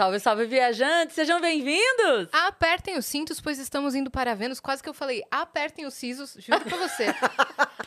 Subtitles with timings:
[0.00, 1.14] Salve, salve, viajantes!
[1.14, 2.30] Sejam bem-vindos!
[2.32, 4.58] Apertem os cintos, pois estamos indo para Vênus.
[4.58, 7.04] Quase que eu falei, apertem os sisos, juro pra você.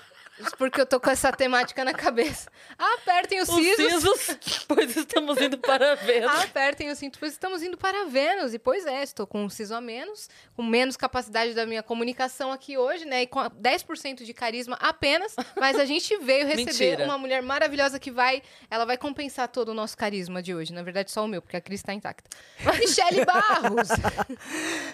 [0.57, 2.49] Porque eu tô com essa temática na cabeça.
[2.77, 4.19] Apertem os, Os sisos.
[4.19, 6.31] sisos, pois estamos indo para Vênus.
[6.43, 8.53] Apertem os cintos, pois estamos indo para Vênus.
[8.53, 12.51] E pois é, estou com um siso a menos, com menos capacidade da minha comunicação
[12.51, 13.21] aqui hoje, né?
[13.21, 15.35] E com 10% de carisma apenas.
[15.55, 17.05] Mas a gente veio receber Mentira.
[17.05, 18.41] uma mulher maravilhosa que vai.
[18.71, 20.73] Ela vai compensar todo o nosso carisma de hoje.
[20.73, 22.27] Na verdade, só o meu, porque a Cris tá intacta.
[22.79, 23.89] Michele Barros!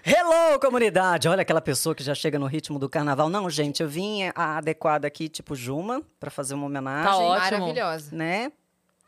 [0.05, 1.29] Hello, comunidade!
[1.29, 3.29] Olha aquela pessoa que já chega no ritmo do carnaval.
[3.29, 7.11] Não, gente, eu vim a adequada aqui, tipo Juma, pra fazer uma homenagem.
[7.11, 7.59] Tá ótimo.
[7.59, 8.15] Maravilhosa.
[8.15, 8.51] Né?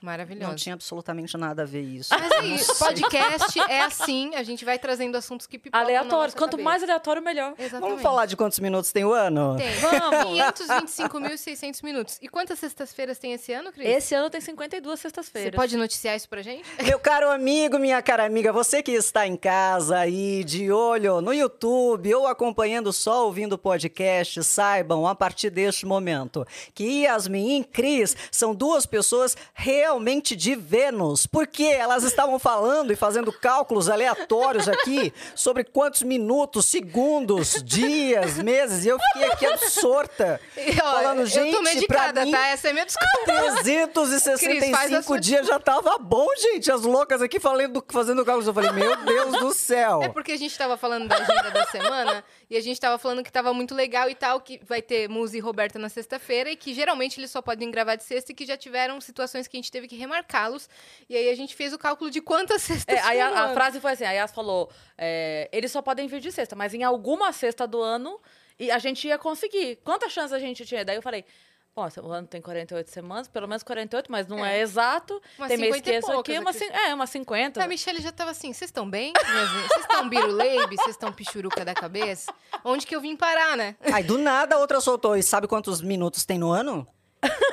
[0.02, 0.48] Maravilhosa.
[0.48, 2.10] Não tinha absolutamente nada a ver isso.
[2.12, 6.34] Mas é isso, podcast é assim, a gente vai trazendo assuntos que pipocam Aleatórios.
[6.34, 6.70] Quanto cabeça.
[6.70, 7.54] mais aleatório, melhor.
[7.58, 7.82] Exatamente.
[7.82, 9.58] Vamos falar de quantos minutos tem o ano?
[9.58, 9.72] Tem.
[9.76, 10.40] Vamos.
[10.40, 12.18] 525.600 minutos.
[12.20, 13.88] E quantas sextas-feiras tem esse ano, Cris?
[13.88, 15.56] Esse ano tem 52 Você sextas-feiras.
[15.56, 16.68] pode noticiar isso pra gente?
[16.84, 21.32] Meu caro amigo, minha cara amiga, você que está em casa aí, de olho no
[21.32, 27.64] YouTube ou acompanhando só ouvindo o podcast, saibam a partir deste momento que Yasmin e
[27.64, 29.91] Cris são duas pessoas realmente
[30.38, 37.62] de Vênus, porque elas estavam falando e fazendo cálculos aleatórios aqui sobre quantos minutos, segundos,
[37.64, 40.40] dias, meses, e eu fiquei aqui absorta.
[40.56, 42.48] E, ó, falando, eu gente, tô medicada, mim, tá?
[42.48, 43.12] Essa é minha desculpa.
[43.26, 46.72] Cris, faz a 365 sua dias já tava bom, gente.
[46.72, 48.48] As loucas aqui falando, fazendo cálculos.
[48.48, 50.02] Eu falei, meu Deus do céu.
[50.04, 53.24] É porque a gente tava falando da agenda da semana e a gente tava falando
[53.24, 56.56] que tava muito legal e tal, que vai ter Muzi e Roberta na sexta-feira e
[56.56, 59.60] que geralmente eles só podem gravar de sexta e que já tiveram situações que a
[59.60, 60.70] gente teve que remarcá-los.
[61.10, 63.80] E aí a gente fez o cálculo de quantas sextas É, aí a, a frase
[63.80, 67.32] foi assim, a Yas falou, é, eles só podem vir de sexta, mas em alguma
[67.32, 68.20] sexta do ano
[68.60, 69.78] e a gente ia conseguir.
[69.84, 70.86] Quantas chances a gente tinha?
[70.86, 71.26] Daí eu falei,
[71.74, 74.62] pô, o ano tem 48 semanas, pelo menos 48, mas não é, É.
[74.62, 75.20] exato.
[75.38, 76.64] Umas tem mês 50 que isso aqui, uma, aqui.
[76.66, 77.64] é, umas 50.
[77.64, 79.14] A Michelle já tava assim, vocês estão bem?
[79.16, 80.76] Vocês estão biruleibe?
[80.76, 82.32] Vocês estão pichuruca da cabeça?
[82.64, 83.76] Onde que eu vim parar, né?
[83.92, 85.16] Aí do nada a outra soltou.
[85.18, 86.88] E sabe quantos minutos tem no ano?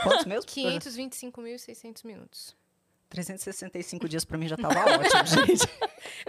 [0.03, 0.45] Quantos mesmo?
[0.51, 2.56] 525.600 minutos.
[3.11, 5.67] 365 dias pra mim já tava ótimo, gente.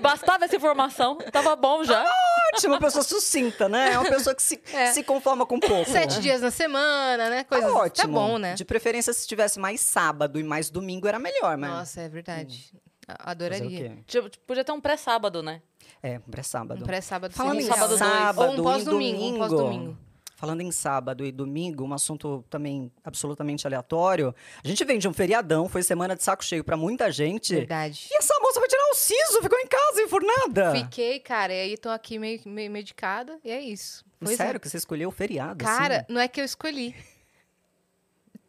[0.01, 2.05] Bastava essa informação, tava bom já.
[2.53, 3.94] Ótimo, uma pessoa sucinta, né?
[3.94, 4.94] É uma pessoa que se, É.
[4.94, 5.89] se conforma com pouco.
[5.91, 7.44] Sete dias na semana, né?
[7.44, 7.69] Coisas.
[7.69, 8.07] Tá ótimo.
[8.13, 8.53] Tá bom, né?
[8.53, 11.69] De preferência, se tivesse mais sábado e mais domingo, era melhor, mas...
[11.69, 12.71] Nossa, é verdade.
[13.09, 13.89] O Adoraria.
[13.89, 14.03] quê?
[14.07, 15.61] Tipo, Podia ter um pré-sábado, né?
[16.01, 16.81] É, pré-sábado.
[16.81, 19.17] Um pré-sábado Falando em sábado sábado Ou um pós-domingo.
[19.17, 19.38] Um domingo.
[19.39, 19.97] pós-domingo.
[20.39, 24.33] Falando em sábado e domingo, um assunto também absolutamente aleatório.
[24.63, 27.53] A gente vem de um feriadão, foi semana de saco cheio pra muita gente.
[27.53, 28.07] Verdade.
[28.09, 30.72] E essa moça vai tirar o siso, ficou em casa enfurnada.
[30.72, 34.05] Fiquei, cara, e aí tô aqui meio, meio medicada, e é isso.
[34.17, 34.59] Pois Sério é.
[34.59, 35.61] que você escolheu o feriado?
[35.61, 36.05] Cara, assim?
[36.07, 36.95] não é que eu escolhi.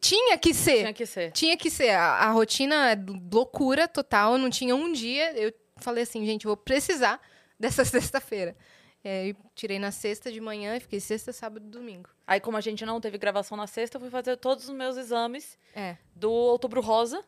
[0.01, 0.78] Tinha que ser.
[0.78, 1.33] Tinha que ser.
[1.33, 1.91] Tinha que ser.
[1.91, 2.99] A, a rotina é
[3.33, 4.39] loucura total.
[4.39, 5.33] Não tinha um dia.
[5.37, 7.21] Eu falei assim, gente, vou precisar
[7.59, 8.55] dessa sexta-feira.
[9.03, 12.11] E aí, tirei na sexta de manhã e fiquei sexta, sábado e domingo.
[12.27, 14.97] Aí, como a gente não teve gravação na sexta, eu fui fazer todos os meus
[14.99, 15.97] exames É.
[16.15, 17.25] do Outubro Rosa.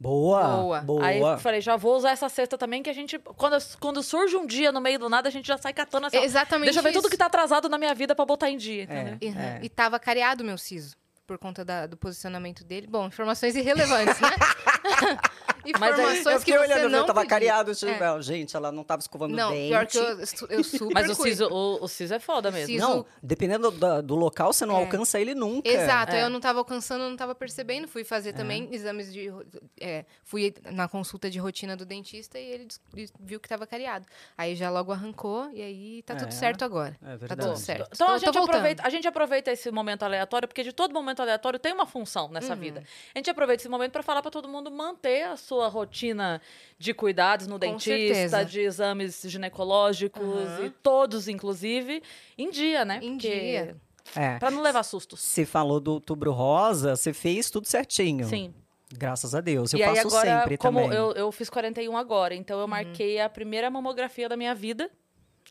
[0.00, 0.80] Boa, Boa.
[0.80, 1.04] boa.
[1.04, 3.18] Aí eu falei, já vou usar essa cesta também, que a gente.
[3.18, 6.16] Quando, quando surge um dia no meio do nada, a gente já sai catando essa.
[6.18, 7.00] Exatamente Deixa eu ver isso.
[7.00, 9.18] tudo que tá atrasado na minha vida pra botar em dia, entendeu?
[9.20, 9.40] Uhum.
[9.40, 9.58] É.
[9.60, 10.96] E tava careado o meu siso.
[11.26, 12.86] Por conta da- do posicionamento dele.
[12.86, 14.28] Bom, informações irrelevantes, né?
[15.78, 17.30] Mas aí, informações eu que fiquei você olhando, não eu tava pediu.
[17.30, 17.74] careado.
[17.74, 18.22] tipo, É.
[18.22, 19.68] Gente, ela não tava escovando Não, o dente.
[19.68, 20.18] pior que eu,
[20.50, 22.68] eu, super Mas o siso, o, o siso é foda mesmo.
[22.68, 24.80] Siso- Não, dependendo do, do local, você não É.
[24.84, 25.68] alcança ele nunca.
[25.68, 26.22] Exato, É.
[26.24, 27.86] eu não tava alcançando, eu não tava percebendo.
[27.86, 29.30] Fui fazer também exames de.
[29.80, 32.68] é, fui na consulta de rotina do dentista e ele
[33.20, 34.06] viu que tava cariado.
[34.38, 36.32] Aí já logo arrancou e aí tá tudo É.
[36.32, 36.96] certo agora.
[37.02, 37.40] É Tá verdade.
[37.42, 37.90] tudo certo.
[37.92, 41.20] Então Tô- a, gente aproveita, a gente aproveita esse momento aleatório, porque de todo momento
[41.20, 42.58] aleatório tem uma função nessa Uhum.
[42.60, 42.82] vida.
[43.14, 46.40] A gente aproveita esse momento pra falar pra todo mundo manter a sua rotina
[46.78, 48.44] de cuidados no dentista, certeza.
[48.44, 50.66] de exames ginecológicos Uhum.
[50.66, 52.02] e todos, inclusive,
[52.36, 53.00] em dia, né?
[53.02, 53.76] Em Porque- dia.
[54.16, 54.38] É.
[54.38, 55.20] Pra não levar sustos.
[55.20, 58.26] Você falou do outubro rosa, você fez tudo certinho.
[58.26, 58.54] Sim.
[58.90, 59.72] Graças a Deus.
[59.74, 60.96] Eu e aí faço agora, sempre como também.
[60.96, 62.70] eu, eu fiz 41 agora, então eu Uhum.
[62.70, 64.90] marquei a primeira mamografia da minha vida.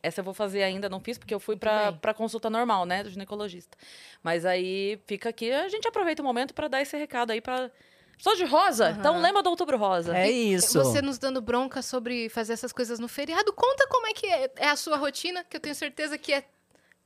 [0.01, 3.09] Essa eu vou fazer ainda, não fiz, porque eu fui pra consulta normal, né, do
[3.12, 3.77] ginecologista.
[4.24, 7.69] Mas aí fica aqui, a gente aproveita o momento pra dar esse recado aí pra.
[8.18, 10.18] Sou de rosa, então lembra do outubro rosa.
[10.18, 10.84] É isso.
[10.84, 14.52] Você nos dando bronca sobre fazer essas coisas no feriado, conta como é que é,
[14.58, 16.44] é a sua rotina, que eu tenho certeza que é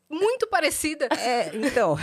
[0.09, 1.07] muito parecida.
[1.19, 1.97] É, então,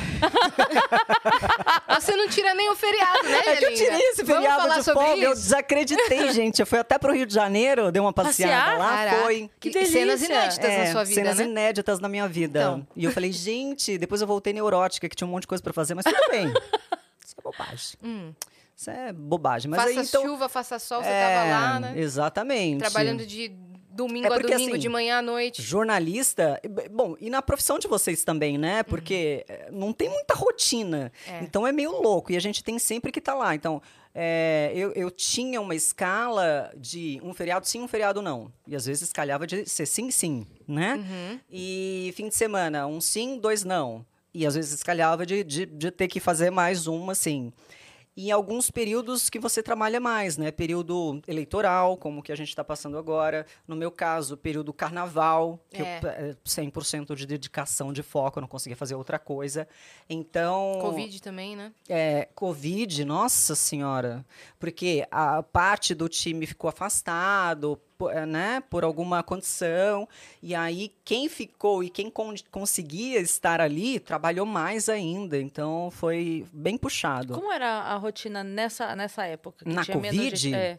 [2.00, 4.78] Você não tira nem o feriado, né, é que eu tirei esse Vamos feriado falar
[4.78, 6.60] de sobre folga, eu desacreditei, gente.
[6.60, 8.78] Eu fui até pro Rio de Janeiro, dei uma passeada Passear?
[8.78, 9.50] lá, Caraca, foi.
[9.58, 10.26] Que e Cenas delícia.
[10.26, 11.44] inéditas É, na sua vida, cenas né?
[11.44, 12.60] inéditas na minha vida.
[12.60, 12.86] Então.
[12.94, 15.72] E eu falei, gente, depois eu voltei neurótica, que tinha um monte de coisa pra
[15.72, 16.46] fazer, mas tudo bem.
[17.24, 17.98] Isso é bobagem.
[18.02, 18.32] Hum.
[18.78, 19.68] Isso é bobagem.
[19.68, 21.94] Mas faça aí, então, chuva, faça sol, você é, tava lá, né?
[21.96, 22.78] Exatamente.
[22.78, 23.48] Trabalhando de
[23.90, 25.60] domingo É a porque, domingo, assim, de manhã à noite.
[25.60, 26.60] Jornalista,
[26.92, 28.84] bom, e na profissão de vocês também, né?
[28.84, 31.10] Porque eh, não tem muita rotina.
[31.26, 31.34] Uhum.
[31.34, 31.42] É.
[31.42, 32.30] Então é meio louco.
[32.30, 33.52] E a gente tem sempre que estar lá.
[33.52, 33.82] Então,
[34.14, 38.52] eh, eu, eu tinha uma escala de um feriado sim, um feriado não.
[38.64, 40.94] E às vezes calhava de ser sim, sim, né?
[40.94, 41.40] Uhum.
[41.50, 44.06] E fim de semana, um sim, dois não.
[44.32, 47.52] E às vezes calhava de, de, de ter que fazer mais uma, assim.
[48.20, 50.50] E alguns períodos que você trabalha mais, né?
[50.50, 53.46] Período eleitoral, como o que a gente está passando agora.
[53.64, 56.00] No meu caso, período carnaval, que É.
[56.02, 59.68] eu, é 100% de dedicação, de foco, eu não conseguia fazer outra coisa.
[60.10, 60.78] Então...
[60.80, 61.72] Covid também, né?
[61.88, 64.26] É, Covid, nossa senhora.
[64.58, 67.80] Porque a parte do time ficou afastado,
[68.26, 70.08] né, por alguma condição.
[70.42, 75.38] E aí, quem ficou e quem con- conseguia estar ali, trabalhou mais ainda.
[75.38, 77.34] Então, foi bem puxado.
[77.34, 79.64] Como era a rotina nessa, nessa época?
[79.68, 80.36] Na Covid?
[80.36, 80.54] gente?
[80.54, 80.78] É.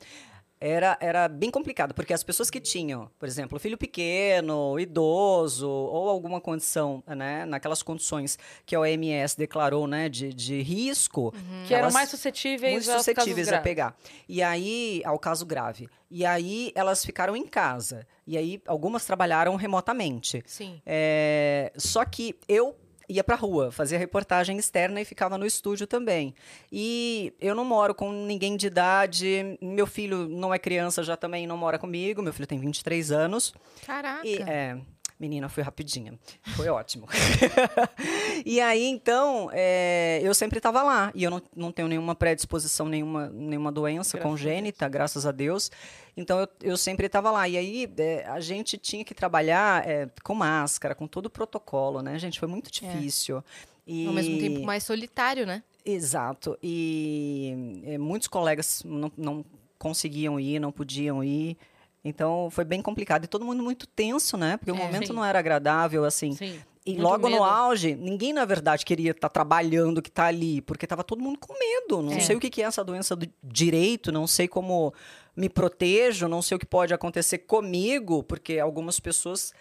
[0.62, 6.10] Era, era bem complicado, porque as pessoas que tinham, por exemplo, filho pequeno, idoso, ou
[6.10, 11.34] alguma condição, né, naquelas condições que a OMS declarou, né, de, de risco,
[11.66, 13.64] Que eram mais suscetíveis, muito suscetíveis a graves.
[13.64, 13.98] pegar.
[14.28, 15.88] E aí, ao caso grave.
[16.12, 18.06] E aí, elas ficaram em casa.
[18.28, 20.44] E aí, algumas trabalharam remotamente.
[20.46, 20.82] Sim.
[20.86, 22.76] É, só que eu
[23.10, 26.34] ia pra rua, fazia reportagem externa e ficava no estúdio também.
[26.72, 31.48] E eu não moro com ninguém de idade, meu filho não é criança, já também
[31.48, 33.54] não mora comigo, meu filho tem 23 anos.
[33.86, 34.28] Caraca.
[34.28, 34.78] E, é,
[35.20, 36.18] menina, foi rapidinha.
[36.56, 37.08] Foi ótimo.
[38.46, 41.12] e aí, então, é, eu sempre estava lá.
[41.14, 45.32] E eu não, não tenho nenhuma predisposição, nenhuma, nenhuma doença Graças a congênita, graças a
[45.32, 45.70] Deus.
[46.16, 47.50] Então, eu, eu sempre estava lá.
[47.50, 52.02] E aí, é, a gente tinha que trabalhar é, com máscara, com todo o protocolo,
[52.02, 52.40] né, gente?
[52.40, 53.44] Foi muito difícil.
[53.86, 54.08] E...
[54.08, 55.64] Ao mesmo tempo mais solitário, né?
[55.84, 56.58] Exato.
[56.64, 59.46] E muitos colegas não, não
[59.78, 61.58] conseguiam ir, não podiam ir.
[62.04, 63.26] Então foi bem complicado.
[63.26, 64.58] E todo mundo muito tenso, né?
[64.58, 65.14] Porque o É, momento sim.
[65.14, 66.32] não era agradável, assim.
[66.34, 66.60] Sim.
[66.86, 67.44] E Muito logo no medo.
[67.44, 71.54] auge, ninguém, na verdade, queria estar trabalhando que está ali, porque estava todo mundo com
[71.54, 72.02] medo.
[72.02, 72.20] Não É.
[72.22, 74.94] sei o que que é essa doença do direito, não sei como
[75.36, 79.54] me protejo, não sei o que pode acontecer comigo, porque algumas pessoas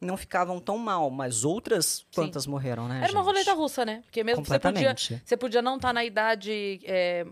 [0.00, 2.96] não ficavam tão mal, mas outras, quantas morreram, né?
[3.04, 3.26] Era uma gente?
[3.26, 4.02] roleta russa, né?
[4.04, 7.24] Porque mesmo que você podia, você podia não estar na idade é,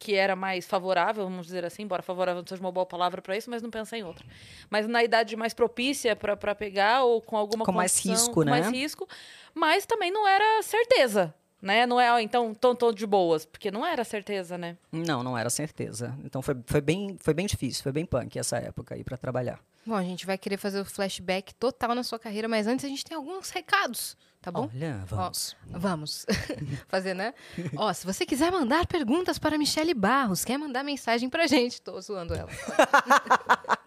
[0.00, 3.36] que era mais favorável, vamos dizer assim, embora favorável não seja uma boa palavra para
[3.36, 4.24] isso, mas não pensa em outra.
[4.70, 8.50] Mas na idade mais propícia para pegar ou com alguma Com mais risco, com né?
[8.50, 9.06] mais risco,
[9.54, 11.84] mas também não era certeza, né?
[11.84, 14.78] Não é, ó, então, tô, tô de boas, porque não era certeza, né?
[14.90, 16.16] Não, não era certeza.
[16.24, 19.60] Então foi, foi, bem, foi bem difícil, foi bem punk essa época aí para trabalhar.
[19.84, 22.88] Bom, a gente vai querer fazer o flashback total na sua carreira, mas antes a
[22.88, 24.70] gente tem alguns recados, tá bom?
[24.72, 25.56] Olha, vamos.
[25.66, 26.26] Vamos
[26.86, 27.32] fazer, né?
[27.76, 31.98] Ó, se você quiser mandar perguntas para Michele Barros, quer mandar mensagem pra gente, tô
[32.00, 32.50] zoando ela.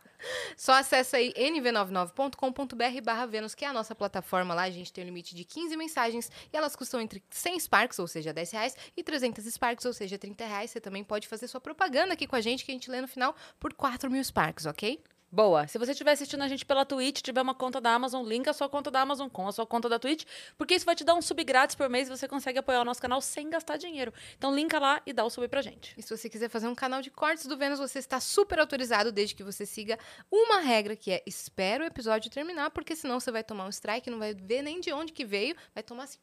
[0.55, 4.63] Só acessa aí nv99.com.br barra Vênus, que é a nossa plataforma lá.
[4.63, 8.07] A gente tem um limite de 15 mensagens e elas custam entre 100 Sparks, ou
[8.07, 10.71] seja, 10 reais, e 300 Sparks, ou seja, 30 reais.
[10.71, 13.07] Você também pode fazer sua propaganda aqui com a gente, que a gente lê no
[13.07, 15.01] final, por 4 mil Sparks, ok?
[15.33, 15.67] Boa.
[15.67, 18.53] Se você estiver assistindo a gente pela Twitch, tiver uma conta da Amazon, linka a
[18.53, 20.25] sua conta da Amazon com a sua conta da Twitch,
[20.55, 22.85] porque isso vai te dar um sub grátis por mês e você consegue apoiar o
[22.85, 24.13] nosso canal sem gastar dinheiro.
[24.37, 25.95] Então linka lá e dá o sub pra gente.
[25.97, 29.11] E se você quiser fazer um canal de cortes do Vênus, você está super autorizado,
[29.11, 29.97] desde que você siga
[30.31, 34.11] uma regra, que é espera o episódio terminar, porque senão você vai tomar um strike,
[34.11, 36.19] não vai ver nem de onde que veio, vai tomar assim...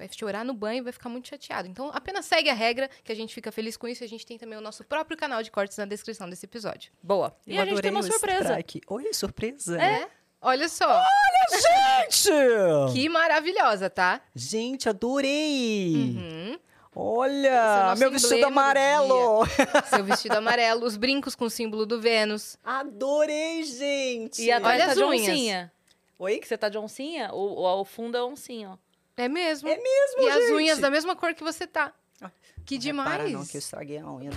[0.00, 1.68] Vai chorar no banho e vai ficar muito chateado.
[1.68, 4.02] Então, apenas segue a regra, que a gente fica feliz com isso.
[4.02, 6.90] E a gente tem também o nosso próprio canal de cortes na descrição desse episódio.
[7.02, 7.36] Boa.
[7.46, 8.44] E Eu a gente tem uma surpresa.
[8.44, 8.80] strike.
[8.88, 9.78] Oi, surpresa.
[9.78, 10.08] É?
[10.40, 11.04] Olha só,
[11.52, 12.30] Gente!
[12.94, 14.22] que maravilhosa, tá?
[14.34, 15.94] Gente, adorei!
[15.94, 16.54] Uhum.
[16.54, 16.58] É
[16.96, 19.46] Olha, nosso meu vestido amarelo!
[19.94, 22.56] Seu vestido amarelo, os brincos com o símbolo do Vênus.
[22.64, 24.42] Adorei, gente!
[24.42, 25.28] E a Olha Olha as tá de unhas.
[25.28, 25.72] oncinha.
[26.18, 26.38] Oi?
[26.38, 28.89] Que você tá de oncinha, o, o, o fundo é oncinha, ó.
[29.20, 29.68] É mesmo?
[29.68, 30.52] É mesmo, E as gente!
[30.54, 31.92] unhas da mesma cor que você tá.
[32.22, 32.30] Ah,
[32.64, 33.10] Que Não demais.
[33.10, 34.30] repara não, que eu estraguei a unha.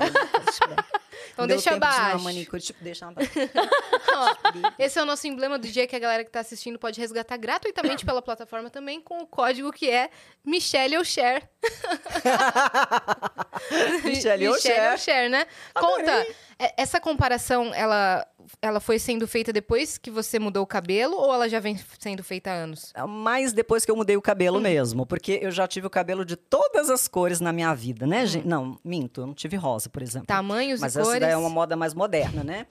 [1.34, 2.24] Então Deu deixa tempo de abaixo.
[2.24, 3.32] manicure, tipo, deixa abaixo.
[4.16, 4.36] Ó,
[4.80, 7.38] esse é o nosso emblema do dia que a galera que tá assistindo pode resgatar
[7.38, 10.10] gratuitamente pela plataforma também com o código que é
[10.46, 11.44] Michelle ou Share.
[14.04, 15.46] Michelle ou Michelle né?
[15.74, 16.26] Conta,
[16.60, 18.26] é- essa comparação, ela,
[18.62, 22.24] ela foi sendo feita depois que você mudou o cabelo ou ela já vem sendo
[22.24, 22.94] feita há anos?
[23.08, 24.62] Mas depois que eu mudei o cabelo Hum.
[24.62, 28.10] mesmo, porque eu já tive o cabelo de todas as cores na minha vida, Hum.
[28.10, 28.48] né, gente?
[28.48, 30.28] Não, minto, eu não tive rosa, por exemplo.
[30.28, 32.68] Tamanhos Mas e cores, daí é uma moda mais moderna, né?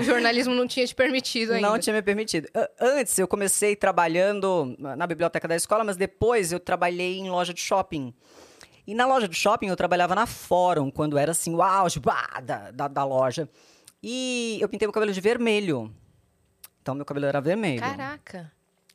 [0.00, 1.68] o jornalismo não tinha te permitido ainda.
[1.68, 2.48] Não tinha me permitido.
[2.80, 7.60] Antes, eu comecei trabalhando na biblioteca da escola, mas depois eu trabalhei em loja de
[7.60, 8.14] shopping.
[8.86, 12.40] E na loja do shopping eu trabalhava na Fórum, quando era assim, o auge bah,
[12.42, 13.48] da, da, da loja.
[14.02, 15.94] E eu pintei meu cabelo de vermelho.
[16.80, 17.80] Então meu cabelo era vermelho.
[17.80, 18.50] Caraca.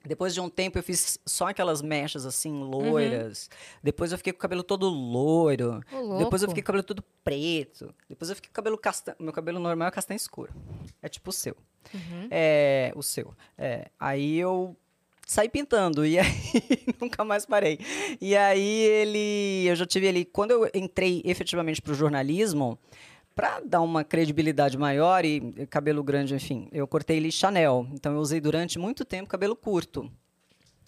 [0.05, 3.49] Depois de um tempo eu fiz só aquelas mechas assim, loiras.
[3.81, 5.81] Depois eu fiquei com o cabelo todo loiro.
[5.91, 7.93] Ô, Depois eu fiquei com o cabelo todo preto.
[8.09, 9.17] Depois eu fiquei com o cabelo castanho.
[9.19, 10.53] Meu cabelo normal é castanho escuro.
[11.01, 11.55] É tipo o seu.
[11.93, 12.27] Uhum.
[12.29, 13.33] É, o seu.
[13.57, 14.75] É, aí eu
[15.25, 16.25] saí pintando e aí
[16.99, 17.79] nunca mais parei.
[18.19, 22.77] E aí ele, eu já tive ele quando eu entrei efetivamente para o jornalismo,
[23.35, 27.87] para dar uma credibilidade maior e cabelo grande, enfim, eu cortei ele Chanel.
[27.93, 30.11] Então eu usei durante muito tempo cabelo curto.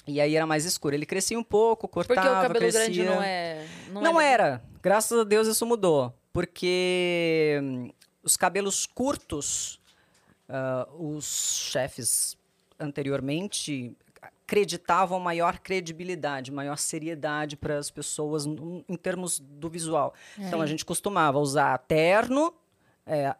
[0.07, 0.93] E aí era mais escuro.
[0.95, 2.79] Ele crescia um pouco, cortava, Porque o cabelo crescia.
[2.79, 3.65] grande não é.
[3.89, 4.63] Não, Não é era.
[4.81, 6.13] Graças a Deus isso mudou.
[6.31, 7.89] Porque hum,
[8.21, 9.79] os cabelos curtos,
[10.47, 12.37] ah, os chefes
[12.79, 13.95] anteriormente
[14.47, 20.13] acreditavam maior credibilidade, maior seriedade para as pessoas em termos do visual.
[20.37, 22.53] Então a gente costumava usar terno,
[23.07, 23.35] é,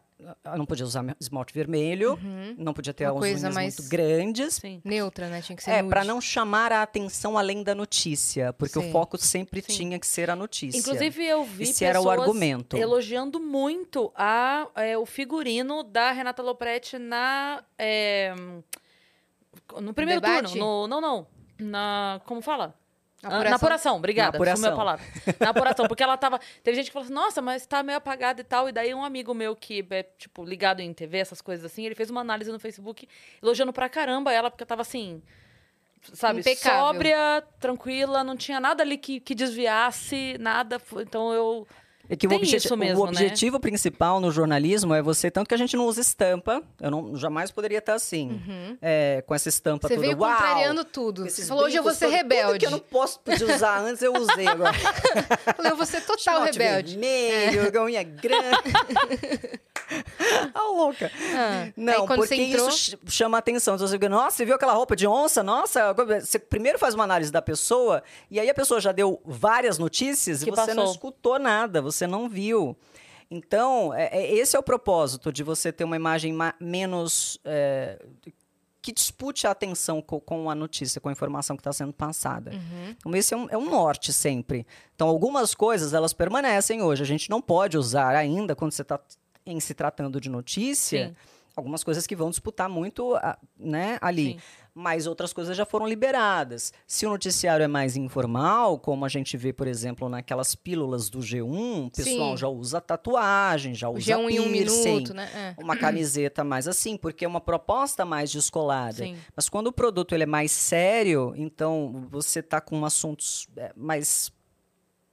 [0.56, 2.18] não podia usar esmalte vermelho,
[2.58, 3.12] não podia ter Uhum.
[3.12, 4.54] Uma coisa unhas mais- muito grandes.
[4.54, 4.80] Sim.
[4.84, 5.40] Neutra, né?
[5.42, 8.88] Tinha que ser É, para não chamar a atenção além da notícia, porque Sim.
[8.88, 9.72] o foco sempre Sim.
[9.72, 10.76] tinha que ser a notícia.
[10.78, 12.76] Inclusive, eu vi Esse era o pessoas argumento.
[12.76, 17.62] elogiando muito a, é, o figurino da Renata Lopretti na.
[17.78, 18.34] é,
[19.80, 20.52] no primeiro debate?
[20.52, 20.64] turno.
[20.64, 21.26] No, não, não.
[21.58, 22.20] Na.
[22.26, 22.74] Como fala?
[23.22, 23.50] Ah, Apuração.
[23.50, 24.38] Na apuração, obrigada.
[24.38, 24.72] Na Na apuração.
[24.72, 25.06] a palavra.
[25.40, 26.38] Na apuração, porque ela tava.
[26.62, 28.68] Teve gente que falou assim, nossa, mas tá meio apagada e tal.
[28.68, 31.94] E daí um amigo meu que é, tipo, ligado em TV, essas coisas assim, ele
[31.94, 33.08] fez uma análise no Facebook
[33.42, 35.22] elogiando pra caramba ela, porque tava assim.
[36.12, 36.78] Sabe, Impecável.
[36.78, 40.80] sóbria, tranquila, não tinha nada ali que, que desviasse, nada.
[41.00, 41.66] Então eu.
[42.08, 42.30] É que o,
[42.76, 43.10] mesmo, o né?
[43.12, 47.16] objetivo principal no jornalismo é você, tanto que a gente não usa estampa, eu não,
[47.16, 48.40] jamais poderia estar assim,
[48.80, 49.88] é, com essa estampa Uhum.
[49.88, 50.06] Você toda.
[50.06, 50.32] veio Uau!
[50.32, 51.28] contrariando tudo.
[51.28, 52.58] Você falou, hoje eu vou ser todos, Tudo rebelde.
[52.60, 54.72] que eu não posso podia usar antes, eu usei agora.
[55.56, 56.98] Falei, eu vou ser total Esmalte rebelde.
[56.98, 58.56] vermelho, unha grande.
[60.52, 61.12] Ah, louca.
[61.32, 63.76] Ah, Não, porque você entrou- isso ch- chama atenção.
[63.76, 65.44] Então, você fica, nossa, você viu aquela roupa de onça?
[65.44, 69.78] Nossa, você primeiro faz uma análise da pessoa e aí a pessoa já deu várias
[69.78, 70.92] notícias Que e você não passou.
[70.92, 72.76] escutou nada, você não viu.
[73.30, 77.38] Então, é- é- esse é o propósito de você ter uma imagem ma- menos.
[77.44, 78.04] é,
[78.82, 82.52] que dispute a atenção co- com, a notícia, com a informação que está sendo passada.
[82.52, 82.90] Uhum.
[82.96, 84.64] Então, esse é um, é um norte sempre.
[84.94, 87.02] Então, algumas coisas, elas permanecem hoje.
[87.02, 89.00] A gente não pode usar ainda, quando você está
[89.44, 91.16] em se tratando de notícia, Sim.
[91.56, 93.14] algumas coisas que vão disputar muito
[93.58, 94.34] né, ali.
[94.34, 94.38] Sim.
[94.78, 96.70] Mas outras coisas já foram liberadas.
[96.86, 101.20] Se o noticiário é mais informal, como a gente vê, por exemplo, naquelas pílulas do
[101.20, 102.36] G1, o pessoal Sim.
[102.36, 105.30] já usa tatuagem, já usa G1 em um piercing, minuto, né?
[105.34, 105.62] É.
[105.62, 108.98] uma camiseta mais assim, porque é uma proposta mais descolada.
[108.98, 109.16] Sim.
[109.34, 114.30] Mas quando o produto ele é mais sério, então você está com assuntos é, mais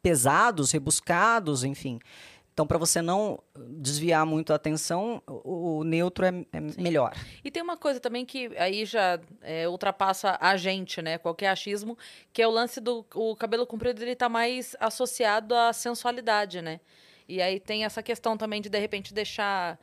[0.01, 1.99] pesados, rebuscados, enfim.
[2.53, 7.11] Então, para você não desviar muito a atenção, o, o neutro é, é melhor.
[7.43, 11.17] E tem uma coisa também que aí já é, ultrapassa a gente, né?
[11.17, 11.97] Qualquer achismo,
[12.31, 16.79] que é o lance do o cabelo comprido, ele tá mais associado à sensualidade, né?
[17.27, 19.79] E aí tem essa questão também de, de repente, deixar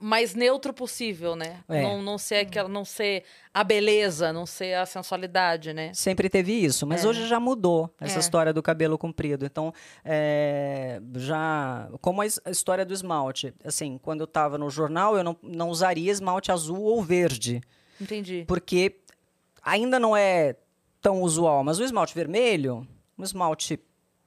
[0.00, 1.60] mais neutro possível, né?
[1.68, 1.82] É.
[1.82, 5.92] Não, não ser aquela, não ser a beleza, não ser a sensualidade, né?
[5.92, 7.08] Sempre teve isso, mas É.
[7.08, 8.20] hoje já mudou essa É.
[8.20, 9.44] história do cabelo comprido.
[9.44, 9.72] Então,
[10.04, 11.88] é, já.
[12.00, 13.52] Como a, his- a história do esmalte.
[13.64, 17.60] Assim, quando eu estava no jornal, eu não, não usaria esmalte azul ou verde.
[18.00, 18.44] Entendi.
[18.48, 18.96] porque
[19.62, 20.56] ainda não é
[21.00, 22.84] tão usual, mas o esmalte vermelho,
[23.16, 23.78] um esmalte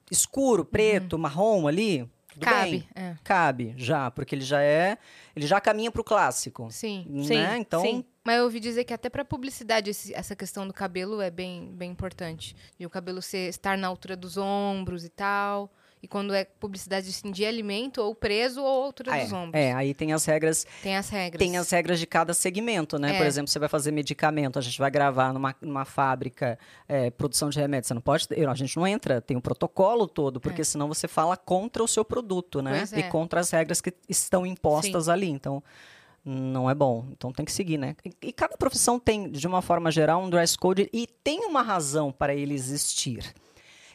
[0.09, 2.09] escuro, preto, marrom ali,
[2.39, 2.71] tudo Cabe.
[2.71, 2.87] bem.
[2.95, 3.15] é.
[3.23, 4.97] Cabe já, porque ele já é,
[5.35, 7.05] ele já caminha para o clássico, Sim.
[7.23, 7.57] Sim, né?
[7.57, 8.03] Então, sim.
[8.23, 11.71] Mas eu ouvi dizer que até pra publicidade esse- essa questão do cabelo é bem,
[11.73, 12.55] bem importante.
[12.77, 15.71] De o cabelo ser, estar na altura dos ombros e tal.
[16.01, 19.55] E quando é publicidade assim, de alimento, ou preso ou altura ah, dos ombros.
[19.55, 21.39] é, é, aí tem as regras, Tem as regras.
[21.39, 23.15] tem as regras de cada segmento, né?
[23.15, 23.17] É.
[23.17, 27.49] Por exemplo, você vai fazer medicamento, a gente vai gravar numa, numa fábrica, é, produção
[27.49, 30.87] de remédio, você não pode, a gente não entra, tem um protocolo todo, porque senão
[30.87, 32.83] você fala contra o seu produto, né?
[32.91, 32.99] É.
[32.99, 33.09] E é.
[33.09, 35.63] contra as regras que estão impostas ali, então
[36.23, 37.07] não é bom.
[37.11, 37.95] Então tem que seguir, né?
[38.21, 42.11] E cada profissão tem, de uma forma geral, um dress code e tem uma razão
[42.11, 43.33] para ele existir.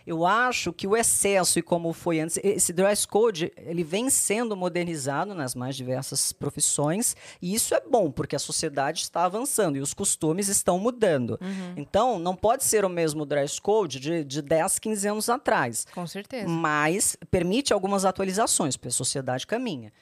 [0.06, 4.56] Eu acho que o excesso e como foi antes, esse dress code, ele vem sendo
[4.56, 9.80] modernizado nas mais diversas profissões, e isso é bom, porque a sociedade está avançando e
[9.80, 11.38] os costumes estão mudando.
[11.76, 16.06] Então, não pode ser o mesmo dress code de, de 10, 15 anos atrás Com
[16.06, 16.48] certeza.
[16.48, 19.92] mas permite algumas atualizações, porque a sociedade caminha.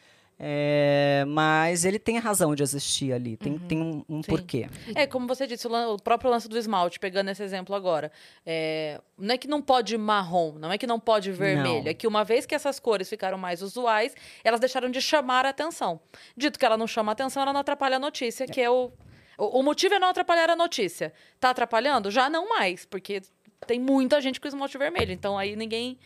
[0.43, 4.71] É, mas ele tem a razão de existir ali, tem, tem um, um porquê.
[4.95, 8.11] É, como você disse, o, o próprio lance do esmalte, pegando esse exemplo agora.
[8.47, 11.83] É, não é que não pode marrom, não é que não pode vermelho.
[11.85, 11.91] Não.
[11.91, 15.51] É que uma vez que essas cores ficaram mais usuais, elas deixaram de chamar a
[15.51, 16.01] atenção.
[16.35, 18.91] Dito que ela não chama a atenção, ela não atrapalha a notícia, que é o.
[19.37, 21.13] O, o motivo é não atrapalhar a notícia.
[21.39, 22.11] Tá atrapalhando?
[22.11, 23.21] Já não mais, porque
[23.67, 25.13] tem muita gente com esmalte vermelho.
[25.13, 25.99] Então aí ninguém.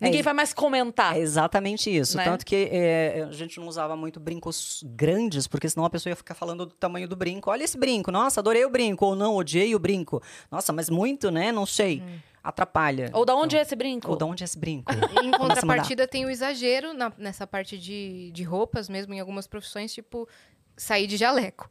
[0.00, 1.16] Ninguém É, vai mais comentar.
[1.16, 2.16] É exatamente isso.
[2.16, 2.24] Né?
[2.24, 6.16] Tanto que é, a gente não usava muito brincos grandes, porque senão a pessoa ia
[6.16, 7.50] ficar falando do tamanho do brinco.
[7.50, 10.22] Olha esse brinco, nossa, adorei o brinco, ou não, odiei o brinco.
[10.50, 11.50] Nossa, mas muito, né?
[11.52, 12.02] Não sei.
[12.44, 13.10] Atrapalha.
[13.12, 14.08] Ou da onde é esse brinco?
[14.10, 14.92] Ou de onde é esse brinco?
[14.92, 15.56] Em Começa a mandar.
[15.56, 20.28] contrapartida, tem o exagero na- nessa parte de, de roupas, mesmo em algumas profissões, tipo,
[20.76, 21.68] sair de jaleco.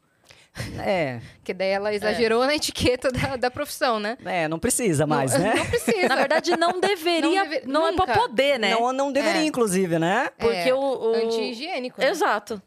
[0.79, 4.17] É, Que daí ela exagerou na etiqueta da, da profissão, né?
[4.23, 5.53] é, não precisa mais, não, né?
[5.55, 6.07] Não precisa.
[6.07, 7.43] Na verdade, não deveria.
[7.43, 8.71] Não deve- Não, é pra poder, né?
[8.71, 9.45] Não, não deveria, É.
[9.45, 10.29] inclusive, né?
[10.37, 10.79] Porque É, o.
[10.79, 11.13] o...
[11.15, 11.99] Anti-higiênico.
[11.99, 12.09] né?
[12.09, 12.61] Exato.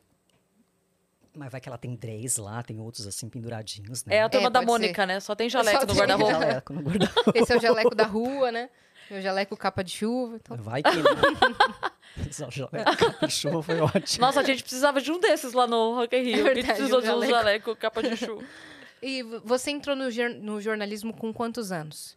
[1.36, 4.16] Mas vai que ela tem três lá, tem outros assim penduradinhos, né?
[4.16, 5.20] É a turma É, da Mônica, né?
[5.20, 6.64] Só tem jaleco Só no guarda-roupa.
[7.34, 8.68] Esse é o jaleco da rua, né?
[9.10, 10.36] O jaleco capa de chuva.
[10.36, 10.56] Então...
[10.56, 12.28] Vai que.
[12.28, 14.20] Usar o jaleco capa de chuva foi ótimo.
[14.20, 16.30] Nossa, a gente precisava de um desses lá no Rock in Rio.
[16.30, 17.76] É a gente verdade, precisou um de um jaleco.
[17.76, 18.44] capa de chuva.
[19.00, 20.06] E você entrou no,
[20.40, 22.16] no jornalismo com quantos anos?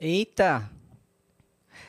[0.00, 0.68] Eita!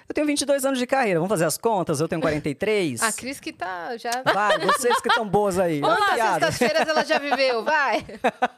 [0.07, 2.01] Eu tenho 22 anos de carreira, vamos fazer as contas?
[2.01, 3.01] Eu tenho 43.
[3.01, 4.11] A Cris que tá já...
[4.23, 5.79] Vai, vocês que estão boas aí.
[5.79, 8.05] Vamos lá, sextas-feiras ela já viveu, vai!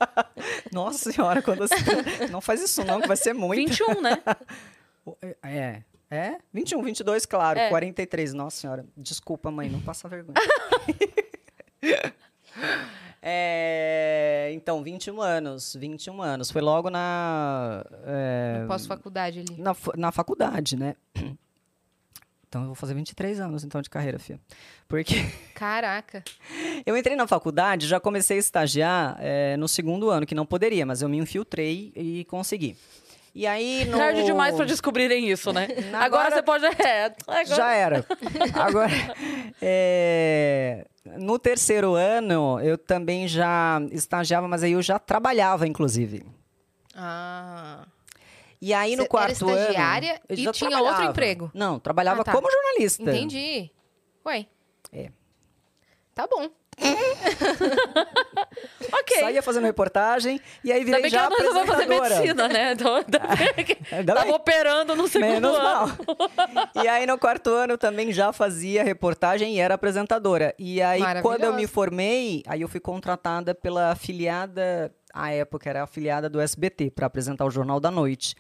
[0.74, 1.76] Nossa senhora, quando você...
[2.32, 3.70] Não faz isso não, que vai ser muito.
[3.70, 4.18] 21, né?
[5.42, 6.38] É, é?
[6.54, 7.60] 21, 22, claro.
[7.60, 7.70] É.
[7.70, 8.86] 43, nossa senhora.
[8.96, 10.36] Desculpa, mãe, não passa vergonha.
[13.26, 16.52] É, então, 21 anos, 21 anos.
[16.52, 17.86] Foi logo na...
[18.06, 19.62] é, Pós-faculdade ali.
[19.62, 20.96] na, na faculdade, né?
[22.46, 24.40] Então, eu vou fazer 23 anos, então, de carreira, filha.
[24.88, 25.16] Porque
[25.56, 26.24] Caraca.
[26.86, 30.86] eu entrei na faculdade, já comecei a estagiar é, no segundo ano, que não poderia,
[30.86, 32.78] mas eu me infiltrei e consegui.
[33.36, 33.98] E aí, no...
[33.98, 35.68] Tarde demais pra descobrirem isso, né?
[35.94, 36.66] Agora, Agora- você pode.
[36.86, 37.46] É, agora...
[37.46, 38.06] Já era.
[38.54, 38.92] Agora,
[39.62, 40.86] é,
[41.18, 46.24] no terceiro ano, eu também já estagiava, mas aí eu já trabalhava, inclusive.
[46.96, 47.86] Ah.
[48.62, 49.58] E aí, no Cê era quarto ano...
[49.60, 51.52] estagiária eu e já tinha outro emprego?
[51.54, 52.32] Não, trabalhava Ah, tá.
[52.32, 53.02] como jornalista.
[53.04, 53.72] Entendi.
[54.26, 54.46] Ué.
[54.92, 55.10] É.
[56.14, 56.50] Tá bom.
[58.92, 59.20] Ok.
[59.20, 62.16] Saía fazendo reportagem e aí virei que já ela não resolveu fazer apresentadora.
[62.16, 62.74] medicina, né?
[62.74, 63.04] Então,
[63.66, 65.64] que tava operando no segundo Menos ano.
[65.64, 65.88] mal.
[66.84, 70.54] E aí, no quarto ano, também já fazia reportagem e era apresentadora.
[70.58, 75.84] E aí, quando eu me formei, aí eu fui contratada pela afiliada, à época era
[75.84, 78.36] afiliada do SBT, para apresentar o Jornal da Noite.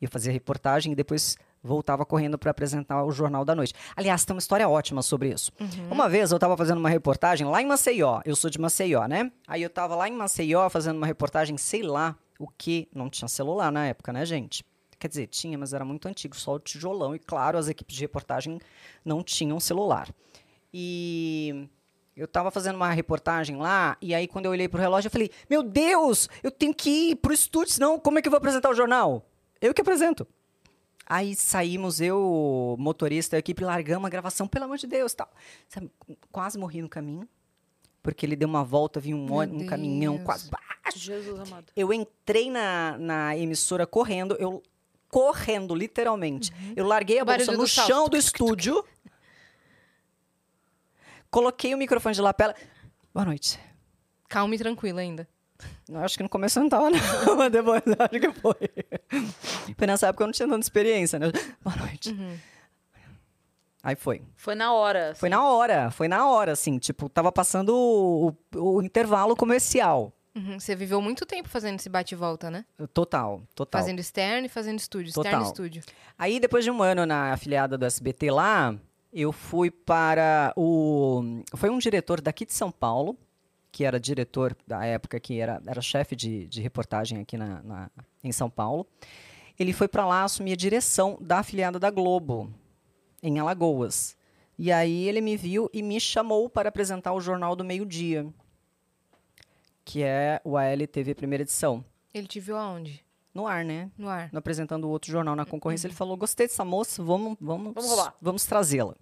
[0.00, 1.36] E eu fazia reportagem e depois
[1.66, 3.74] voltava correndo para apresentar o Jornal da Noite.
[3.94, 5.52] Aliás, tem uma história ótima sobre isso.
[5.90, 8.20] Uma vez eu estava fazendo uma reportagem lá em Maceió.
[8.24, 9.30] Eu sou de Maceió, né?
[9.46, 12.88] Aí eu estava lá em Maceió fazendo uma reportagem, sei lá o que.
[12.94, 14.64] Não tinha celular na época, né, gente?
[14.98, 17.14] Quer dizer, tinha, mas era muito antigo, só o tijolão.
[17.14, 18.58] E claro, as equipes de reportagem
[19.04, 20.08] não tinham celular.
[20.72, 21.68] E
[22.16, 25.30] eu estava fazendo uma reportagem lá, e aí quando eu olhei pro relógio, eu falei:
[25.50, 28.70] Meu Deus, eu tenho que ir pro estúdio, senão como é que eu vou apresentar
[28.70, 29.28] o jornal?
[29.60, 30.26] Eu que apresento.
[31.08, 35.32] Aí saímos, eu, motorista, a equipe, largamos a gravação, pelo amor de Deus, tal.
[35.68, 35.88] Sabe,
[36.32, 37.28] quase morri no caminho,
[38.02, 40.50] porque ele deu uma volta, vinha um, ônibus, um caminhão, quase.
[40.96, 41.72] Jesus amado.
[41.76, 44.62] Eu entrei na, na emissora correndo, eu
[45.08, 46.52] correndo, literalmente.
[46.74, 47.86] Eu larguei a bolsa Barulho no do salto.
[47.86, 48.84] chão do estúdio,
[51.30, 52.54] coloquei o microfone de lapela.
[53.14, 53.60] Boa noite.
[54.28, 55.28] Calma e tranquila ainda.
[55.88, 58.54] Eu acho que no começo eu não tava, não, mas depois eu acho que foi.
[59.76, 61.30] Foi nessa época eu não tinha tanta experiência, né?
[61.62, 62.10] Boa noite.
[62.10, 62.36] Uhum.
[63.82, 64.22] Aí foi.
[64.34, 65.14] Foi na hora.
[65.14, 66.76] Foi na hora, foi na hora, assim.
[66.78, 70.12] Tipo, tava passando o, o- o intervalo comercial.
[70.34, 72.64] Uhum, Você viveu muito tempo fazendo esse bate e volta, né?
[72.92, 73.80] Total, total.
[73.80, 75.08] Fazendo externo e fazendo estúdio.
[75.10, 75.46] Externo e Total.
[75.52, 75.82] estúdio.
[76.18, 78.74] Aí, depois de um ano na afiliada do SBT lá,
[79.12, 81.42] eu fui para o.
[81.54, 83.16] Foi um diretor daqui de São Paulo,
[83.76, 87.90] que era diretor da época, que era, era chefe de, de reportagem aqui na, na-
[88.24, 88.86] em São Paulo.
[89.58, 92.50] Ele foi para lá assumir a direção da afiliada da Globo,
[93.22, 94.16] em Alagoas.
[94.58, 98.26] E aí ele me viu e me chamou para apresentar o Jornal do Meio-Dia,
[99.84, 101.84] que é o ALTV primeira edição.
[102.14, 103.04] Ele te viu aonde?
[103.34, 103.90] No ar, né?
[103.98, 104.30] No ar.
[104.32, 108.14] no apresentando outro jornal na concorrência, ele falou: gostei dessa moça, vamos, vamos, Vamos roubar."
[108.22, 108.96] vamos trazê-la.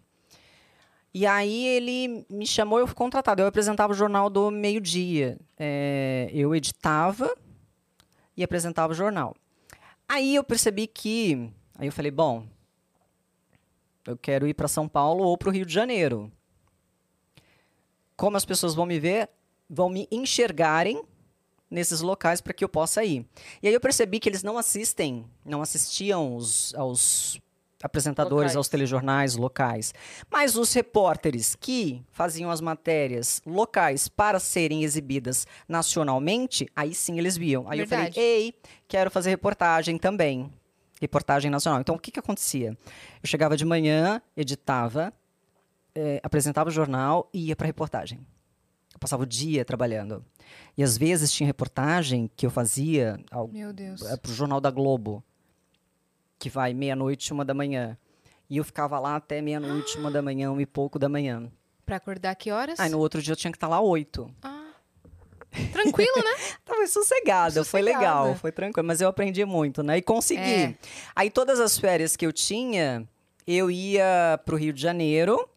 [1.14, 3.40] E aí ele me chamou, eu fui contratada.
[3.40, 5.38] Eu apresentava o jornal do meio-dia.
[5.57, 7.33] É, eu editava
[8.37, 9.37] e apresentava o jornal.
[10.09, 11.48] Aí eu percebi que.
[11.79, 12.46] Aí eu falei, bom,
[14.07, 16.33] eu quero ir para São Paulo ou para o Rio de Janeiro.
[18.16, 19.29] como as pessoas vão me ver,
[19.68, 21.03] vão me enxergarem
[21.70, 23.27] nesses locais para que eu possa ir.
[23.62, 27.40] E aí eu percebi que eles não assistem, não assistiam os, aos
[27.85, 28.57] apresentadores, Locais.
[28.57, 29.92] aos telejornais locais.
[30.31, 37.37] Mas os repórteres que faziam as matérias locais para serem exibidas nacionalmente, aí sim eles
[37.37, 37.68] viam.
[37.68, 38.09] Aí Verdade.
[38.09, 38.55] eu falei, ei,
[38.88, 40.51] quero fazer reportagem também.
[40.99, 41.79] Reportagem nacional.
[41.81, 42.70] Então, o que, que acontecia?
[43.23, 45.12] Eu chegava de manhã, editava,
[45.94, 48.18] eh, apresentava o jornal e ia para reportagem.
[48.94, 50.25] Eu passava o dia trabalhando.
[50.75, 53.18] E às vezes tinha reportagem que eu fazia
[53.75, 54.03] Deus.
[54.07, 55.23] é, pro Jornal da Globo,
[56.44, 57.96] que vai meia-noite, uma da manhã.
[58.50, 61.50] E eu ficava lá até meia-noite, uma da manhã, uma e pouco da manhã.
[61.87, 62.78] Pra acordar que horas?
[62.78, 64.30] Aí no outro dia eu tinha que estar lá oito.
[64.42, 64.72] Ah.
[65.72, 66.37] Tranquilo, né?
[66.62, 67.98] Tava sossegada, foi Sossegada.
[67.98, 69.96] legal, foi tranquilo, mas eu aprendi muito, né?
[69.96, 70.42] E consegui.
[70.42, 70.74] É.
[71.16, 73.09] Aí todas as férias que eu tinha,
[73.46, 75.48] eu ia pro Rio de Janeiro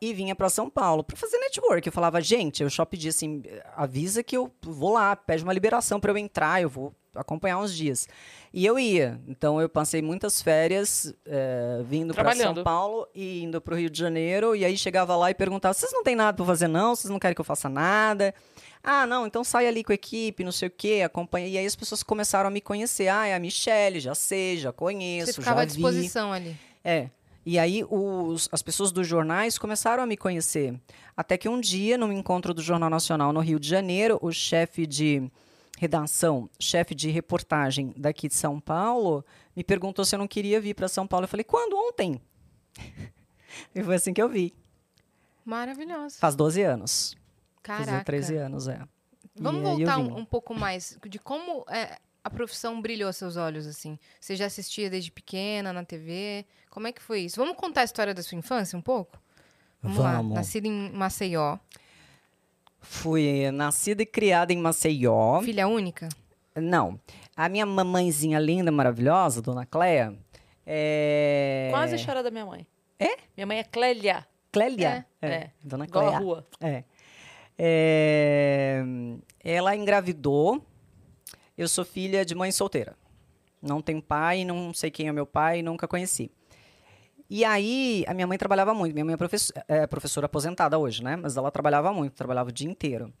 [0.00, 1.86] e vinha para São Paulo para fazer network.
[1.86, 3.42] Eu falava, gente, eu só pedi assim,
[3.76, 7.74] avisa que eu vou lá, pede uma liberação para eu entrar, eu vou acompanhar uns
[7.74, 8.08] dias.
[8.52, 9.20] E eu ia.
[9.26, 12.54] Então eu passei muitas férias eh, vindo para São.
[12.62, 14.54] Paulo e indo pro Rio de Janeiro.
[14.54, 16.94] E aí chegava lá e perguntava: vocês não tem nada para fazer, não?
[16.94, 18.34] Vocês não querem que eu faça nada?
[18.82, 21.46] Ah, não, então sai ali com a equipe, não sei o quê, acompanha.
[21.48, 23.08] E aí as pessoas começaram a me conhecer.
[23.08, 25.72] Ah, é a Michelle, já sei, já conheço, Você ficava já à vi.
[25.72, 26.54] disposição ali.
[26.84, 27.08] É.
[27.46, 30.74] E aí os- as pessoas dos jornais começaram a me conhecer.
[31.16, 34.86] Até que um dia, num encontro do Jornal Nacional no Rio de Janeiro, o chefe
[34.86, 35.30] de
[35.78, 40.74] redação, chefe de reportagem daqui de São Paulo, me perguntou se eu não queria vir
[40.74, 41.24] para São Paulo.
[41.24, 41.76] Eu falei, quando?
[41.76, 42.20] Ontem.
[43.74, 44.54] e foi assim que eu vi.
[45.44, 46.18] Maravilhoso.
[46.18, 47.16] Faz 12 anos.
[47.62, 48.04] Fazer Caraca.
[48.04, 48.80] 13 anos, é.
[49.36, 53.66] Vamos E voltar um, um pouco mais de como é, a profissão brilhou seus olhos,
[53.66, 53.98] assim.
[54.20, 56.46] Você já assistia desde pequena na TV?
[56.70, 57.36] Como é que foi isso?
[57.36, 59.18] Vamos contar a história da sua infância um pouco?
[59.82, 60.16] Vamos, lá.
[60.16, 60.34] Vamos.
[60.34, 61.58] Nascida em Maceió.
[62.84, 65.40] Fui nascida e criada em Maceió.
[65.42, 66.08] Filha única?
[66.54, 67.00] Não.
[67.36, 70.16] A minha mamãezinha linda, maravilhosa, Dona Cléia,
[70.66, 71.68] é...
[71.70, 72.66] Quase chora da minha mãe.
[72.98, 73.16] É?
[73.36, 74.26] Minha mãe é Clélia.
[74.50, 75.04] Clélia.
[75.20, 75.50] É, é.
[75.62, 76.46] Dona Igual a rua.
[76.60, 76.84] É.
[77.58, 78.82] É,
[79.42, 80.64] Ela engravidou.
[81.56, 82.96] Eu sou filha de mãe solteira.
[83.60, 86.30] Não tenho pai, não sei quem é meu pai, nunca conheci.
[87.36, 88.94] E aí, a minha mãe trabalhava muito.
[88.94, 89.16] Minha mãe
[89.66, 91.16] é, é professora aposentada hoje, né?
[91.16, 93.12] Mas ela trabalhava muito, trabalhava o dia inteiro.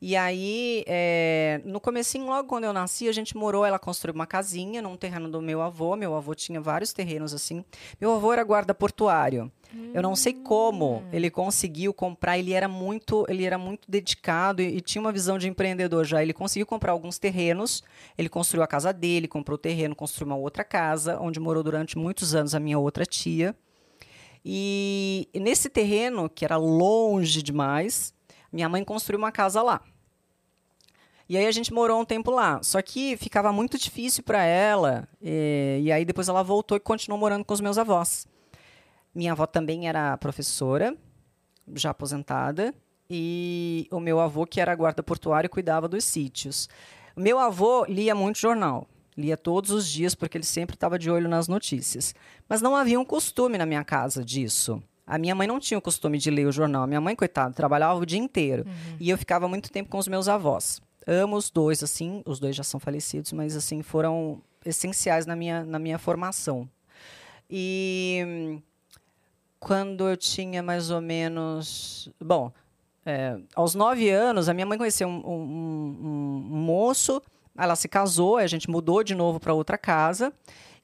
[0.00, 4.26] E aí, é, no comecinho, logo quando eu nasci, a gente morou, ela construiu uma
[4.26, 5.94] casinha num terreno do meu avô.
[5.94, 7.62] Meu avô tinha vários terrenos assim.
[8.00, 9.52] Meu avô era guarda portuário.
[9.94, 14.78] Eu não sei como ele conseguiu comprar, ele era muito, ele era muito dedicado e,
[14.78, 16.22] e tinha uma visão de empreendedor já.
[16.22, 17.82] Ele conseguiu comprar alguns terrenos,
[18.18, 21.96] ele construiu a casa dele, comprou o terreno, construiu uma outra casa, onde morou durante
[21.96, 23.54] muitos anos a minha outra tia.
[24.44, 28.14] E nesse terreno, que era longe demais,
[28.52, 29.80] minha mãe construiu uma casa lá.
[31.30, 32.60] E aí a gente morou um tempo lá.
[32.60, 35.06] Só que ficava muito difícil para ela.
[35.22, 38.26] E, e aí depois ela voltou e continuou morando com os meus avós.
[39.14, 40.92] Minha avó também era professora,
[41.72, 42.74] já aposentada.
[43.08, 46.68] E o meu avô, que era guarda portuário, cuidava dos sítios.
[47.16, 48.88] Meu avô lia muito jornal.
[49.16, 52.12] Lia todos os dias, porque ele sempre estava de olho nas notícias.
[52.48, 54.82] Mas não havia um costume na minha casa disso.
[55.06, 56.82] A minha mãe não tinha o costume de ler o jornal.
[56.82, 58.64] A minha mãe, coitada, trabalhava o dia inteiro.
[58.98, 60.82] E eu ficava muito tempo com os meus avós.
[61.06, 62.22] Amo os dois, assim.
[62.26, 66.68] Os dois já são falecidos, mas, assim, foram essenciais na minha, na minha formação.
[67.48, 68.60] E
[69.58, 72.08] quando eu tinha mais ou menos.
[72.20, 72.52] Bom,
[73.04, 77.20] é, aos nove anos, a minha mãe conheceu um, um- um- um moço,
[77.56, 80.32] ela se casou, a gente mudou de novo para outra casa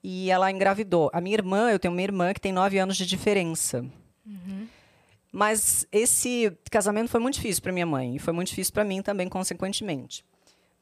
[0.03, 1.11] e ela engravidou.
[1.13, 3.85] A minha irmã, eu tenho uma irmã que tem nove anos de diferença.
[5.39, 9.03] Mas esse casamento foi muito difícil para minha mãe e foi muito difícil para mim
[9.03, 10.25] também, consequentemente.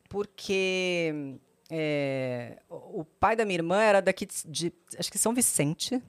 [0.09, 1.35] Porque
[1.69, 6.01] é, o pai da minha irmã era daqui de- acho que São Vicente,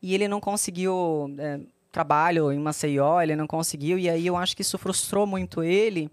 [0.00, 1.58] e ele não conseguiu é,
[1.90, 6.08] trabalho em Maceió, ele não conseguiu, e aí eu acho que isso frustrou muito ele,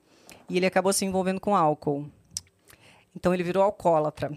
[0.49, 2.09] e ele acabou se envolvendo com álcool.
[3.15, 4.35] Então ele virou alcoólatra.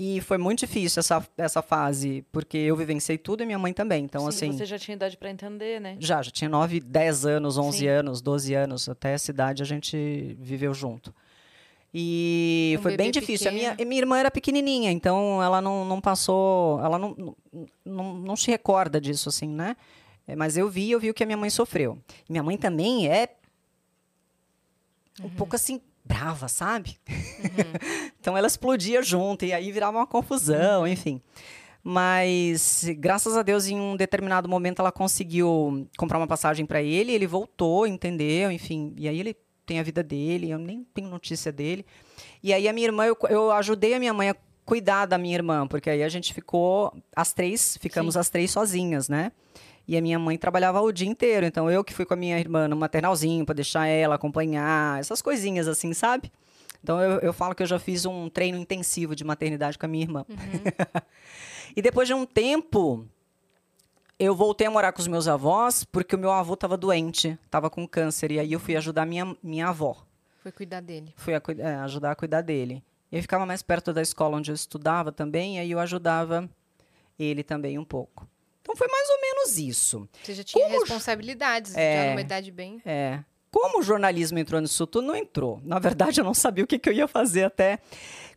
[0.00, 4.04] E foi muito difícil essa, essa fase, porque eu vivenciei tudo e minha mãe também.
[4.04, 4.52] Então, Sim, assim.
[4.52, 5.96] Você já tinha idade pra entender, né?
[5.98, 7.86] Já, já tinha 9, 10 anos, 11 Sim.
[7.88, 11.12] anos, 12 anos, até essa idade a gente viveu junto.
[11.92, 13.48] E Um foi bem difícil.
[13.48, 17.34] A minha, minha irmã era pequenininha, então ela não, não passou, ela não,
[17.84, 19.76] não, não, se recorda disso, assim, né?
[20.28, 21.98] É, Mas eu vi, eu vi o que a minha mãe sofreu.
[22.28, 23.30] Minha mãe também é
[25.24, 26.98] um pouco assim, brava, sabe?
[28.18, 31.20] então ela explodia junto, e aí virava uma confusão, enfim.
[31.84, 37.12] Mas, graças a Deus, em um determinado momento, ela conseguiu comprar uma passagem para ele.
[37.12, 38.50] Ele voltou, entendeu?
[38.50, 41.86] Enfim, e aí ele tem a vida dele, eu nem tenho notícia dele.
[42.42, 45.34] E aí a minha irmã, eu, eu ajudei a minha mãe a cuidar da minha
[45.34, 48.20] irmã, porque aí a gente ficou, as três, ficamos Sim.
[48.20, 49.32] as três sozinhas, né?
[49.88, 52.38] E a minha mãe trabalhava o dia inteiro, então eu que fui com a minha
[52.38, 56.30] irmã no maternalzinho para deixar ela acompanhar, essas coisinhas assim, sabe?
[56.82, 59.88] Então eu, eu falo que eu já fiz um treino intensivo de maternidade com a
[59.88, 60.26] minha irmã.
[61.74, 63.08] e depois de um tempo,
[64.18, 67.70] eu voltei a morar com os meus avós porque o meu avô estava doente, estava
[67.70, 69.96] com câncer, e aí eu fui ajudar minha, minha avó.
[70.42, 71.14] Foi cuidar dele.
[71.16, 72.82] Fui a é, ajudar a cuidar dele.
[73.10, 76.48] E eu ficava mais perto da escola onde eu estudava também, e aí eu ajudava
[77.18, 78.28] ele também um pouco.
[78.68, 80.06] Então foi mais ou menos isso.
[80.22, 82.10] Você já tinha Como- responsabilidades, já É.
[82.10, 82.82] numa idade bem.
[82.84, 83.20] É.
[83.50, 85.58] Como o jornalismo entrou nisso tudo, não entrou.
[85.64, 87.78] Na verdade, eu não sabia o que, que eu ia fazer até.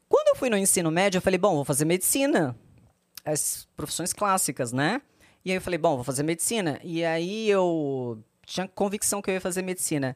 [0.08, 2.56] Quando eu fui no ensino médio, eu falei, bom, vou fazer medicina.
[3.26, 5.02] As profissões clássicas, né?
[5.44, 6.80] E aí eu falei, bom, vou fazer medicina.
[6.82, 10.16] E aí eu tinha convicção que eu ia fazer medicina.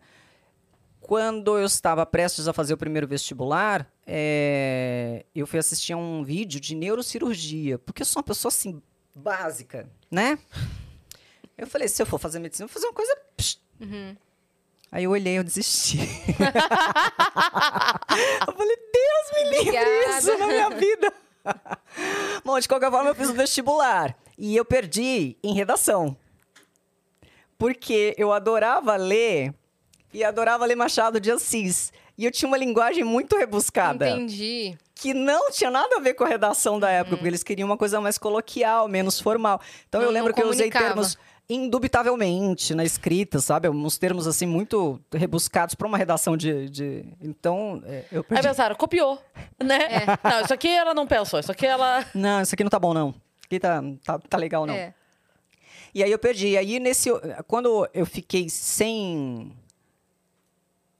[1.01, 6.23] Quando eu estava prestes a fazer o primeiro vestibular, é, eu fui assistir a um
[6.23, 8.81] vídeo de neurocirurgia, porque eu sou uma pessoa assim,
[9.15, 10.37] básica, né?
[11.57, 13.57] Eu falei, se eu for fazer medicina, eu vou fazer uma coisa psh,
[14.91, 15.97] Aí eu olhei, eu desisti.
[18.47, 20.19] eu falei, Deus me livre Obrigada.
[20.19, 21.13] isso na minha vida.
[22.45, 24.15] Bom, de qualquer forma, eu fiz o vestibular.
[24.37, 26.15] E eu perdi em redação.
[27.57, 29.53] Porque eu adorava ler
[30.13, 31.91] e adorava ler Machado de Assis.
[32.17, 34.77] E eu tinha uma linguagem muito rebuscada Entendi.
[34.93, 37.77] que não tinha nada a ver com a redação da época, porque eles queriam uma
[37.77, 39.59] coisa mais coloquial, menos formal.
[39.89, 43.69] Então eu Não- lembro não que eu usei termos indubitavelmente na escrita, sabe?
[43.69, 48.47] Uns termos assim muito rebuscados para uma redação de, de- então é, eu Aí perdi.
[48.47, 49.21] pensaram, copiou,
[49.61, 49.77] né?
[50.23, 52.05] Não, isso aqui ela não pensou, isso aqui ela...
[52.15, 53.09] Não, isso aqui não tá bom não.
[53.09, 54.73] Isso aqui tá, tá, tá legal não.
[54.73, 54.93] É.
[55.93, 56.47] E aí eu perdi.
[56.49, 57.09] E aí nesse
[57.47, 59.51] quando eu fiquei sem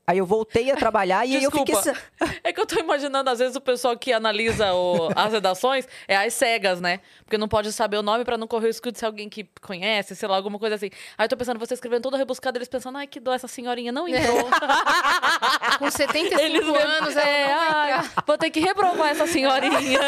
[0.08, 3.28] Aí eu voltei a trabalhar e aí eu Desculpa, fiquei é que eu tô imaginando,
[3.30, 7.00] às vezes, o pessoal que analisa o- as redações é às cegas, né?
[7.24, 9.48] Porque não pode saber o nome pra não correr o risco de ser alguém que
[9.62, 10.92] conhece, sei lá, alguma coisa assim.
[11.18, 13.92] Aí eu tô pensando, você escrevendo todo rebuscado, eles pensando, ai, que dó, essa senhorinha
[13.92, 14.48] não entrou.
[15.80, 20.00] Com 75 Eles mesmo- anos, ela é, ai, vou ter que reprovar essa senhorinha.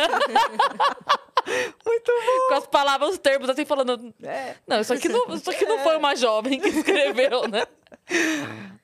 [1.85, 2.47] Muito bom.
[2.49, 4.13] Com as palavras, os termos, assim, falando...
[4.21, 4.55] É.
[4.67, 7.65] Não, isso aqui não, isso aqui não foi uma jovem que escreveu, né?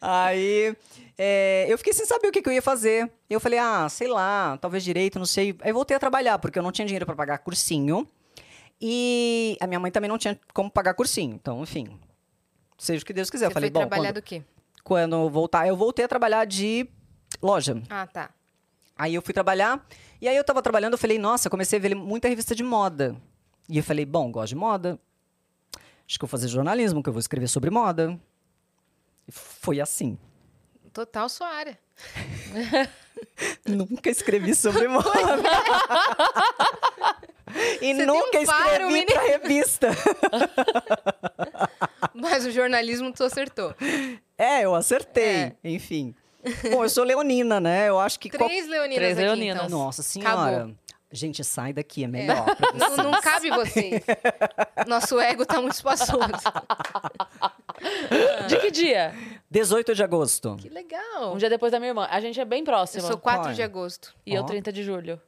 [0.01, 0.75] Aí
[1.17, 3.11] é, eu fiquei sem saber o que, que eu ia fazer.
[3.29, 5.55] Eu falei, ah, sei lá, talvez direito, não sei.
[5.61, 8.07] Aí voltei a trabalhar, porque eu não tinha dinheiro para pagar cursinho.
[8.81, 11.35] E a minha mãe também não tinha como pagar cursinho.
[11.35, 11.99] Então, enfim,
[12.77, 13.45] seja o que Deus quiser.
[13.45, 14.43] Você eu falei, foi bom, trabalhar quando, do quê?
[14.83, 16.87] quando eu voltar, eu voltei a trabalhar de
[17.41, 17.81] loja.
[17.89, 18.31] Ah, tá.
[18.97, 19.85] Aí eu fui trabalhar,
[20.21, 22.63] e aí eu tava trabalhando, eu falei, nossa, eu comecei a ver muita revista de
[22.63, 23.15] moda.
[23.69, 24.99] E eu falei, bom, gosto de moda.
[26.07, 28.19] Acho que eu vou fazer jornalismo, que eu vou escrever sobre moda.
[29.27, 30.17] E foi assim.
[30.93, 31.77] Total sua área.
[33.65, 35.09] Nunca escrevi sobre moda.
[37.81, 39.87] e Você nunca um faro, escrevi pra revista.
[42.13, 43.73] Mas o jornalismo tu acertou.
[44.37, 45.23] É, eu acertei.
[45.23, 45.55] É.
[45.63, 46.13] Enfim.
[46.71, 47.89] Bom, eu sou leonina, né?
[47.89, 48.29] Eu acho que.
[48.29, 49.65] qual- Três leoninas Três aqui, leoninas.
[49.65, 49.69] então.
[49.79, 50.57] Nossa senhora.
[50.57, 50.75] Acabou.
[51.15, 52.43] Gente, sai daqui, é melhor.
[52.55, 54.01] pra Não, não cabe vocês.
[54.87, 56.17] Nosso ego tá muito espaçoso.
[58.47, 59.13] De que dia?
[59.49, 60.55] 18 de agosto.
[60.57, 61.33] Que legal.
[61.33, 62.07] Um dia depois da minha irmã.
[62.09, 63.07] A gente é bem Eu próxima.
[63.07, 63.53] sou 4 Qual?
[63.53, 64.15] de agosto.
[64.25, 64.45] E eu Ó.
[64.45, 65.21] 30 de julho.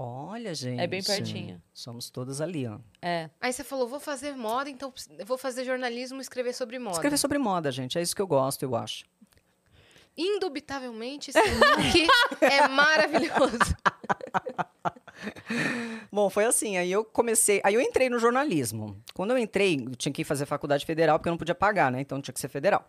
[0.00, 0.80] Olha, gente.
[0.80, 1.60] É bem pertinho.
[1.74, 2.78] Somos todas ali, ó.
[3.02, 3.28] É.
[3.40, 6.94] Aí você falou, vou fazer moda, então eu vou fazer jornalismo e escrever sobre moda.
[6.96, 7.98] Escrever sobre moda, gente.
[7.98, 9.04] É isso que eu gosto, eu acho.
[10.16, 12.08] Indubitavelmente, esse look
[12.42, 13.58] é maravilhoso.
[16.10, 16.76] Bom, foi assim.
[16.76, 17.60] Aí eu comecei.
[17.64, 18.96] Aí eu entrei no jornalismo.
[19.14, 21.90] Quando eu entrei, eu tinha que ir fazer faculdade federal, porque eu não podia pagar,
[21.90, 22.00] né?
[22.00, 22.88] Então tinha que ser federal.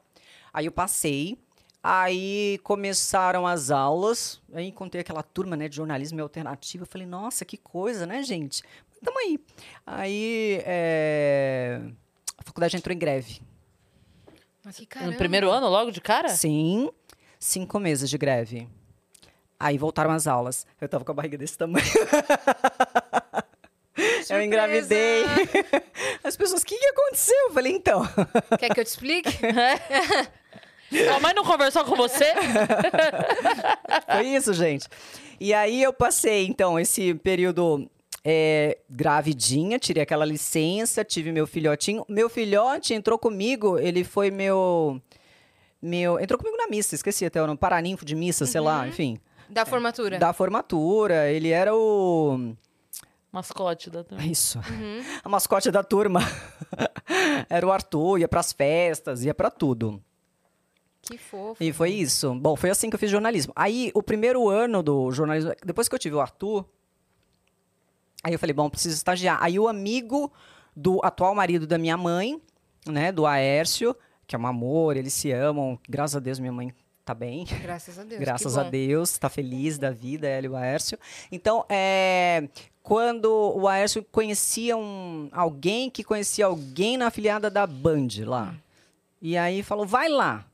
[0.53, 1.37] Aí eu passei.
[1.81, 4.41] Aí começaram as aulas.
[4.53, 6.83] Aí encontrei aquela turma né, de jornalismo alternativo.
[6.83, 8.63] Eu falei, nossa, que coisa, né, gente?
[9.03, 9.39] Tamo aí.
[9.85, 11.81] Aí é,
[12.37, 13.41] a faculdade entrou em greve.
[14.63, 15.11] Mas que caramba.
[15.11, 16.29] No primeiro ano, logo de cara?
[16.29, 16.89] Sim,
[17.39, 18.67] cinco meses de greve.
[19.59, 20.65] Aí voltaram as aulas.
[20.79, 21.85] Eu tava com a barriga desse tamanho.
[24.29, 25.25] Eu engravidei.
[26.23, 27.47] As pessoas, o que, que aconteceu?
[27.47, 28.01] Eu falei, então.
[28.57, 29.29] Quer que eu te explique?
[30.89, 32.33] Sua mãe não conversou com você?
[34.11, 34.87] Foi isso, gente.
[35.39, 37.89] E aí eu passei, então, esse período
[38.25, 42.05] é, gravidinha, tirei aquela licença, tive meu filhotinho.
[42.09, 45.01] Meu filhote entrou comigo, ele foi meu.
[45.81, 49.19] meu entrou comigo na missa, esqueci até o nome, paraninfo de missa, sei lá, enfim.
[49.49, 50.19] Da formatura.
[50.19, 51.31] Da formatura.
[51.31, 52.55] Ele era o.
[53.31, 54.25] Mascote da turma.
[54.25, 54.59] Isso.
[55.23, 56.19] A mascote da turma
[57.49, 60.01] era o Arthur, ia pras festas, ia pra tudo.
[61.01, 61.63] Que fofo.
[61.63, 62.33] E foi isso.
[62.35, 63.53] Bom, foi assim que eu fiz jornalismo.
[63.55, 66.65] Aí, o primeiro ano do jornalismo, depois que eu tive o Arthur,
[68.23, 69.37] aí eu falei, bom, preciso estagiar.
[69.41, 70.31] Aí o amigo
[70.75, 72.41] do atual marido da minha mãe,
[72.85, 73.95] né, do Aércio,
[74.27, 76.73] que é um amor, eles se amam, graças a Deus minha mãe
[77.09, 77.43] tá bem.
[77.63, 78.19] Graças a Deus.
[78.19, 78.63] Graças a.
[78.63, 80.95] Deus, tá feliz da vida, ela e o Aércio.
[81.31, 82.47] Então, é,
[82.83, 88.53] quando o Aércio conhecia um, alguém que conhecia alguém na afiliada da Band lá.
[89.19, 90.45] E aí falou, vai lá.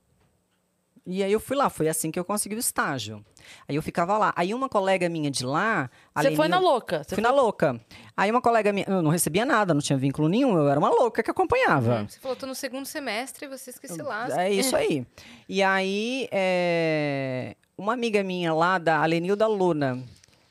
[1.06, 3.24] E aí eu fui lá, foi assim que eu consegui o estágio.
[3.68, 4.34] Aí eu ficava lá.
[4.36, 5.90] Aí uma colega minha de lá...
[6.16, 7.04] Você foi na louca.
[7.04, 7.80] Você Fui na louca.
[8.16, 8.86] Aí uma colega minha...
[8.88, 10.58] Eu não recebia nada, não tinha vínculo nenhum.
[10.58, 12.02] Eu era uma louca que acompanhava.
[12.02, 14.40] Hum, Você falou, tô no segundo semestre, vocês que se lascam.
[14.40, 15.06] É isso aí.
[15.48, 20.02] E aí, é, uma amiga minha lá, da Alenilda Luna,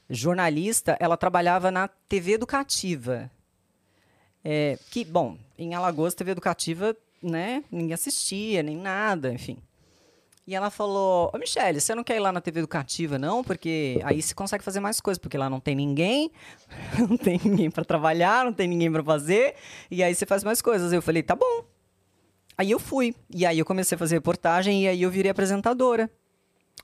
[0.08, 3.30] jornalista, ela trabalhava na TV Educativa.
[4.44, 9.56] É, que, bom, em Alagoas, TV Educativa, né, ninguém assistia, nem nada, enfim.
[10.46, 13.42] E ela falou, ô Michele, você não quer ir lá na TV Educativa, não?
[13.42, 16.30] Porque aí você consegue fazer mais coisas, porque lá não tem ninguém,
[16.98, 19.54] não tem ninguém para trabalhar, não tem ninguém para fazer,
[19.90, 20.92] e aí você faz mais coisas.
[20.92, 21.64] Eu falei, tá bom.
[22.58, 23.14] Aí eu fui.
[23.30, 26.10] E aí eu comecei a fazer reportagem e aí eu virei apresentadora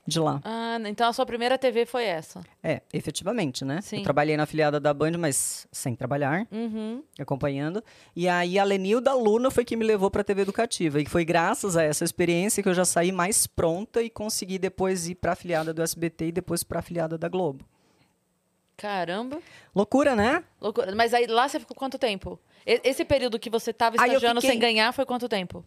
[0.07, 0.41] de lá.
[0.43, 2.41] Ah, então a sua primeira TV foi essa.
[2.63, 3.81] É, efetivamente, né?
[3.81, 3.97] Sim.
[3.97, 7.03] Eu trabalhei na afiliada da Band, mas sem trabalhar, Uhum.
[7.19, 7.83] acompanhando.
[8.15, 10.99] E aí a Lenilda Luna foi que me levou para a TV Educativa.
[10.99, 15.07] E foi graças a essa experiência que eu já saí mais pronta e consegui depois
[15.07, 17.63] ir para a afiliada do SBT e depois para a afiliada da Globo.
[18.77, 19.39] Caramba.
[19.75, 20.43] Loucura, né?
[20.59, 20.95] Loucura.
[20.95, 22.39] Mas aí lá você ficou quanto tempo?
[22.65, 25.63] Esse período que você tava Aí eu estagiando fiquei- sem ganhar foi quanto tempo?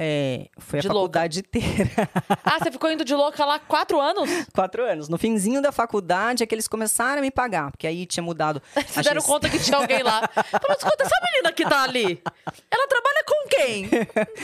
[0.00, 1.00] É, foi a De louca.
[1.00, 1.90] faculdade inteira.
[2.44, 4.30] Ah, você ficou indo de louca lá quatro anos?
[4.54, 5.08] Quatro anos.
[5.08, 8.62] No finzinho da faculdade é que eles começaram a me pagar, porque aí tinha mudado.
[8.86, 10.20] Se a deram conta que tinha alguém lá.
[10.32, 12.22] Falou, escuta, essa menina que tá ali,
[12.70, 13.88] ela trabalha com quem?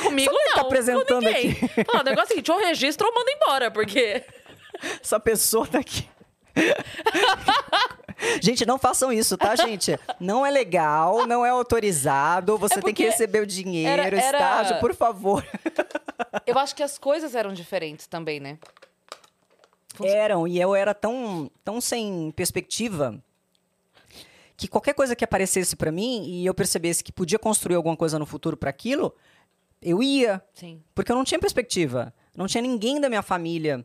[0.03, 1.55] Comigo Só não, tá apresentando com ninguém.
[1.87, 4.25] Fala, o negócio é o seguinte, ou registra ou manda embora, porque...
[5.01, 6.07] Essa pessoa tá aqui.
[8.40, 9.99] Gente, não façam isso, tá, gente?
[10.21, 12.57] Não é legal, não é autorizado.
[12.59, 15.45] Você É tem que receber o dinheiro, era- era- estágio, por favor.
[16.47, 18.59] Eu acho que as coisas eram diferentes também, né?
[20.03, 23.17] Eram, e eu era tão, tão sem perspectiva
[24.57, 28.19] que qualquer coisa que aparecesse pra mim e eu percebesse que podia construir alguma coisa
[28.19, 29.14] no futuro pra aquilo,
[29.81, 30.43] eu ia.
[30.53, 30.83] Sim.
[30.95, 32.12] Porque eu não tinha perspectiva.
[32.37, 33.85] Não tinha ninguém da minha família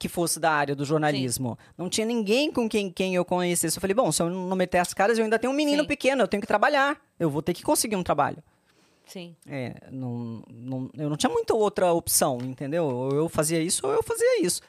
[0.00, 1.58] que fosse da área do jornalismo.
[1.76, 3.76] Não tinha ninguém com quem, quem eu conhecesse.
[3.76, 5.88] Eu falei, bom, se eu não meter as caras, eu ainda tenho um menino Sim.
[5.88, 6.98] pequeno, eu tenho que trabalhar.
[7.18, 8.42] Eu vou ter que conseguir um trabalho.
[9.04, 9.36] Sim.
[9.46, 12.86] É, não, não- eu não tinha muita outra opção, entendeu?
[12.86, 14.62] Ou eu fazia isso ou eu fazia isso.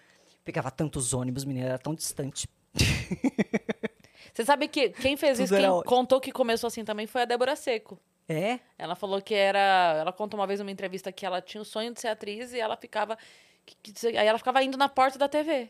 [0.44, 2.50] Pegava tantos ônibus, menina, era tão distante.
[4.34, 5.84] Você sabe que quem fez Tudo isso, quem ótimo.
[5.84, 8.00] contou que começou assim também foi a Débora Seco.
[8.28, 8.60] É?
[8.78, 9.98] Ela falou que era.
[10.00, 12.60] Ela contou uma vez numa entrevista que ela tinha o sonho de ser atriz e
[12.60, 13.18] ela ficava.
[13.66, 15.70] Que- que- aí ela ficava indo na porta da TV.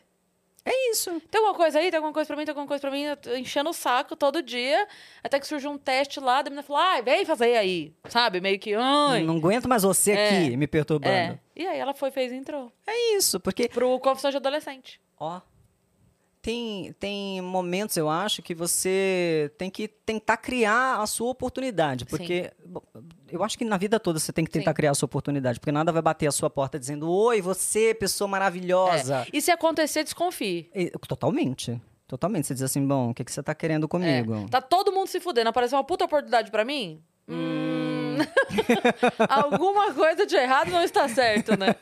[0.63, 1.19] É isso.
[1.31, 1.89] Tem alguma coisa aí?
[1.89, 2.45] Tem alguma coisa pra mim?
[2.45, 3.05] Tem alguma coisa pra mim?
[3.39, 4.87] Enchendo o saco todo dia.
[5.23, 7.91] Até que surgiu um teste lá, a menina falou: ai, vem fazer aí.
[8.07, 8.39] Sabe?
[8.39, 8.75] Meio que.
[8.75, 9.23] Ai.
[9.23, 10.27] Não aguento mais você É.
[10.27, 11.11] aqui me perturbando.
[11.15, 11.39] É.
[11.55, 12.71] E aí ela foi, fez e entrou.
[12.85, 15.01] É isso, porque Pro Confissões de Adolescente.
[15.19, 15.41] Ó.
[16.41, 22.03] Tem, tem momentos, eu acho, que você tem que tentar criar a sua oportunidade.
[22.05, 22.81] Porque bom,
[23.29, 24.75] eu acho que na vida toda você tem que tentar Sim.
[24.75, 25.59] criar a sua oportunidade.
[25.59, 29.21] Porque nada vai bater a sua porta dizendo: Oi, você, pessoa maravilhosa.
[29.21, 29.27] É.
[29.31, 30.71] E se acontecer, desconfie.
[31.07, 31.79] Totalmente.
[32.07, 32.47] Totalmente.
[32.47, 34.35] Você diz assim: Bom, o que, que você tá querendo comigo?
[34.35, 34.47] É.
[34.49, 35.49] Tá todo mundo se fudendo.
[35.49, 37.03] Apareceu uma puta oportunidade pra mim?
[37.31, 38.17] Hum.
[39.29, 41.75] Alguma coisa de errado não está certo, né?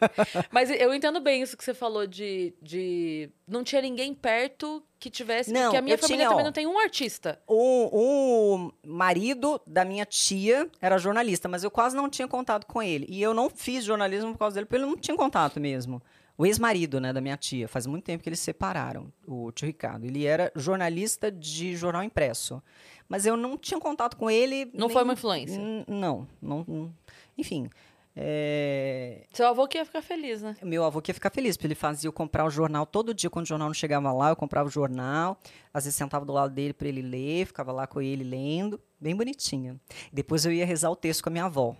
[0.51, 2.53] Mas eu entendo bem isso que você falou de.
[2.61, 3.29] de...
[3.47, 5.51] Não tinha ninguém perto que tivesse.
[5.51, 6.47] Não, porque a minha família tinha, também ó.
[6.47, 7.41] não tem um artista.
[7.47, 12.81] O, o marido da minha tia era jornalista, mas eu quase não tinha contato com
[12.81, 13.07] ele.
[13.09, 16.01] E eu não fiz jornalismo por causa dele, porque ele não tinha contato mesmo.
[16.37, 19.65] O ex-marido, né, da minha tia, faz muito tempo que eles se separaram, o tio
[19.65, 20.05] Ricardo.
[20.05, 22.63] Ele era jornalista de jornal impresso.
[23.09, 24.71] Mas eu não tinha contato com ele.
[24.73, 25.59] Não foi uma influência.
[25.87, 26.93] Não, não.
[27.37, 27.67] Enfim.
[28.15, 30.55] é, Seu avô que ia ficar feliz, né?
[30.61, 33.29] meu avô que ia ficar feliz, porque ele fazia eu comprar o jornal todo dia,
[33.29, 35.37] quando o jornal não chegava lá, eu comprava o jornal,
[35.73, 39.15] às vezes sentava do lado dele para ele ler, ficava lá com ele lendo, bem
[39.15, 39.79] bonitinha.
[40.13, 41.75] Depois eu ia rezar o texto com a minha avó,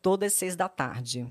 [0.00, 1.26] todas as seis da tarde,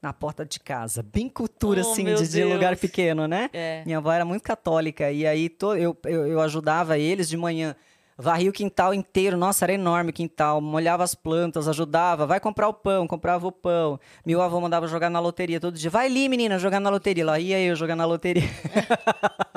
[0.00, 3.50] na porta de casa, bem cultura Oh, assim, de, de lugar pequeno, né?
[3.52, 3.82] É.
[3.84, 7.74] Minha avó era muito católica, e aí to- eu, eu, eu ajudava eles de manhã.
[8.18, 12.66] Varria o quintal inteiro, nossa, era enorme o quintal, molhava as plantas, ajudava, vai comprar
[12.66, 14.00] o pão, comprava o pão.
[14.24, 15.90] Meu avô mandava jogar na loteria todo dia.
[15.90, 17.26] Vai ali, menina, jogar na loteria.
[17.26, 18.42] Lá ia eu jogar na loteria.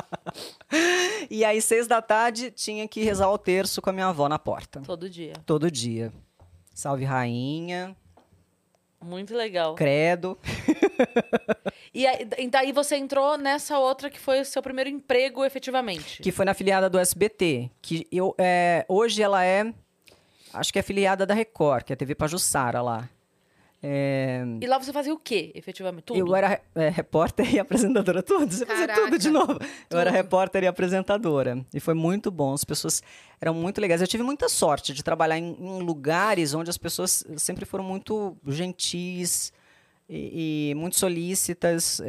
[1.30, 4.39] E aí, seis da tarde, tinha que rezar o terço com a minha avó na
[4.39, 4.82] porta.
[4.82, 5.34] Todo dia.
[5.45, 6.12] Todo dia.
[6.74, 7.95] Salve rainha,
[9.02, 9.76] Muito legal.
[9.76, 10.38] credo.
[11.93, 16.22] E aí, daí você entrou nessa outra que foi o seu primeiro emprego efetivamente.
[16.22, 17.72] Que foi na afiliada do SBT.
[17.82, 19.74] Que eu, é, hoje ela é,
[20.54, 23.10] acho que é afiliada da Record, que é a TV Pajussara lá.
[23.82, 26.04] É, E lá você fazia o quê, efetivamente?
[26.06, 26.20] Tudo?
[26.20, 28.52] Eu era é, repórter e apresentadora, tudo.
[28.52, 29.58] Você fazia tudo de novo.
[29.90, 30.18] Eu era tudo.
[30.18, 31.66] repórter e apresentadora.
[31.74, 32.54] E foi muito bom.
[32.54, 33.02] As pessoas
[33.40, 34.02] eram muito legais.
[34.02, 38.36] Eu tive muita sorte de trabalhar em, em lugares onde as pessoas sempre foram muito
[38.46, 39.54] gentis
[40.10, 42.01] e, e muito solícitas.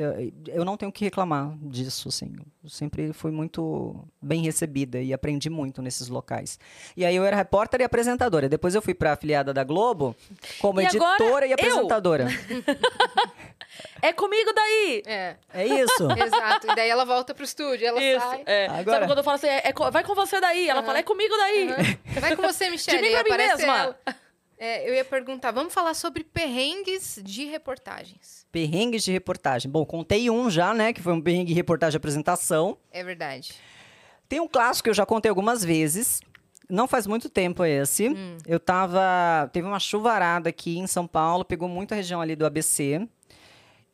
[0.49, 2.35] Eu, não tenho o que reclamar disso, assim.
[2.65, 6.59] Eu sempre fui muito bem recebida e aprendi muito nesses locais.
[6.97, 8.49] E aí eu era repórter e apresentadora.
[8.49, 10.17] Depois eu fui para afiliada da Globo
[10.59, 12.27] como E agora, editora e apresentadora.
[14.03, 15.03] É comigo daí!
[15.07, 16.09] É, É isso.
[16.19, 16.67] exato.
[16.71, 18.43] E daí ela volta pro estúdio, ela Isso, sai.
[18.47, 18.67] é.
[18.67, 20.69] Agora- Sabe quando eu falo assim, é, é vai com você daí?
[20.69, 21.69] Ela fala, é comigo daí.
[21.71, 22.21] Aham.
[22.21, 22.99] Vai com você, Michelle.
[23.01, 23.79] De mim pra mim mesma.
[23.79, 23.99] ela.
[24.63, 28.47] É, eu ia perguntar, vamos falar sobre perrengues de reportagens.
[28.53, 29.71] Perrengues de reportagem.
[29.71, 30.93] Bom, contei um já, né?
[30.93, 32.77] Que foi um perrengue de reportagem de apresentação.
[32.93, 33.55] É verdade.
[34.29, 36.21] Tem um clássico que eu já contei algumas vezes.
[36.69, 38.11] Não faz muito tempo esse.
[38.11, 38.37] Hum.
[38.47, 39.49] Eu tava.
[39.51, 43.09] Teve uma chuvarada aqui em São Paulo, pegou muita região ali do ABC.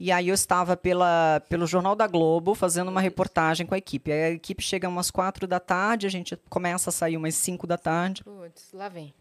[0.01, 4.11] E aí eu estava pela, pelo Jornal da Globo fazendo uma reportagem com a equipe.
[4.11, 7.69] Aí a equipe chega umas quatro da tarde, a gente começa a sair umas cinco
[7.69, 8.25] da tarde.
[8.25, 9.15] Putz, lá vem.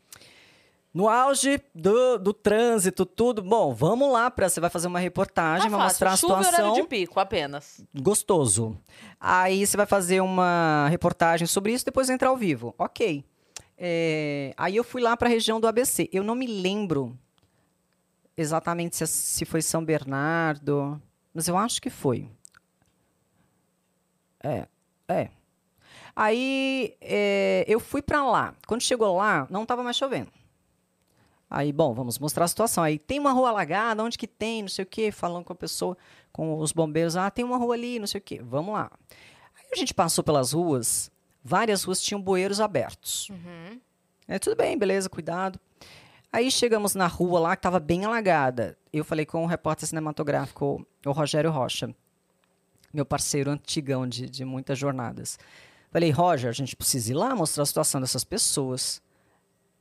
[0.96, 3.43] No auge do, do trânsito, tudo.
[3.43, 6.06] Bom, vamos lá para você vai fazer uma reportagem, Tá vai fácil.
[6.08, 6.74] mostrar a Chuva e situação.
[6.74, 7.84] de pico, apenas.
[7.93, 8.78] gostoso.
[9.20, 12.74] Aí você vai fazer uma reportagem sobre isso, depois entrar ao vivo.
[12.80, 13.26] Ok.
[13.78, 16.10] É, aí eu fui lá para a região do ABC.
[16.14, 17.20] Eu não me lembro
[18.38, 21.02] exatamente se, se foi São Bernardo,
[21.34, 22.30] mas eu acho que foi.
[24.41, 24.66] É,
[25.10, 25.30] é.
[26.16, 28.54] Aí é, eu fui para lá.
[28.66, 30.32] Quando chegou lá, não estava mais chovendo.
[31.50, 32.84] Aí, bom, vamos mostrar a situação.
[32.84, 35.56] Aí tem uma rua alagada, onde que tem, não sei o quê, falando com a
[35.56, 35.98] pessoa,
[36.32, 38.41] com os bombeiros, ah, tem uma rua ali, não sei o quê.
[38.43, 38.91] Vamos lá.
[39.58, 41.12] Aí a gente passou pelas ruas,
[41.43, 43.30] várias ruas tinham bueiros abertos.
[43.30, 43.80] Uhum.
[44.28, 45.60] É, tudo bem, beleza, cuidado.
[46.34, 48.78] Aí chegamos na rua lá que estava bem alagada.
[48.91, 51.96] Eu falei com o repórter cinematográfico, o Rogério Rocha,
[52.91, 55.38] meu parceiro antigão de, de muitas jornadas.
[55.91, 59.02] Falei, Roger, a gente precisa ir lá mostrar a situação dessas pessoas.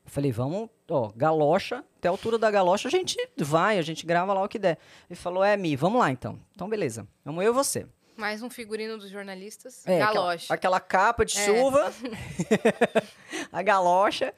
[0.05, 4.05] Eu falei, vamos, ó, galocha, até a altura da galocha a gente vai, a gente
[4.05, 4.78] grava lá o que der.
[5.09, 6.38] Ele falou, é, Mi, vamos lá então.
[6.55, 7.07] Então, beleza.
[7.24, 7.86] Vamos eu e você.
[8.16, 9.84] Mais um figurino dos jornalistas.
[9.86, 10.55] É, aquela, Galocha.
[10.55, 11.44] aquela capa de É.
[11.46, 11.92] chuva,
[13.52, 14.32] a galocha,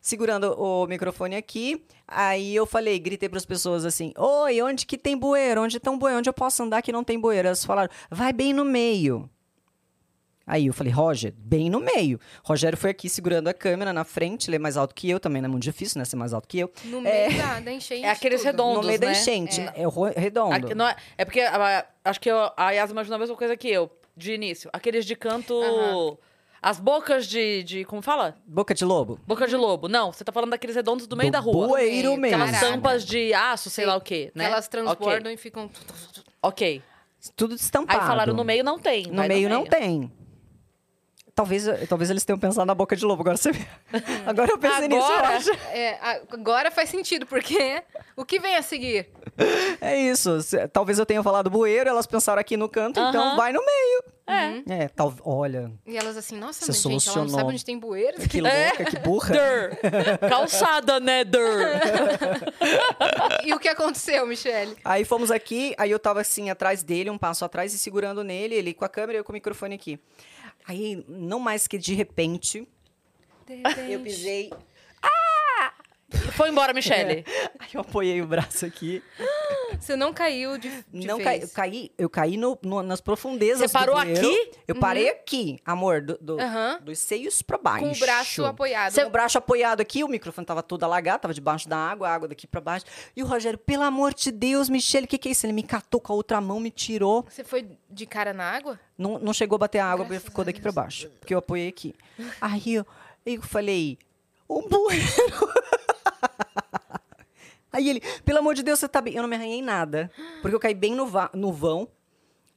[0.00, 1.84] segurando o microfone aqui.
[2.06, 5.62] Aí eu falei, gritei para as pessoas assim: Oi, onde que tem bueiro?
[5.62, 6.18] Onde tem um bueiro?
[6.18, 7.48] Onde eu posso andar que não tem bueiro?
[7.48, 9.28] Elas falaram: Vai bem no meio.
[10.52, 12.18] Aí eu falei, Roger, bem no meio.
[12.42, 15.40] Rogério foi aqui segurando a câmera na frente, ele é mais alto que eu, também
[15.40, 16.04] não é muito difícil, né?
[16.04, 16.72] Ser mais alto que eu.
[16.86, 18.04] No meio da, da enchente.
[18.04, 18.46] É aqueles tudo.
[18.50, 18.80] redondos.
[18.82, 19.12] no meio da né?
[19.12, 19.60] enchente.
[19.76, 20.54] É, o ro- redondo.
[20.54, 23.56] Aqui- não é, é porque a- acho que eu- a Yas imaginou a mesma coisa
[23.56, 24.68] que eu, de início.
[24.72, 25.54] Aqueles de canto.
[25.62, 26.16] Aham.
[26.62, 27.84] As bocas de, de.
[27.84, 28.36] Como fala?
[28.44, 29.18] Boca de lobo.
[29.26, 29.88] Boca de lobo.
[29.88, 31.68] Não, você tá falando daqueles redondos do meio Do da rua.
[31.68, 32.36] bueiro meio, mesmo.
[32.42, 32.74] Aquelas Caraca.
[32.74, 33.88] tampas de aço, sei Sim.
[33.90, 34.44] lá o quê, né?
[34.44, 35.34] Elas transbordam Ok.
[35.34, 35.70] e ficam.
[36.42, 36.82] Ok.
[37.36, 38.00] Tudo estampado.
[38.00, 39.06] Aí falaram no meio não tem.
[39.06, 40.10] No vai meio não tem.
[41.40, 43.22] Talvez, talvez eles tenham pensado na boca de lobo.
[43.22, 43.50] Agora você.
[44.26, 45.00] Agora eu pensei nisso.
[45.00, 45.50] eu Agora, acho.
[45.72, 47.82] é, agora faz sentido, porque
[48.14, 49.08] o que vem a seguir?
[49.80, 50.36] É isso.
[50.70, 53.36] Talvez eu tenha falado bueiro, elas pensaram aqui no canto, então Aham.
[53.36, 54.04] vai no meio.
[54.26, 54.82] É.
[54.84, 57.78] É, tal, olha, E elas assim, nossa, Você mas, gente, ela não sabe onde tem
[57.78, 58.18] bueiro.
[58.28, 59.32] que louca, que burra.
[59.32, 60.18] Der.
[60.28, 61.80] Calçada, né, Der?
[63.44, 64.76] e o que aconteceu, Michele?
[64.84, 68.54] Aí fomos aqui, aí eu tava assim, atrás dele, um passo atrás, e segurando nele,
[68.54, 69.98] ele com a câmera e eu com o microfone aqui.
[70.66, 72.66] Aí, não mais que de repente,
[73.88, 74.50] eu pisei,
[76.32, 77.24] Foi embora, Michele.
[77.58, 79.02] aí eu apoiei o braço aqui.
[79.78, 83.70] Você não caiu de, de não caí, eu caí, eu caí no- no- nas profundezas
[83.70, 84.50] Você parou aqui?
[84.66, 86.80] Eu parei aqui, amor, do, do- Aham.
[86.82, 87.84] dos seios pra baixo.
[87.84, 88.92] Com o braço apoiado.
[88.92, 92.28] Seu braço apoiado aqui, o microfone tava todo alagado, tava debaixo da água, a água
[92.28, 92.84] daqui pra baixo.
[93.16, 95.46] E o Rogério, pelo amor de Deus, Michele, o que, que é isso?
[95.46, 97.24] Ele me catou com a outra mão, me tirou.
[97.28, 98.78] Você foi de cara na água?
[98.98, 101.08] Não, não chegou a bater a água, Graças ficou daqui pra baixo.
[101.20, 101.94] Porque eu apoiei aqui.
[102.40, 102.86] Aí eu,
[103.24, 103.98] eu falei,
[104.48, 105.04] um bueiro.
[107.72, 109.14] Aí ele, pelo amor de Deus, você tá bem.
[109.14, 110.10] Eu não me arranhei em nada.
[110.42, 111.88] Porque eu caí bem no, no vão.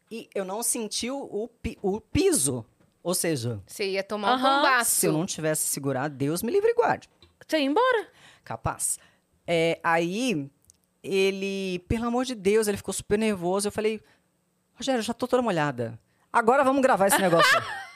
[0.10, 2.66] E eu não senti o, pi- o piso.
[3.04, 4.62] Ou seja, Você ia tomar um Aham.
[4.62, 4.92] tombaço.
[4.92, 7.10] se eu não tivesse segurado, Deus me livre e guarde.
[7.48, 8.08] Você ia embora.
[8.44, 8.98] Capaz.
[9.46, 10.50] É, aí,
[11.04, 13.68] ele, pelo amor de Deus, ele ficou super nervoso.
[13.68, 14.02] Eu falei,
[14.76, 16.00] Rogério, eu já tô toda molhada.
[16.32, 17.52] Agora vamos gravar esse negócio.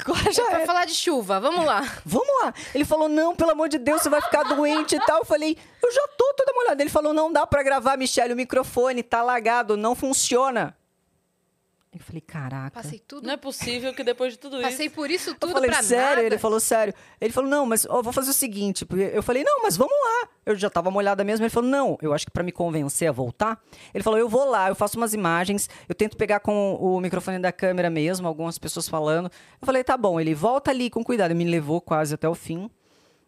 [0.00, 0.66] Agora já Pra é.
[0.66, 1.82] falar de chuva, vamos lá.
[2.04, 2.54] Vamos lá.
[2.74, 5.18] Ele falou, não, pelo amor de Deus, você vai ficar doente e tal.
[5.18, 6.82] Eu falei, eu já tô toda molhada.
[6.82, 10.74] Ele falou, não dá pra gravar, Michelle, o microfone tá lagado, não funciona.
[11.94, 12.70] Eu falei, caraca.
[12.82, 13.26] Passei tudo.
[13.26, 14.94] Não é possível que depois de tudo Passei isso.
[14.94, 16.08] por isso Eu tudo falei, pra sério?
[16.08, 16.22] nada.
[16.22, 16.94] Ele falou, sério.
[17.20, 18.86] Ele falou, não, mas ó, eu vou fazer o seguinte.
[18.86, 20.28] porque Eu falei, não, mas vamos lá.
[20.46, 21.44] Eu já tava molhada mesmo.
[21.44, 23.62] Ele falou, não, eu acho que pra me convencer a voltar.
[23.92, 27.38] Ele falou, eu vou lá, eu faço umas imagens, eu tento pegar com o microfone
[27.38, 29.26] da câmera mesmo, algumas pessoas falando.
[29.60, 30.18] Eu falei, tá bom.
[30.18, 31.32] Ele volta ali com cuidado.
[31.32, 32.70] Ele me levou quase até o fim.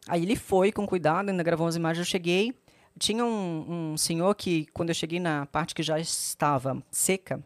[0.08, 2.06] Aí ele foi com cuidado, ainda gravou umas imagens.
[2.06, 2.54] Eu cheguei.
[2.98, 7.42] Tinha um, um senhor que, quando eu cheguei na parte que já estava seca,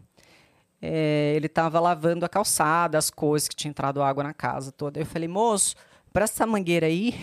[0.81, 5.01] é, ele estava lavando a calçada, as coisas que tinha entrado água na casa toda.
[5.01, 5.75] Eu falei, moço,
[6.13, 7.15] presta essa mangueira aí.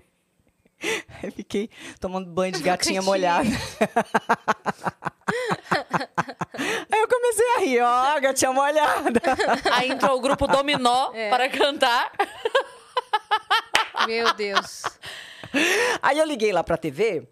[1.22, 3.48] aí fiquei tomando banho de gatinha molhada.
[6.90, 9.20] aí eu comecei a rir, ó, gatinha molhada.
[9.72, 11.30] Aí entrou o grupo Dominó É.
[11.30, 12.12] para cantar.
[14.06, 14.82] Meu Deus.
[16.00, 17.28] Aí eu liguei lá pra TV,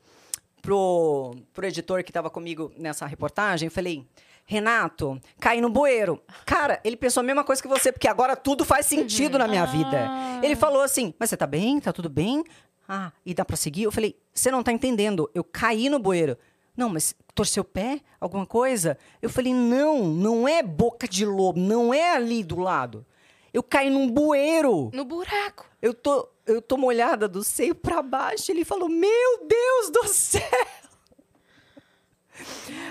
[0.61, 4.05] pro, pro editor que tava comigo nessa reportagem, falei,
[4.51, 6.23] Renato, caí no bueiro.
[6.47, 9.67] Cara, ele pensou a mesma coisa que você, porque agora tudo faz sentido na minha
[9.67, 10.09] vida.
[10.43, 11.79] Ele falou assim, mas você tá bem?
[11.79, 12.43] Tá tudo bem?
[12.89, 13.83] Ah, e dá pra seguir?
[13.83, 16.35] Eu falei, você não tá entendendo, eu caí no bueiro.
[16.75, 18.01] Não, mas torceu o pé?
[18.19, 18.97] Alguma coisa?
[19.21, 23.05] Eu falei, não, não é boca de lobo, não é ali do lado.
[23.53, 24.91] Eu caí num bueiro.
[24.95, 25.67] No buraco.
[25.83, 28.51] Eu tô, eu tô molhada do seio pra baixo.
[28.51, 30.43] Ele falou: Meu Deus do céu!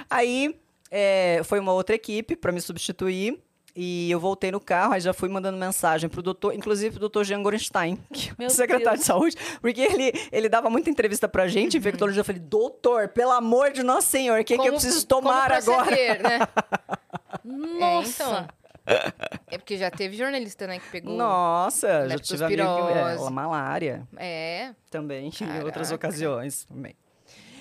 [0.10, 0.60] Aí
[0.91, 3.39] é, foi uma outra equipe pra me substituir.
[3.79, 7.23] E eu voltei no carro, aí já fui mandando mensagem pro doutor, inclusive pro doutor
[7.23, 9.01] Jean Gorenstein, que é o secretário Deus.
[9.01, 12.21] de saúde, porque ele, ele dava muita entrevista pra gente, infectologista.
[12.21, 15.91] Eu falei, doutor, pelo amor de Nosso Senhor, o que, que eu preciso tomar agora?
[15.91, 16.39] né?
[17.45, 18.23] Nossa.
[18.23, 19.27] É, então.
[19.45, 21.13] É porque já teve jornalista, né, que pegou.
[21.15, 24.07] Nossa, já tive amigo é, malária.
[24.15, 24.71] É.
[24.89, 25.95] também em outras Caraca.
[25.95, 26.95] ocasiões também.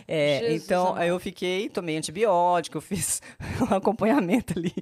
[0.09, 3.21] É, Jesus então, aí eu fiquei, tomei antibiótico, fiz
[3.61, 4.73] um acompanhamento ali.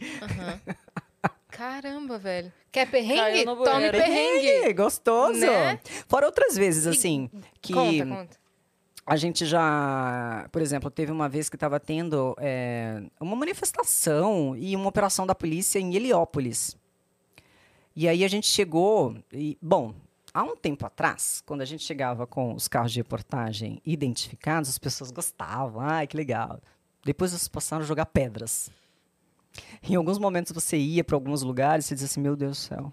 [1.49, 2.53] Caramba, velho.
[2.73, 3.45] Quer perrengue?
[3.45, 3.97] Tome bueiro.
[3.97, 4.73] perrengue.
[4.75, 5.39] gostoso.
[5.39, 5.79] Né?
[6.09, 7.31] Fora outras vezes, assim,
[7.63, 8.37] que Conta, conta.
[9.07, 14.75] a gente já, por exemplo, teve uma vez que estava tendo é, uma manifestação e
[14.75, 16.77] uma operação da polícia em Heliópolis.
[17.95, 19.95] E aí a gente chegou, e, bom,
[20.35, 24.79] há um tempo atrás, quando a gente chegava com os carros de reportagem identificados, as
[24.79, 26.61] pessoas gostavam, ai, que legal.
[27.05, 28.69] Depois eles passaram a jogar pedras.
[29.89, 32.93] Em alguns momentos você ia para alguns lugares e dizia assim, meu Deus do céu,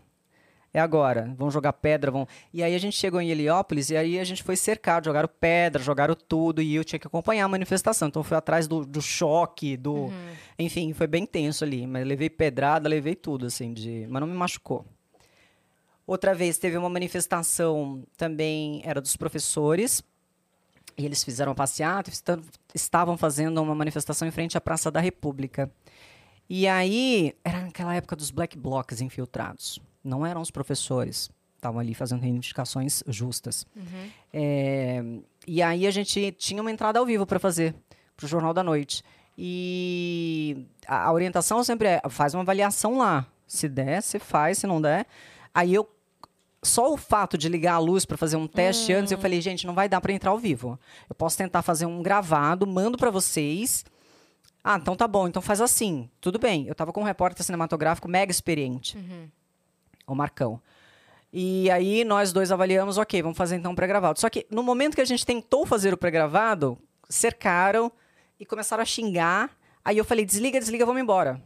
[0.73, 2.27] é agora, vão jogar pedra, vão...
[2.53, 5.81] E aí a gente chegou em Heliópolis e aí a gente foi cercado, jogaram pedra,
[5.81, 8.07] jogaram tudo e eu tinha que acompanhar a manifestação.
[8.07, 10.09] Então eu fui atrás do, do choque, do...
[10.59, 14.05] Enfim, foi bem tenso ali, mas levei pedrada, levei tudo, assim, de...
[14.09, 14.85] mas não me machucou.
[16.05, 20.03] Outra vez teve uma manifestação também, era dos professores,
[20.97, 22.39] e eles fizeram uma passeata, esta-
[22.73, 25.71] estavam fazendo uma manifestação em frente à Praça da República.
[26.49, 29.79] E aí, era naquela época dos black blocs infiltrados.
[30.03, 31.29] Não eram os professores.
[31.55, 33.65] Estavam ali fazendo reivindicações justas.
[34.33, 35.01] É,
[35.47, 37.73] e aí a gente tinha uma entrada ao vivo para fazer,
[38.17, 39.03] para o Jornal da Noite.
[39.37, 43.25] E a, orientação sempre é, faz uma avaliação lá.
[43.47, 45.05] Se der, você faz, se não der.
[45.53, 45.89] Aí eu
[46.63, 49.65] só o fato de ligar a luz para fazer um teste antes, eu falei, gente,
[49.65, 50.79] não vai dar para entrar ao vivo.
[51.09, 53.83] Eu posso tentar fazer um gravado, mando para vocês.
[54.63, 56.09] Ah, então tá bom, então faz assim.
[56.19, 56.67] Tudo bem.
[56.67, 58.95] Eu tava com um repórter cinematográfico mega experiente.
[60.05, 60.61] O Marcão.
[61.33, 64.19] E aí nós dois avaliamos, ok, vamos fazer então um pré-gravado.
[64.19, 66.77] Só que no momento que a gente tentou fazer o pré-gravado,
[67.09, 67.91] cercaram
[68.39, 69.49] e começaram a xingar.
[69.83, 71.41] Aí eu falei, desliga, desliga, vamos embora.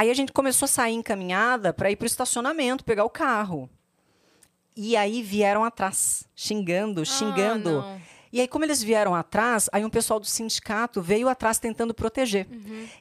[0.00, 3.68] Aí a gente começou a sair encaminhada para ir pro estacionamento, pegar o carro.
[4.74, 7.70] E aí vieram atrás, xingando, xingando.
[7.82, 8.00] não.
[8.32, 12.46] e aí, como eles vieram atrás, aí um pessoal do sindicato veio atrás tentando proteger.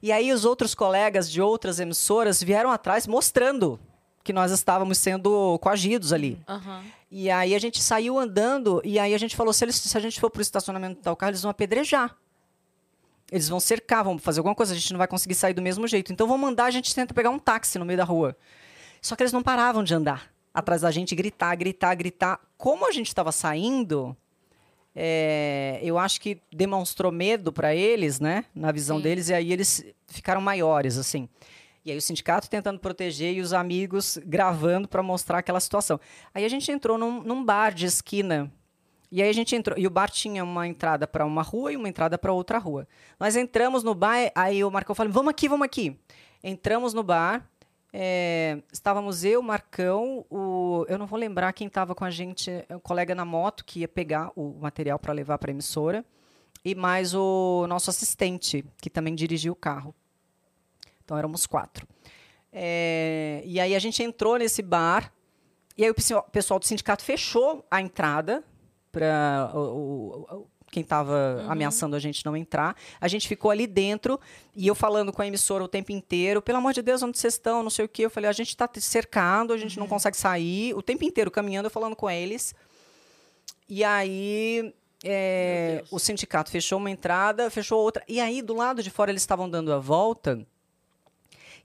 [0.01, 3.79] E aí os outros colegas de outras emissoras vieram atrás mostrando
[4.23, 6.37] que nós estávamos sendo coagidos ali.
[6.47, 6.83] Aham.
[7.09, 10.01] E aí a gente saiu andando e aí a gente falou, se, eles- se a
[10.01, 12.15] gente for pro estacionamento do tal carro, eles vão apedrejar.
[13.31, 15.87] Eles vão cercar, vão fazer alguma coisa, a gente não vai conseguir sair do mesmo
[15.87, 16.11] jeito.
[16.11, 18.35] Então vão mandar, a gente tenta pegar um táxi no meio da rua.
[19.01, 22.39] Só que eles não paravam de andar atrás da gente, gritar, gritar, gritar.
[22.57, 24.15] Como a gente estava saindo,
[24.95, 28.45] é, eu acho que demonstrou medo para eles, né?
[28.53, 29.03] Na visão Sim.
[29.03, 31.29] deles, e aí eles ficaram maiores, assim.
[31.85, 35.99] E aí o sindicato tentando proteger e os amigos gravando para mostrar aquela situação.
[36.33, 38.51] Aí a gente entrou num, num bar de esquina.
[39.11, 39.77] E aí a gente entrou.
[39.77, 42.87] E o bar tinha uma entrada para uma rua e uma entrada para outra rua.
[43.19, 45.99] Nós entramos no bar, aí o Marcão falou: vamos aqui, vamos aqui.
[46.43, 47.49] Entramos no bar.
[47.91, 52.75] é, estávamos eu, Marcão, o, eu não vou lembrar quem estava com a gente, é,
[52.75, 56.05] o colega na moto que ia pegar o material para levar para a emissora,
[56.63, 59.93] e mais o nosso assistente, que também dirigia o carro.
[61.03, 61.87] Então éramos quatro.
[62.53, 65.11] É, e aí a gente entrou nesse bar,
[65.75, 65.95] e aí o
[66.31, 68.43] pessoal do sindicato fechou a entrada
[68.91, 69.51] para
[70.71, 72.75] quem estava ameaçando a gente não entrar.
[73.01, 74.19] A gente ficou ali dentro
[74.55, 77.33] e eu falando com a emissora o tempo inteiro, pelo amor de Deus, onde vocês
[77.33, 77.63] estão?
[77.63, 78.05] Não sei o quê.
[78.05, 80.73] Eu falei, a gente está cercado, a gente não consegue sair.
[80.75, 82.53] O tempo inteiro caminhando, eu falando com eles.
[83.67, 84.73] E aí
[85.03, 88.03] é, o sindicato fechou uma entrada, fechou outra.
[88.07, 90.45] E aí, do lado de fora, eles estavam dando a volta.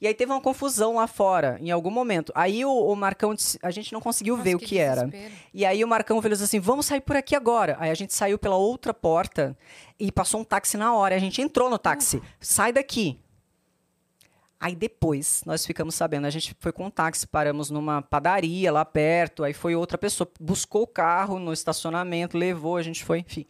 [0.00, 2.32] E aí teve uma confusão lá fora, em algum momento.
[2.34, 5.10] Aí o, o Marcão, disse- a gente não conseguiu Nossa, ver o que era.
[5.52, 7.76] E aí o Marcão falou assim: vamos sair por aqui agora.
[7.78, 9.56] Aí a gente saiu pela outra porta
[9.98, 11.14] e passou um táxi na hora.
[11.14, 12.22] A gente entrou no táxi.
[12.40, 13.18] Sai daqui.
[14.60, 18.82] Aí depois nós ficamos sabendo, a gente foi com um táxi, paramos numa padaria lá
[18.82, 23.44] perto, aí foi outra pessoa, buscou o carro no estacionamento, levou, a gente foi, enfim.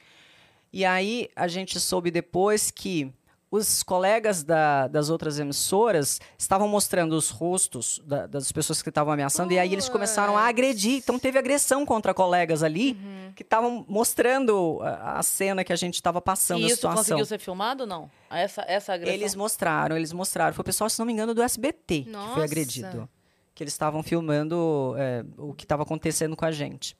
[0.73, 3.13] E aí a gente soube depois que
[3.57, 9.13] os colegas da- das outras emissoras estavam mostrando os rostos da- das pessoas que estavam
[9.13, 10.95] ameaçando, e aí eles começaram a agredir.
[10.99, 12.97] Então teve agressão contra colegas ali
[13.37, 17.03] que estavam mostrando a, a cena que a gente estava passando, E a isso situação.
[17.03, 18.11] conseguiu ser filmado ou não?
[18.31, 19.15] Essa, essa agressão?
[19.15, 20.53] Eles mostraram, eles mostraram.
[20.55, 22.35] Foi o pessoal, se não me engano, do SBT que Nossa.
[22.35, 23.09] foi agredido.
[23.55, 26.97] Que eles estavam filmando é, o que estava acontecendo com a gente.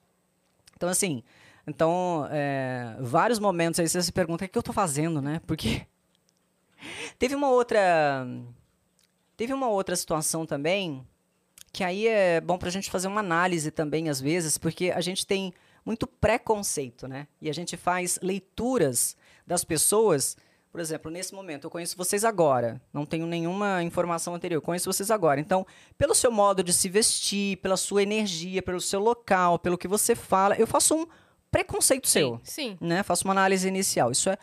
[0.77, 1.21] Então, assim,
[1.67, 5.41] então, é, vários momentos aí você se pergunta o que eu estou fazendo, né?
[5.45, 5.81] Porque
[7.17, 8.27] teve uma outra.
[9.37, 11.05] Teve uma outra situação também,
[11.73, 15.01] que aí é bom para a gente fazer uma análise também, às vezes, porque a
[15.01, 15.53] gente tem
[15.85, 17.27] muito preconceito, né?
[17.41, 19.15] E a gente faz leituras
[19.45, 20.37] das pessoas.
[20.71, 25.11] Por exemplo, nesse momento, eu conheço vocês agora, não tenho nenhuma informação anterior, conheço vocês
[25.11, 25.39] agora.
[25.39, 25.65] Então,
[25.97, 30.15] pelo seu modo de se vestir, pela sua energia, pelo seu local, pelo que você
[30.15, 31.07] fala, eu faço um
[31.51, 32.77] preconceito seu Sim.
[32.81, 33.03] né?
[33.03, 34.11] Faço uma análise inicial.
[34.11, 34.37] Isso é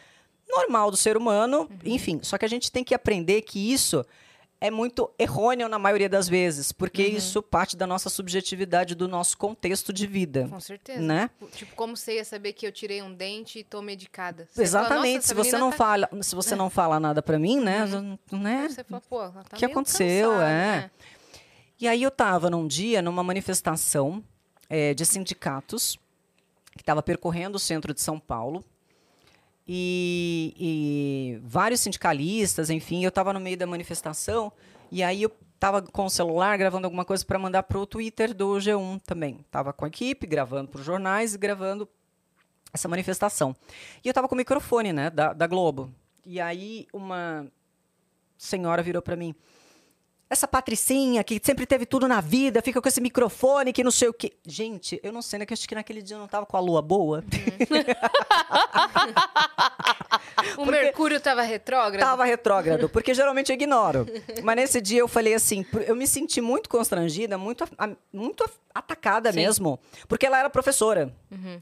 [0.56, 2.20] normal do ser humano, enfim.
[2.22, 4.04] Só que a gente tem que aprender que isso
[4.60, 9.36] é muito errôneo na maioria das vezes, porque isso parte da nossa subjetividade, do nosso
[9.36, 11.00] contexto de vida, Com certeza.
[11.00, 11.30] né?
[11.52, 14.44] Tipo, como você ia saber que eu tirei um dente e tô medicada?
[14.46, 15.14] Você fala, Exatamente.
[15.16, 17.84] "Nossa, se você não tá- fala, se você não fala nada pra mim, né?
[18.30, 18.68] né?
[18.68, 20.54] Você fala, pô, ela tá que meio aconteceu, cansada, é.
[20.76, 20.90] né?
[21.80, 24.22] E aí eu estava num dia numa manifestação
[24.70, 25.98] eh, de sindicatos
[26.76, 28.64] que estava percorrendo o centro de São Paulo.
[29.66, 34.52] E, e vários sindicalistas, enfim, eu estava no meio da manifestação
[34.90, 38.34] e aí eu estava com o celular gravando alguma coisa para mandar para o Twitter
[38.34, 39.38] do G1 também.
[39.46, 41.88] Estava com a equipe, gravando para os jornais e gravando
[42.72, 43.54] essa manifestação.
[44.04, 45.92] E eu estava com o microfone, né, da, da Globo.
[46.26, 47.46] E aí uma
[48.36, 49.34] senhora virou para mim.
[50.32, 54.08] Essa patricinha que sempre teve tudo na vida, fica com esse microfone que não sei
[54.08, 54.32] o quê.
[54.46, 55.44] Gente, eu não sei, né?
[55.44, 57.22] Que eu acho que naquele dia eu não tava com a lua boa.
[60.56, 62.00] O Mercúrio tava retrógrado?
[62.00, 64.06] Tava retrógrado, porque geralmente eu ignoro.
[64.42, 67.64] Mas nesse dia eu falei assim, eu me senti muito constrangida, muito,
[68.12, 69.40] muito atacada Sim.
[69.40, 69.78] mesmo,
[70.08, 71.12] porque ela era professora.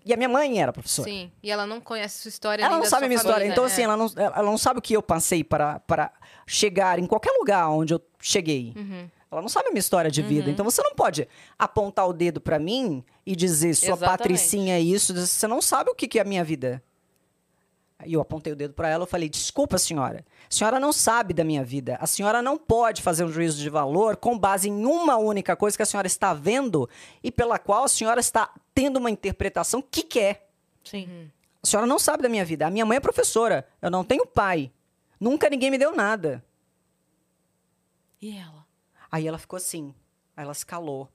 [0.05, 1.09] E a minha mãe era professora.
[1.09, 1.31] Sim.
[1.43, 3.37] E ela não conhece sua história Ela não sabe a minha história.
[3.39, 3.66] família, Então, é.
[3.66, 6.12] assim, ela não, ela não sabe o que eu passei para, para
[6.47, 8.73] chegar em qualquer lugar onde eu cheguei.
[8.77, 9.09] Uhum.
[9.31, 10.51] Ela não sabe a minha história de vida.
[10.51, 14.18] Então, você não pode apontar o dedo para mim e dizer, sua Exatamente.
[14.18, 15.14] patricinha é isso.
[15.14, 16.83] Você não sabe o que, que é a minha vida.
[18.03, 20.25] Aí eu apontei o dedo para ela e falei, desculpa, senhora.
[20.51, 21.97] A senhora não sabe da minha vida.
[22.01, 25.77] A senhora não pode fazer um juízo de valor com base em uma única coisa
[25.77, 26.89] que a senhora está vendo
[27.23, 30.49] e pela qual a senhora está tendo uma interpretação que quer.
[30.83, 31.31] Sim.
[31.62, 32.66] A senhora não sabe da minha vida.
[32.66, 33.68] A minha mãe é professora.
[33.83, 34.73] Eu não tenho pai.
[35.21, 36.43] Nunca ninguém me deu nada.
[38.21, 38.66] E ela?
[39.11, 39.95] Aí ela ficou assim.
[40.37, 41.09] Ela se calou.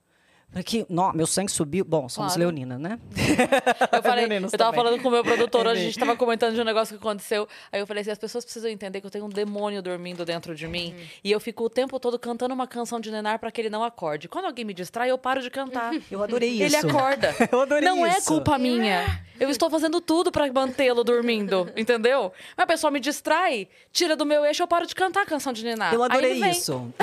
[0.52, 1.84] Porque, nó, meu sangue subiu.
[1.84, 2.40] Bom, somos Claro.
[2.40, 2.98] leonina, né?
[3.92, 4.74] Eu falei, eu tava também.
[4.76, 7.04] falando com o meu produtor, É hoje a gente tava comentando de um negócio que
[7.06, 7.46] aconteceu.
[7.72, 10.56] Aí eu falei assim, as pessoas precisam entender que eu tenho um demônio dormindo dentro
[10.56, 10.96] de mim.
[11.24, 13.84] E eu fico o tempo todo cantando uma canção de Nenar pra que ele não
[13.84, 14.30] acorde.
[14.30, 15.92] Quando alguém me distrai, eu paro de cantar.
[16.10, 16.64] Eu adorei isso.
[16.64, 17.36] Ele acorda.
[17.52, 18.28] Eu adorei não é isso.
[18.28, 19.22] culpa minha.
[19.38, 22.32] Eu estou fazendo tudo pra mantê-lo dormindo, entendeu?
[22.56, 25.52] Mas a pessoa me distrai, tira do meu eixo, eu paro de cantar a canção
[25.52, 25.94] de Nenar.
[25.94, 26.52] Eu Aí adorei ele vem.
[26.52, 26.94] isso.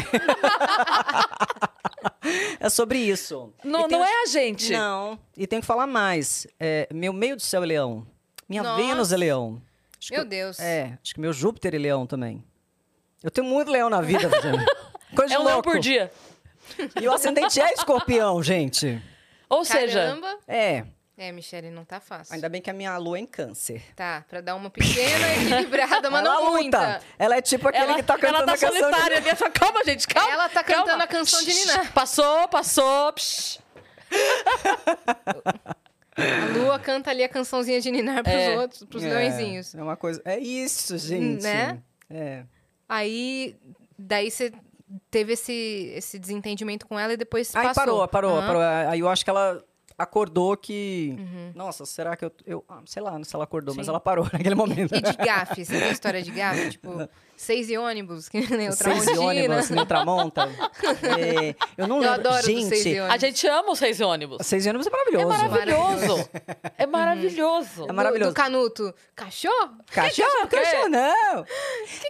[2.61, 3.42] é sobre isso.
[3.65, 4.73] Não, tem não os- é a gente.
[4.73, 5.19] Não.
[5.37, 6.47] E tenho que falar mais.
[6.61, 8.07] É, meu meio do céu é leão.
[8.49, 8.83] Minha Nossa.
[8.83, 9.63] Vênus é leão.
[9.99, 10.59] Acho que Meu eu- Deus.
[10.61, 12.45] É, acho que meu Júpiter é leão também.
[13.23, 14.65] Eu tenho muito leão na vida, gente.
[15.17, 16.11] Coisa É de um leão por dia.
[17.01, 19.01] E o ascendente é escorpião, gente.
[19.49, 20.39] Ou seja, Caramba.
[20.49, 20.85] É.
[21.17, 22.35] É, Michele, não tá fácil.
[22.35, 23.83] Ainda bem que a minha lua é em câncer.
[23.95, 26.51] Tá, pra dar uma pequena equilibrada, mas ela não luta.
[26.63, 27.03] muita.
[27.19, 29.17] Ela é tipo aquele Ela, que tá cantando ela tá a canção de- solitária.
[29.19, 30.31] ali, só- Calma, gente, calma.
[30.33, 30.85] Ela tá calma.
[30.85, 31.93] cantando a canção de Ninar.
[31.93, 33.13] Passou, passou.
[33.13, 33.61] psh.
[36.17, 38.59] A Lua canta ali a cançãozinha de Ninar pros É.
[38.59, 39.75] outros, pros é, leõezinhos.
[39.75, 40.21] É uma coisa.
[40.25, 41.43] É isso, gente.
[41.43, 41.79] Né?
[42.11, 42.45] É.
[42.89, 43.57] Aí,
[43.99, 44.53] daí você
[45.11, 47.83] teve esse, esse desentendimento com ela e depois Aí passou.
[47.83, 48.47] parou, parou, Aham.
[48.47, 48.63] parou.
[48.91, 49.63] Aí eu acho que ela
[50.03, 51.15] acordou que.
[51.19, 51.53] Uhum.
[51.55, 52.33] Nossa, será que eu.
[52.47, 53.91] eu ah, sei lá se ela acordou, mas Sim.
[53.91, 54.95] ela parou naquele momento.
[54.95, 56.71] E de gafe, você tem história de gafe?
[56.71, 59.21] Tipo, seis e ônibus, que nem o Seis e Tramontina.
[59.27, 60.49] ônibus, nem Tramonta.
[61.03, 62.15] É, eu não Eu lembro.
[62.29, 63.11] adoro do gente, seis e ônibus.
[63.15, 64.47] A gente ama os seis ônibus.
[64.47, 65.49] Seis e ônibus é É maravilhoso.
[65.51, 66.31] maravilhoso.
[66.79, 67.87] É maravilhoso.
[67.89, 68.31] É maravilhoso.
[68.31, 68.95] Do, do Canuto.
[69.15, 69.71] Cachorro?
[69.91, 70.57] Cachorro, quê?
[70.57, 71.45] cachorro, não!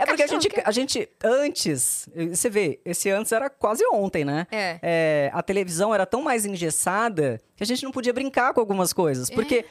[0.00, 0.62] é porque a gente, que é?
[0.66, 4.46] a gente, antes, você vê, esse antes era quase ontem, né?
[4.50, 4.78] É.
[4.82, 8.92] É, a televisão era tão mais engessada que a gente não podia brincar com algumas
[8.92, 9.30] coisas.
[9.30, 9.34] É.
[9.34, 9.64] Porque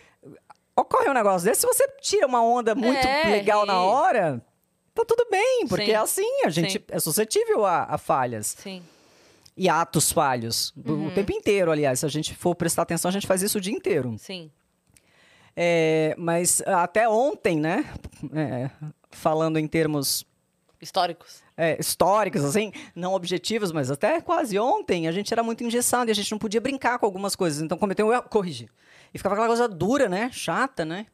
[0.75, 4.41] ocorre um negócio desse, se você tira uma onda muito É, legal na hora,
[4.95, 5.91] tá tudo bem, porque Sim.
[5.91, 6.83] é assim, a gente Sim.
[6.89, 8.81] é suscetível a, a falhas Sim.
[9.55, 10.73] e atos falhos.
[10.77, 11.07] O- Uhum.
[11.07, 11.99] O tempo inteiro, aliás.
[11.99, 14.15] Se a gente for prestar atenção, a gente faz isso o dia inteiro.
[14.17, 14.49] Sim.
[15.55, 17.85] É, mas até ontem, né?
[18.33, 18.69] é,
[19.11, 20.25] falando em termos
[20.81, 21.41] Históricos.
[21.55, 26.11] é, históricos, assim, não objetivos, mas até quase ontem, a gente era muito engessado e
[26.11, 27.61] a gente não podia brincar com algumas coisas.
[27.61, 28.67] Então cometeu um erro, corrige.
[29.13, 30.29] E ficava aquela coisa dura, né?
[30.33, 31.05] Chata, né?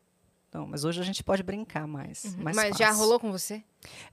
[0.49, 2.23] Então, mas hoje a gente pode brincar mais.
[2.37, 2.63] mais Uhum.
[2.63, 3.01] Mas já fácil.
[3.01, 3.55] rolou com você?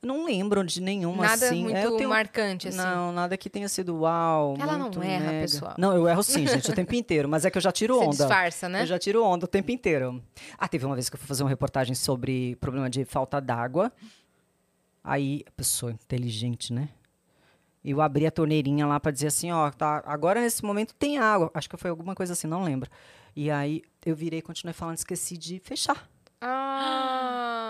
[0.03, 1.63] Eu não lembro de nenhuma Nada assim.
[1.63, 2.77] muito É, tenho- marcante, assim.
[2.77, 4.57] Não, nada que tenha sido uau.
[4.59, 5.41] Ela não erra, mega.
[5.43, 5.75] pessoal.
[5.79, 7.29] Não, eu erro sim, gente, o tempo inteiro.
[7.29, 8.11] Mas é que eu já tiro Você onda.
[8.17, 8.83] disfarça, né?
[8.83, 10.21] Eu já tiro onda o tempo inteiro.
[10.59, 13.93] Ah, teve uma vez que eu fui fazer uma reportagem sobre problema de falta d'água.
[15.05, 16.89] Aí, pessoa inteligente, né?
[17.85, 21.51] Eu abri a torneirinha lá pra dizer assim, ó, tá, agora nesse momento tem água.
[21.53, 22.91] Acho que foi alguma coisa assim, não lembro.
[23.37, 26.09] E aí eu virei e continuei falando, esqueci de fechar.
[26.41, 27.65] Ai.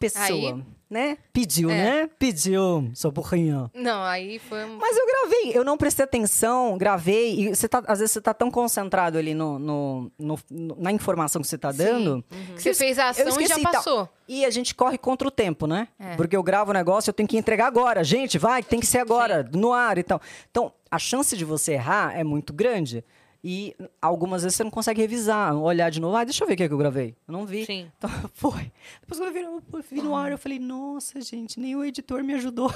[0.00, 1.18] Pessoa, Aí- né?
[1.32, 1.74] Pediu, É.
[1.74, 2.10] né?
[2.18, 3.70] Pediu, sou burrinha.
[3.74, 4.64] Não, aí foi...
[4.64, 8.20] um- Mas eu gravei, eu não prestei atenção, gravei, e você tá, às vezes você
[8.20, 10.38] tá tão concentrado ali no, no- no-
[10.78, 12.24] na informação que você tá dando.
[12.56, 13.70] que você fez a ação e já esqueci, tá.
[13.70, 14.08] passou.
[14.26, 15.88] E a gente corre contra o tempo, né?
[15.98, 16.14] É.
[16.16, 18.02] Porque eu gravo o negócio, eu tenho que entregar agora.
[18.04, 20.20] Gente, vai, tem que ser agora, no ar e tal.
[20.50, 23.04] Então, a chance de você errar é muito grande.
[23.50, 26.14] E algumas vezes você não consegue revisar, olhar de novo.
[26.16, 27.16] Ah, deixa eu ver o que, é que eu gravei.
[27.26, 27.64] Eu não vi.
[27.64, 27.90] Sim.
[27.96, 28.70] Então, foi.
[29.00, 31.82] Depois quando eu vi, no- eu vi no ar, eu falei, nossa, gente, nem o
[31.82, 32.70] editor me ajudou.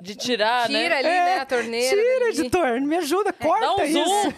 [0.00, 0.96] De tirar, Tira né?
[0.96, 1.96] ali, né, a torneira.
[1.96, 2.38] Tira, dali.
[2.40, 4.04] editor, me ajuda, corta Dá um isso.
[4.04, 4.32] zoom.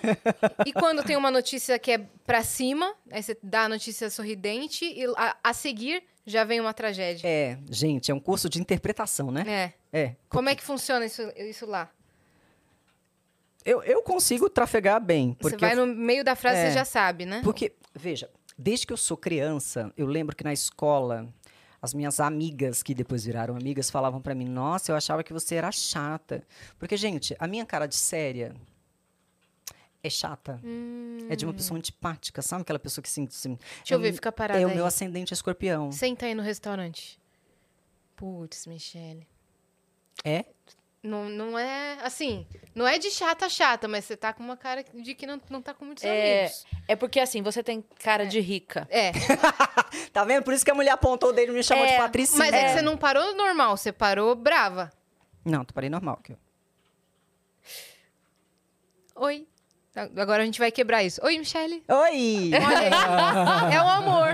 [0.65, 4.85] E quando tem uma notícia que é pra cima, aí você dá a notícia sorridente
[4.85, 7.27] e a, a seguir já vem uma tragédia.
[7.27, 9.73] É, gente, é um curso de interpretação, né?
[9.93, 9.99] É.
[9.99, 10.17] É.
[10.29, 11.89] Como é que funciona isso, isso lá?
[13.67, 15.33] Eu, eu consigo trafegar bem.
[15.35, 16.69] Porque você vai eu- no meio da frase, É.
[16.69, 17.41] você já sabe, né?
[17.43, 21.29] Porque, veja, desde que eu sou criança, eu lembro que na escola,
[21.83, 25.57] as minhas amigas, que depois viraram amigas, falavam pra mim: Nossa, eu achava que você
[25.57, 26.43] era chata.
[26.79, 28.55] Porque, gente, a minha cara de séria
[30.03, 30.61] é chata.
[31.29, 32.63] É de uma pessoa antipática, sabe?
[32.63, 33.27] Aquela pessoa que se Hum.
[33.27, 34.75] Deixa eu ver, fica parada É o aí.
[34.77, 35.91] meu ascendente escorpião.
[35.91, 37.19] Senta aí no restaurante.
[38.15, 39.27] Putz, Michele.
[40.25, 40.45] É?
[41.07, 42.45] Não, não é, assim,
[42.75, 45.63] não é de chata chata, mas você tá com uma cara de que não, não
[45.63, 46.67] tá com muitos É, amigos.
[46.89, 48.87] é porque assim, você tem cara de rica.
[48.91, 49.13] É,
[50.13, 50.43] Tá vendo?
[50.43, 52.39] Por isso que a mulher apontou o dedo e me chamou de É, Patricinha.
[52.39, 54.91] mas é que você não parou normal, você parou brava.
[55.45, 56.19] Não, tu parei normal.
[56.21, 56.37] aqui.
[59.15, 59.47] Oi.
[59.95, 61.25] Agora a gente vai quebrar isso.
[61.25, 61.83] Oi, Michele.
[61.89, 62.51] Oi!
[62.53, 63.73] Olha aí.
[63.75, 64.29] é o amor.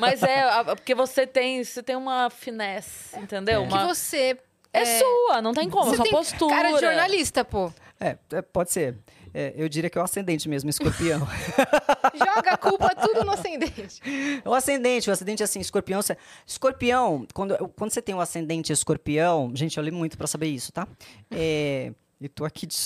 [0.00, 3.62] Mas é porque você tem, você tem uma finesse, entendeu?
[3.68, 4.36] Que Uma- você
[4.72, 6.54] É, sua, não tem como, Você sua tem postura.
[6.54, 7.72] cara de jornalista, pô.
[8.00, 8.96] É, é, pode ser.
[9.34, 11.20] É, eu diria que é o ascendente mesmo, escorpião.
[12.14, 14.00] Joga a culpa tudo no ascendente.
[14.44, 16.00] o ascendente, o ascendente assim, escorpião.
[16.00, 16.16] você-
[16.46, 20.72] Escorpião, quando, quando você tem o ascendente escorpião, gente, eu li muito pra saber isso,
[20.72, 20.86] tá?
[21.30, 22.76] É, e tô aqui de,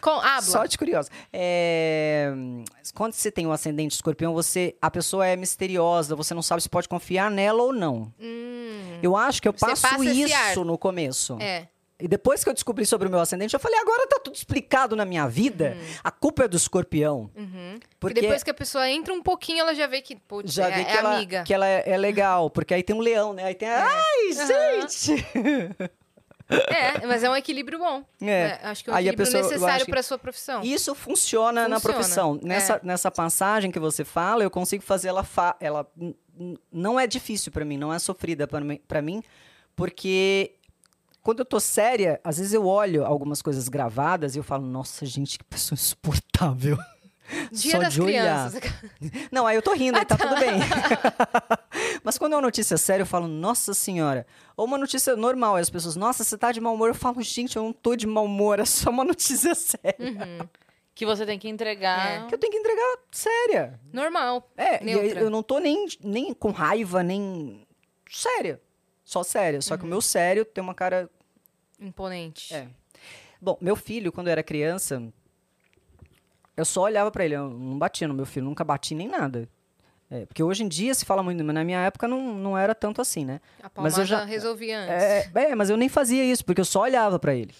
[0.00, 0.40] Com, habla.
[0.42, 1.10] só de curiosa.
[1.32, 2.32] É,
[2.94, 6.68] quando você tem o ascendente escorpião, você, a pessoa é misteriosa, você não sabe se
[6.68, 8.12] pode confiar nela ou não.
[8.18, 11.36] Hum, Eu acho que eu passo isso no começo.
[11.40, 11.68] é.
[12.00, 14.94] E depois que eu descobri sobre o meu ascendente, eu falei, agora tá tudo explicado
[14.94, 15.76] na minha vida.
[16.04, 17.28] A culpa é do escorpião.
[17.34, 17.76] Uhum.
[17.98, 20.68] Porque E depois que a pessoa entra um pouquinho, ela já vê que, putz, já
[20.68, 21.42] é, vê é que, ela, amiga.
[21.42, 22.50] que ela é, é legal.
[22.50, 23.46] Porque aí tem um leão, né?
[23.46, 23.68] Aí tem.
[23.68, 25.26] Ai, gente!
[26.50, 28.02] É, mas é um equilíbrio bom.
[28.22, 28.58] É.
[28.62, 30.62] acho que é um Aí equilíbrio pessoa- necessário pra sua profissão.
[30.62, 32.40] Isso funciona, na Funciona, profissão.
[32.42, 32.80] Nessa, é.
[32.82, 35.22] nessa passagem que você fala, eu consigo fazer ela.
[35.24, 35.86] Fa ela
[36.72, 39.22] não é difícil pra mim, não é sofrida pra mim,
[39.74, 40.54] porque
[41.22, 45.04] quando eu tô séria, às vezes eu olho algumas coisas gravadas e eu falo, nossa,
[45.04, 46.78] gente, que pessoa insuportável.
[47.52, 48.50] Dia Só das de olhar.
[48.50, 48.72] crianças.
[49.30, 50.52] Não, aí eu tô rindo, aí tá tudo bem.
[52.02, 54.26] Mas quando é uma notícia séria, eu falo, nossa senhora.
[54.56, 56.88] Ou uma notícia normal, aí as pessoas, nossa, você tá de mau humor.
[56.88, 60.48] Eu falo, gente, eu não tô de mau humor, é só uma notícia séria.
[60.94, 62.26] Que você tem que entregar.
[62.26, 63.80] Que eu tenho que entregar séria.
[63.92, 64.50] Normal.
[64.56, 65.20] É, e Neutra.
[65.20, 67.66] eu não tô nem, nem com raiva, nem.
[68.10, 68.60] Séria.
[69.04, 69.60] Só séria.
[69.60, 71.08] Só que o meu sério tem uma cara.
[71.80, 72.52] Imponente.
[72.52, 72.66] É.
[73.40, 75.00] Bom, meu filho, quando era criança,
[76.60, 77.34] eu só olhava pra ele.
[77.34, 79.48] Eu não batia no meu filho, nunca bati nem nada.
[80.10, 82.74] É, porque hoje em dia se fala muito, mas na minha época não, não era
[82.74, 83.40] tanto assim, né?
[83.58, 84.90] A Mas palmada eu já- resolvia antes.
[84.90, 87.54] É, é, mas eu nem fazia isso, porque eu só olhava pra ele.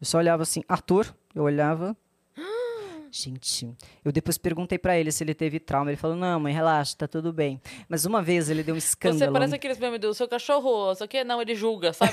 [0.00, 1.96] Eu só olhava assim, Arthur, eu olhava.
[3.10, 3.68] Gente,
[4.04, 5.90] eu depois perguntei pra ele se ele teve trauma.
[5.90, 7.60] Ele falou: Não, mãe, relaxa, tá tudo bem.
[7.88, 9.18] Mas uma vez ele deu um escândalo.
[9.18, 12.12] Você parece aqueles memes do seu cachorro, só que não, ele julga, sabe?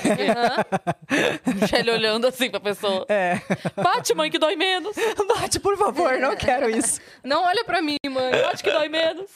[1.58, 3.04] Deixa ele olhando assim pra pessoa.
[3.08, 3.40] É.
[3.76, 4.96] Bate, mãe, que dói menos.
[5.28, 7.00] Bate, por favor, não quero isso.
[7.22, 8.30] Não olha pra mim, mãe.
[8.42, 9.30] Bate que dói menos.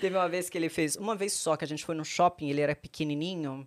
[0.00, 2.48] Teve uma vez que ele fez, uma vez só que a gente foi no shopping,
[2.50, 3.66] ele era pequenininho.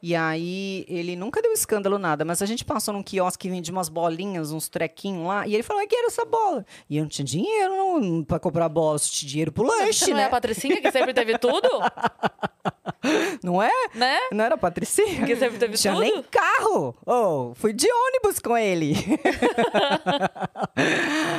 [0.00, 3.72] E aí ele nunca deu escândalo nada, mas a gente passou num quiosque que vendia
[3.72, 6.64] umas bolinhas, uns trequinhos lá, e ele falou: "Eu quero essa bola".
[6.88, 10.06] E eu não tinha dinheiro não, pra comprar bola, eu tinha dinheiro pro Você lanche,
[10.10, 10.24] não é né?
[10.26, 11.68] a Patricinha que sempre teve tudo?
[13.42, 13.70] Não é?
[13.94, 14.18] Né?
[14.32, 15.24] Não era a Patricinha?
[15.24, 16.02] Que sempre teve Tinha tudo?
[16.02, 16.94] nem carro.
[17.06, 18.92] Oh, fui de ônibus com ele.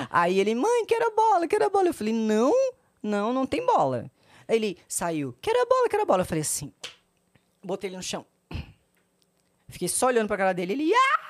[0.09, 1.89] Aí ele, mãe, quero a bola, quero a bola.
[1.89, 2.53] Eu falei, não,
[3.03, 4.09] não, não tem bola.
[4.47, 6.21] Ele saiu, quero a bola, quero a bola.
[6.21, 6.71] Eu falei assim,
[7.63, 8.25] botei ele no chão.
[9.69, 10.73] Fiquei só olhando pra cara dele.
[10.73, 11.29] Ele, ah!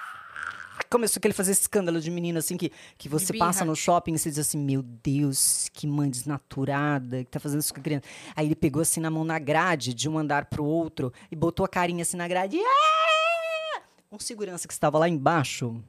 [0.90, 3.46] Começou aquele fazer esse escândalo de menino, assim, que, que você birra.
[3.46, 7.60] passa no shopping e você diz assim, meu Deus, que mãe desnaturada, que tá fazendo
[7.60, 8.06] isso com a criança.
[8.36, 11.64] Aí ele pegou assim na mão na grade, de um andar pro outro, e botou
[11.64, 12.58] a carinha assim na grade.
[12.60, 13.82] Ah!
[14.12, 15.84] Um segurança que estava lá embaixo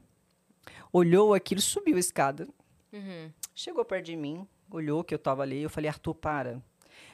[0.93, 2.47] olhou aquilo, subiu a escada,
[2.93, 3.31] Uhum.
[3.55, 6.61] chegou perto de mim, olhou que eu tava ali, eu falei, Arthur, para.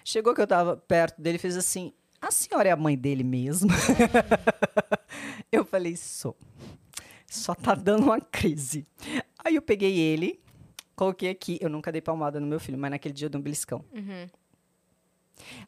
[0.04, 3.70] Chegou que eu tava perto dele, fez assim, a senhora é a mãe dele mesmo?
[5.52, 6.36] eu falei, sou.
[7.28, 8.86] Só tá dando uma crise.
[9.44, 10.40] Aí eu peguei ele,
[10.96, 13.44] coloquei aqui, eu nunca dei palmada no meu filho, mas naquele dia eu dei um
[13.44, 13.84] beliscão.
[13.94, 14.28] Uhum.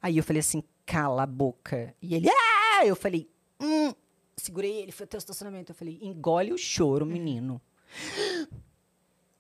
[0.02, 1.94] Aí eu falei assim, cala a boca.
[2.02, 2.86] E ele, ah!
[2.86, 3.30] Eu falei,
[3.60, 3.94] hum.
[4.38, 5.72] Segurei ele, foi até o estacionamento.
[5.72, 7.62] Eu falei, engole o choro, menino.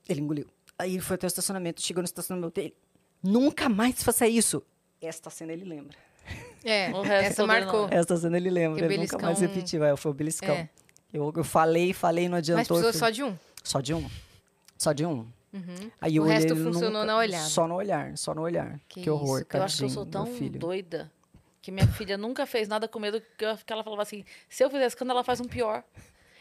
[0.07, 0.47] Ele engoliu.
[0.77, 2.75] Aí ele foi até o estacionamento, chegou no estacionamento dele.
[3.23, 4.61] Nunca mais faça isso.
[5.01, 5.97] Esta cena ele lembra.
[6.63, 7.87] É, O resto essa marcou.
[7.87, 7.97] não.
[7.97, 8.83] Esta cena ele lembra.
[8.85, 9.83] Ele nunca mais repetiu.
[9.83, 10.53] É, foi o beliscão.
[10.55, 10.69] É.
[11.13, 12.77] Eu, eu falei, falei, não adiantou.
[12.77, 13.35] Mas precisou só de um.
[13.63, 14.09] só de um.
[14.77, 15.25] Só de um.
[15.51, 15.91] Uhum.
[15.99, 17.45] Aí O resto funcionou nunca- na olhada.
[17.45, 18.79] Só no olhar, só no olhar.
[18.87, 19.63] Que Que, horror, cara.
[19.63, 20.59] Eu acho que eu sou tão filho.
[20.59, 21.11] doida
[21.61, 24.63] que minha filha nunca fez nada com medo que, eu- que ela falava assim: se
[24.63, 25.83] eu fizer escândalo, ela faz um pior.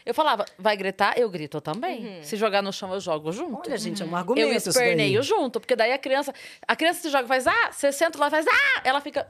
[0.05, 1.17] Eu falava, vai gritar?
[1.17, 2.23] Eu grito também.
[2.23, 3.67] Se jogar no chão, eu jogo junto.
[3.67, 4.83] Olha, gente, é um argumento eu isso daí.
[4.83, 6.33] esperneio junto, porque daí a criança,
[6.67, 9.27] a criança se joga, faz ah, você senta lá, faz ah, ela fica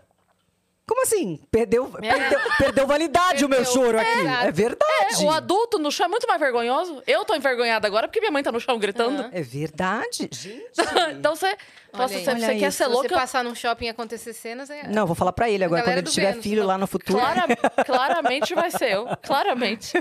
[0.90, 1.40] Como assim?
[1.52, 3.74] Perdeu, perdeu, perdeu validade o meu Perdeu.
[3.74, 4.48] choro É, aqui.
[4.48, 5.24] É verdade.
[5.24, 7.04] o adulto no chão é muito mais vergonhoso.
[7.06, 9.22] Eu tô envergonhada agora porque minha mãe tá no chão gritando.
[9.22, 9.30] Aham.
[9.32, 10.28] É verdade.
[10.32, 10.72] Gente.
[11.14, 11.56] então você, aí.
[11.94, 13.08] você, você quer ser Se louca?
[13.08, 14.88] você passar num shopping e acontecer cenas, é...
[14.88, 16.68] Não, vou falar pra ele agora, quando ele tiver Vênus, filho não.
[16.70, 17.20] lá no futuro.
[17.20, 17.46] Clara-
[17.86, 19.06] claramente vai ser eu.
[19.22, 19.94] Claramente.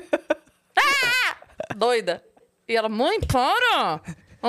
[0.74, 1.36] Ah!
[1.76, 2.24] Doida.
[2.66, 4.00] E ela, mãe, para!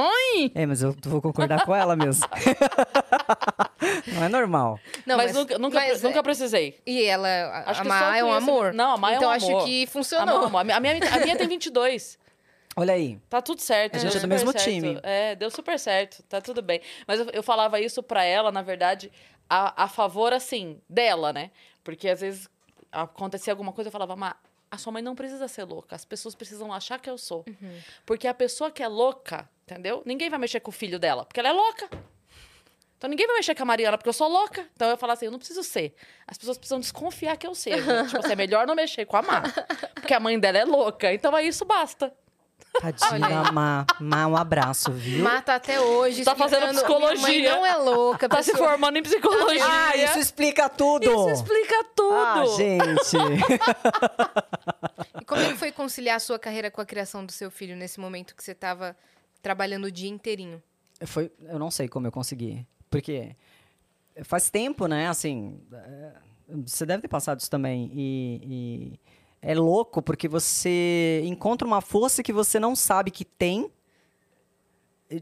[0.02, 0.52] Mãe!
[0.56, 2.26] É, mas eu vou concordar com ela mesmo.
[4.14, 4.80] Não é normal.
[5.06, 6.80] Não, mas, nunca, nunca, mas, nunca é, precisei.
[6.86, 8.74] E ela, a, Acho a que Má é um com esse- amor.
[8.74, 9.66] Não, a Má é então um acho amor.
[9.66, 10.50] que A, funcionou.
[10.50, 12.18] Má- a minha, a minha- a minha tem 22.
[12.76, 13.20] Olha aí.
[13.30, 13.96] Tá tudo certo.
[13.96, 14.64] A gente é do mesmo certo.
[14.64, 15.00] time.
[15.04, 16.24] É, deu super certo.
[16.24, 16.82] Tá tudo bem.
[17.08, 19.12] Mas eu, eu falava isso pra ela, na verdade,
[19.50, 21.52] a, a favor, assim, dela, né?
[21.84, 22.50] Porque às vezes
[22.92, 24.36] acontecia alguma coisa, eu falava, Má,
[24.72, 25.96] a sua mãe não precisa ser louca.
[25.96, 27.44] As pessoas precisam achar que eu sou.
[27.48, 27.82] Uhum.
[28.06, 30.04] Porque a pessoa que é louca, entendeu?
[30.06, 31.90] Ninguém vai mexer com o filho dela, porque ela é louca.
[32.98, 34.68] Então ninguém vai mexer com a Mariana porque eu sou louca.
[34.76, 35.96] Então eu falo assim, eu não preciso ser.
[36.28, 38.04] As pessoas precisam desconfiar que eu seja.
[38.06, 39.42] tipo assim, é melhor não mexer com a Má.
[39.96, 41.14] Porque a mãe dela é louca.
[41.14, 42.14] Então aí isso basta.
[42.80, 43.86] Tadinha Má.
[44.00, 45.24] Má, um abraço, viu?
[45.24, 46.24] Mata até hoje.
[46.24, 47.52] Tá fazendo explicando, Minha mãe psicologia.
[47.56, 48.30] não é louca.
[48.30, 49.64] Tá se pessoa- formando em psicologia.
[49.66, 51.04] Ah, isso explica tudo!
[51.06, 52.14] Isso explica tudo.
[52.16, 53.18] Ah, gente.
[55.22, 57.76] E como é que foi conciliar a sua carreira com a criação do seu filho
[57.76, 58.96] nesse momento que você tava
[59.42, 60.62] trabalhando o dia inteirinho?
[61.06, 62.66] Foi, eu não sei como eu consegui.
[62.90, 63.36] Porque
[64.24, 65.08] faz tempo, né?
[65.08, 66.12] Assim, é,
[66.66, 67.90] você deve ter passado isso também.
[67.94, 69.00] E, e
[69.42, 73.72] é louco porque você encontra uma força que você não sabe que tem,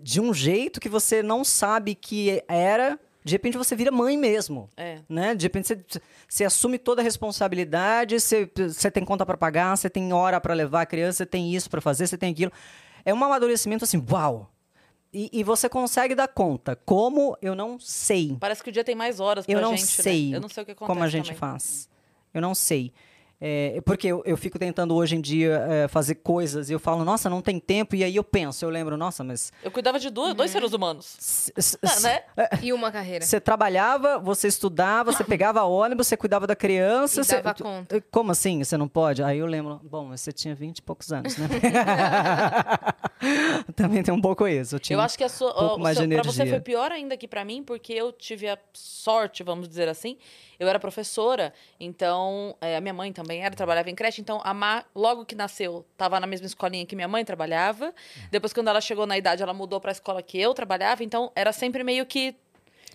[0.02, 4.70] de um jeito que você não sabe que era, De repente você vira mãe mesmo.
[4.76, 5.00] É.
[5.08, 5.36] Né?
[5.36, 9.90] De repente você, você assume toda a responsabilidade, você, você tem conta para pagar, você
[9.90, 12.52] tem hora para levar a criança, você tem isso para fazer, você tem aquilo.
[13.06, 14.52] É um amadurecimento assim, uau!
[15.14, 16.76] E, e, você consegue dar conta.
[16.76, 18.36] Como eu não sei.
[18.40, 20.32] Parece que o dia tem mais horas pra eu não gente, sei.
[20.32, 20.38] Né?
[20.38, 21.40] Eu não sei o que acontece Como a gente também.
[21.40, 21.90] faz.
[22.34, 22.94] Eu não sei.
[23.40, 27.06] É, porque eu, eu, fico tentando hoje em dia é, fazer coisas e eu falo,
[27.06, 27.96] nossa, não tem tempo.
[27.96, 29.52] E aí eu penso, eu lembro, nossa, mas.
[29.64, 31.52] Eu cuidava de dois, dois seres humanos.
[31.84, 32.24] Ah, né?
[32.64, 33.24] E uma carreira.
[33.24, 37.22] Você trabalhava, você estudava, você pegava ônibus, você cuidava da criança.
[37.22, 37.42] E você...
[37.42, 38.04] dava conta.
[38.10, 38.64] Como assim?
[38.64, 39.22] Você não pode?
[39.22, 41.48] Aí eu lembro, bom, você tinha 20 e poucos anos, né?
[43.76, 44.76] Também tem um pouco isso.
[44.76, 46.46] Eu, tinha eu acho que a sua, um pouco o, mais seu, de pra você
[46.46, 50.18] foi pior ainda que pra mim, porque eu tive a sorte, vamos dizer assim.
[50.60, 54.22] Eu era professora, então é, a minha mãe também era, trabalhava em creche.
[54.22, 57.94] Então a Má, logo que nasceu, estava na mesma escolinha que minha mãe trabalhava.
[58.32, 61.04] Depois, quando ela chegou na idade, ela mudou para a escola que eu trabalhava.
[61.04, 62.36] Então era sempre meio que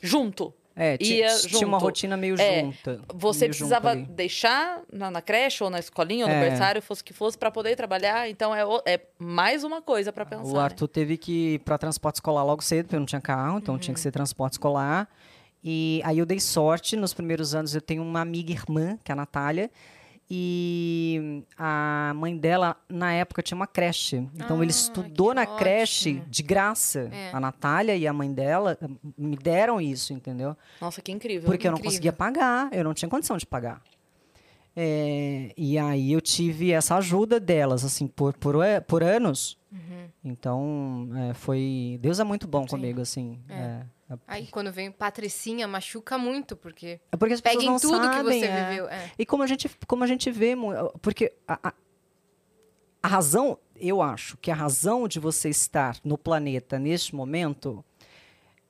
[0.00, 0.52] junto.
[0.74, 1.28] É, tinha,
[1.66, 3.02] uma rotina meio É, junta.
[3.12, 6.40] Você meio precisava deixar na, na creche ou na escolinha ou no É.
[6.48, 8.28] berçário, fosse que fosse, para poder trabalhar.
[8.30, 10.44] Então é, é mais uma coisa para pensar.
[10.44, 10.62] O né?
[10.62, 13.92] Arthur teve que ir para transporte escolar logo cedo, porque não tinha carro, então tinha
[13.92, 14.02] que Uhum.
[14.02, 15.06] ser transporte escolar.
[15.64, 19.14] E aí eu dei sorte, nos primeiros anos eu tenho uma amiga irmã, que é
[19.14, 19.70] a Natália,
[20.34, 24.16] e a mãe dela, na época, tinha uma creche.
[24.34, 26.26] Então ele Ah, estudou que na creche ótimo.
[26.30, 27.10] de graça.
[27.12, 27.30] É.
[27.32, 28.88] A Natália e a mãe dela eh,
[29.18, 30.56] me deram isso, entendeu?
[30.80, 31.44] Nossa, que incrível.
[31.44, 31.90] Porque eu não incrível.
[31.92, 33.82] conseguia pagar, eu não tinha condição de pagar.
[34.74, 39.58] É, e aí eu tive essa ajuda delas, assim, por, por, a- por anos.
[40.24, 41.98] Então, é, foi...
[42.00, 42.64] Deus é muito bom Uhum.
[42.68, 42.70] Sim.
[42.76, 43.38] comigo, assim.
[43.48, 43.82] É.
[44.26, 48.08] Aí quando vem Patricinha, machuca muito, porque é porque as pega pessoas em não tudo
[48.10, 48.68] que sabem, você é.
[48.70, 48.88] viveu.
[48.88, 49.10] É.
[49.18, 50.54] E como a gente, como a gente vê,
[51.00, 51.74] porque a, a-
[53.02, 57.84] a razão, eu acho que a razão de você estar no planeta neste momento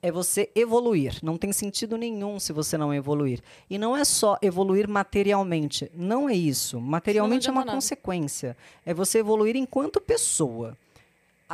[0.01, 1.19] é você evoluir.
[1.23, 3.39] Não tem sentido nenhum se você não evoluir.
[3.69, 5.89] E não é só evoluir materialmente.
[5.93, 6.81] Não é isso.
[6.81, 7.75] Materialmente é uma nada.
[7.77, 8.57] consequência.
[8.85, 10.75] É você evoluir enquanto pessoa.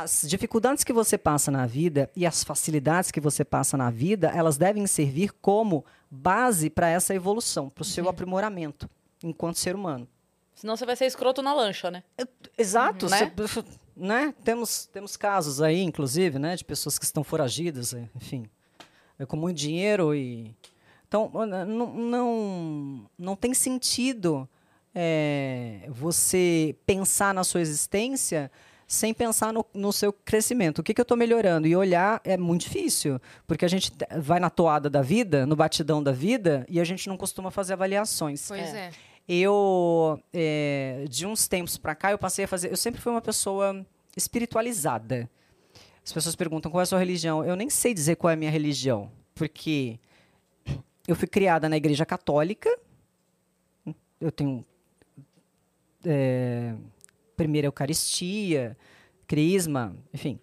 [0.02, 4.28] As dificuldades que você passa na vida e as facilidades que você passa na vida,
[4.34, 8.10] elas devem servir como base para essa evolução, para o seu Uhum.
[8.10, 8.88] aprimoramento
[9.22, 10.08] enquanto ser humano.
[10.54, 12.02] Senão você vai ser escroto na lancha, né?
[12.56, 13.18] Exato, Né?
[13.48, 13.64] cê-
[13.96, 14.34] né?
[14.44, 18.46] Temos, temos casos aí, inclusive, né, de pessoas que estão foragidas, eh, enfim,
[19.18, 20.54] eh, com muito dinheiro e
[21.08, 21.30] então
[21.66, 24.48] não não, não tem sentido
[24.94, 28.50] eh, você pensar na sua existência
[28.92, 30.80] sem pensar no, no seu crescimento.
[30.80, 31.68] O que, que eu estou melhorando?
[31.68, 35.54] E olhar é muito difícil, porque a gente te- vai na toada da vida, no
[35.54, 38.48] batidão da vida, e a gente não costuma fazer avaliações.
[38.48, 38.86] Pois É.
[38.86, 38.90] é.
[39.28, 42.68] Eu, é, de uns tempos pra cá, eu passei a fazer.
[42.72, 43.86] Eu sempre fui uma pessoa
[44.16, 45.30] espiritualizada.
[46.04, 47.44] As pessoas perguntam qual é a sua religião.
[47.44, 50.00] Eu nem sei dizer qual é a minha religião, porque
[51.06, 52.76] eu fui criada na igreja católica.
[54.20, 54.64] Eu tenho
[56.04, 56.74] é,
[57.40, 58.76] primeira Eucaristia,
[59.26, 60.38] Crisma, enfim.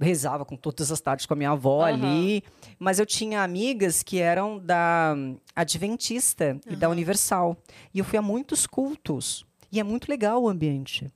[0.00, 1.92] Rezava com todas as tardes com a minha avó Aham.
[1.94, 2.42] ali.
[2.76, 5.14] Mas eu tinha amigas que eram da
[5.54, 7.56] Adventista e da Universal.
[7.94, 9.46] E eu fui a muitos cultos.
[9.70, 11.08] E é muito legal o ambiente.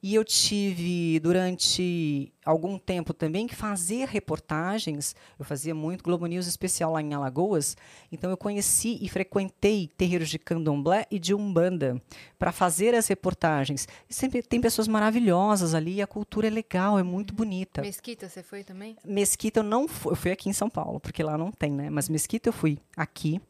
[0.00, 5.14] E eu tive, durante algum tempo também, que fazer reportagens.
[5.36, 7.76] Eu fazia muito Globo News especial lá em Alagoas.
[8.12, 12.00] Então, eu conheci e frequentei terreiros de candomblé e de umbanda
[12.38, 13.88] para fazer as reportagens.
[14.08, 15.96] E sempre tem pessoas maravilhosas ali.
[15.96, 17.82] E a cultura é legal, é muito bonita.
[17.82, 18.96] Mesquita, você foi também?
[19.04, 20.12] Mesquita eu não fui.
[20.12, 21.90] Eu fui aqui em São Paulo, porque lá não tem, né?
[21.90, 23.40] Mas Mesquita eu fui aqui.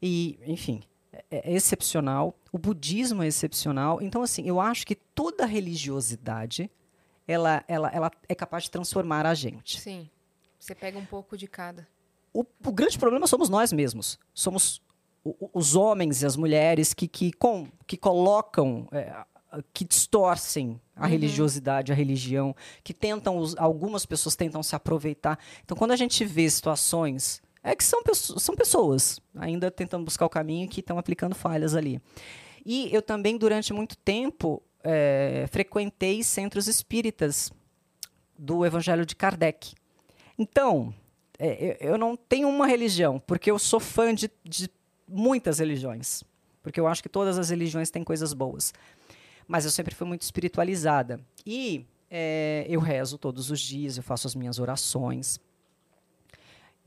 [0.00, 0.80] E, enfim,
[1.36, 2.34] é, é excepcional.
[2.52, 4.00] O budismo é excepcional.
[4.02, 6.70] Então, assim, eu acho que toda religiosidade
[7.26, 9.80] ela, ela, ela é capaz de transformar a gente.
[9.80, 10.08] Sim.
[10.58, 11.86] Você pega um pouco de cada.
[12.32, 14.18] O, o grande problema somos nós mesmos.
[14.32, 14.80] Somos
[15.24, 19.24] o- os homens e as mulheres que, que, com, que colocam, é,
[19.72, 25.38] que distorcem a religiosidade, a religião, que tentam, algumas pessoas tentam se aproveitar.
[25.64, 30.30] Então, quando a gente vê situações, é que são, são pessoas ainda tentando buscar o
[30.30, 32.00] caminho que estão aplicando falhas ali.
[32.64, 37.50] E eu também, durante muito tempo, é, frequentei centros espíritas
[38.38, 39.74] do Evangelho de Kardec.
[40.38, 40.94] Então,
[41.38, 44.68] é, eu eu não tenho uma religião, porque eu sou fã de, de
[45.08, 46.22] muitas religiões.
[46.62, 48.72] Porque eu acho que todas as religiões têm coisas boas.
[49.46, 51.20] Mas eu sempre fui muito espiritualizada.
[51.46, 55.38] E é, eu rezo todos os dias, eu faço as minhas orações.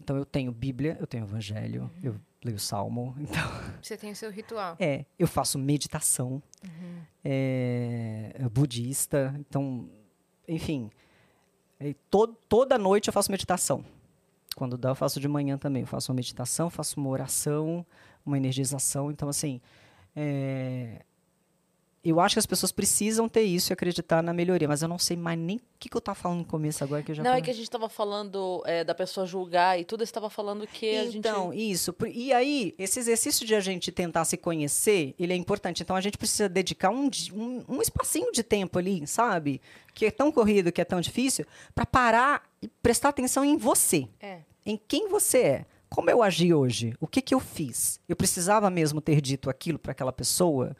[0.07, 3.13] Então eu tenho Bíblia, eu tenho Evangelho, eu leio Salmo.
[3.19, 3.43] Então,
[3.81, 4.77] Você tem o seu ritual.
[4.79, 6.41] é, eu faço meditação
[7.25, 9.35] é, é budista.
[9.37, 9.89] Então,
[10.47, 10.89] enfim,
[11.77, 13.83] é, to- toda noite eu faço meditação.
[14.55, 15.81] quando dá, eu faço de manhã também.
[15.81, 17.85] Eu faço uma meditação, faço uma oração,
[18.25, 19.11] uma energização.
[19.11, 19.59] Então, assim,
[20.15, 21.01] é,
[22.09, 24.99] eu acho que as pessoas precisam ter isso e acreditar na melhoria, mas eu não
[24.99, 27.23] sei mais nem o que, que eu tava falando no começo agora que eu já
[27.23, 27.43] Não, é falei.
[27.43, 30.97] que a gente tava falando é, da pessoa julgar e tudo, você tava falando que
[30.97, 31.17] a gente...
[31.17, 31.95] Então, isso.
[32.13, 35.83] E aí, esse exercício de a gente tentar se conhecer, ele é importante.
[35.83, 39.61] Então, a gente precisa dedicar um, um, um espacinho de tempo ali, sabe?
[39.93, 41.45] Que é tão corrido, que é tão difícil,
[41.75, 44.07] para parar e prestar atenção em você.
[44.19, 44.39] É.
[44.65, 45.65] Em quem você é.
[45.89, 46.93] Como eu agi hoje?
[46.99, 47.99] O que, que eu fiz?
[48.09, 50.75] Eu precisava mesmo ter dito aquilo para aquela pessoa?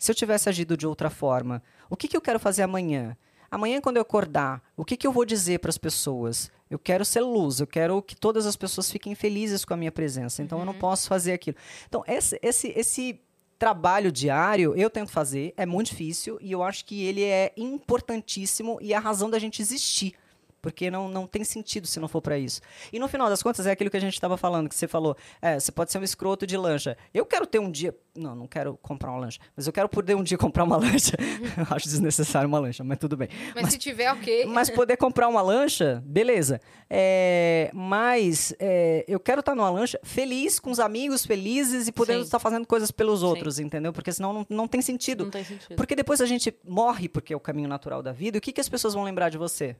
[0.00, 3.14] Se eu tivesse agido de outra forma, o que, que eu quero fazer amanhã?
[3.50, 6.50] Amanhã, quando eu acordar, o que, que eu vou dizer para as pessoas?
[6.70, 9.92] Eu quero ser luz, eu quero que todas as pessoas fiquem felizes com a minha
[9.92, 10.42] presença.
[10.42, 11.58] Então, eu não posso fazer aquilo.
[11.86, 13.20] Então, esse, esse, esse
[13.58, 18.78] trabalho diário eu tento fazer, é muito difícil e eu acho que ele é importantíssimo
[18.80, 20.14] e é a razão da gente existir.
[20.60, 22.60] Porque não, não tem sentido se não for para isso.
[22.92, 25.16] E no final das contas, é aquilo que a gente estava falando, que você falou.
[25.40, 26.96] É, você pode ser um escroto de lancha.
[27.14, 27.96] Eu quero ter um dia.
[28.14, 29.40] Não, não quero comprar uma lancha.
[29.56, 31.16] Mas eu quero poder um dia comprar uma lancha.
[31.18, 33.28] eu acho desnecessário uma lancha, mas tudo bem.
[33.54, 34.46] Mas, se tiver, ok.
[34.46, 36.60] Mas poder comprar uma lancha, beleza.
[36.88, 42.20] É, mas é, eu quero estar numa lancha feliz, com os amigos felizes e podendo
[42.20, 42.24] Sim.
[42.24, 43.26] estar fazendo coisas pelos Sim.
[43.26, 43.92] outros, entendeu?
[43.92, 45.24] Porque senão não, não tem sentido.
[45.24, 45.76] Não tem sentido.
[45.76, 48.36] Porque depois a gente morre, porque é o caminho natural da vida.
[48.36, 49.76] E o que, que as pessoas vão lembrar de você?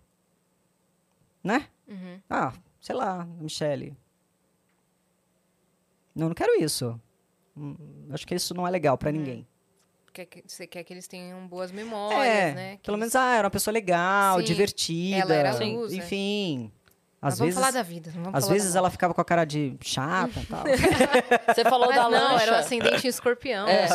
[1.43, 1.67] Né?
[1.89, 2.21] Uhum.
[2.29, 3.97] Ah, sei lá, Michele.
[6.15, 7.01] Não, não quero isso.
[7.57, 7.77] Hum,
[8.11, 8.99] Acho que isso não é legal Uhum.
[8.99, 9.47] pra ninguém.
[10.13, 12.77] Quer que- Você quer que eles tenham boas memórias, é, né?
[12.77, 15.17] Que pelo eles- menos, ah, era uma pessoa legal, Sim, divertida.
[15.19, 15.99] ela era luz, né?
[17.23, 18.11] Às vamos vezes, falar da vida.
[18.33, 20.65] às falar vezes ela ficava com a cara de chata e tal.
[21.55, 22.43] Você falou Mas da não, lancha.
[22.45, 23.87] era o ascendente em escorpião, É.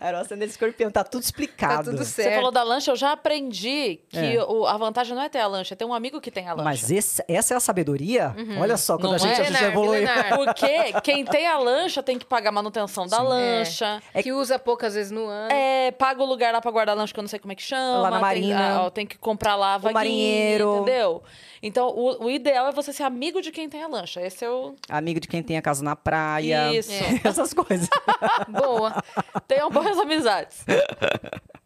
[0.00, 1.84] era o ascendente escorpião, tá tudo explicado.
[1.86, 2.36] Tá tudo Você certo.
[2.36, 4.44] falou da lancha, eu já aprendi que É.
[4.44, 6.52] o- a vantagem não é ter a lancha, é ter um amigo que tem a
[6.52, 6.62] lancha.
[6.64, 8.34] Mas esse- essa é a sabedoria?
[8.60, 9.42] Olha só, quando Não a gente é?
[9.42, 10.00] a gente evoluiu.
[10.02, 10.36] milenar.
[10.36, 14.00] Porque quem tem a lancha tem que pagar a manutenção da lancha.
[14.22, 15.52] Que usa poucas vezes no ano.
[15.52, 17.62] É, paga o lugar lá pra guardar lanche que eu não sei como é que
[17.62, 17.98] chama.
[17.98, 18.74] Lá na tem- marina.
[18.76, 20.76] ah, ó, Tem, que comprar lá a vaguinha, marinheiro.
[20.82, 21.22] entendeu?
[21.66, 24.20] Então, o, o ideal é você ser amigo de quem tem a lancha.
[24.20, 24.74] Esse é o...
[24.86, 26.70] Amigo de quem tem a casa na praia.
[26.74, 26.90] Isso.
[27.24, 27.88] Essas coisas.
[28.48, 29.02] Boa.
[29.48, 30.64] Tenham boas amizades.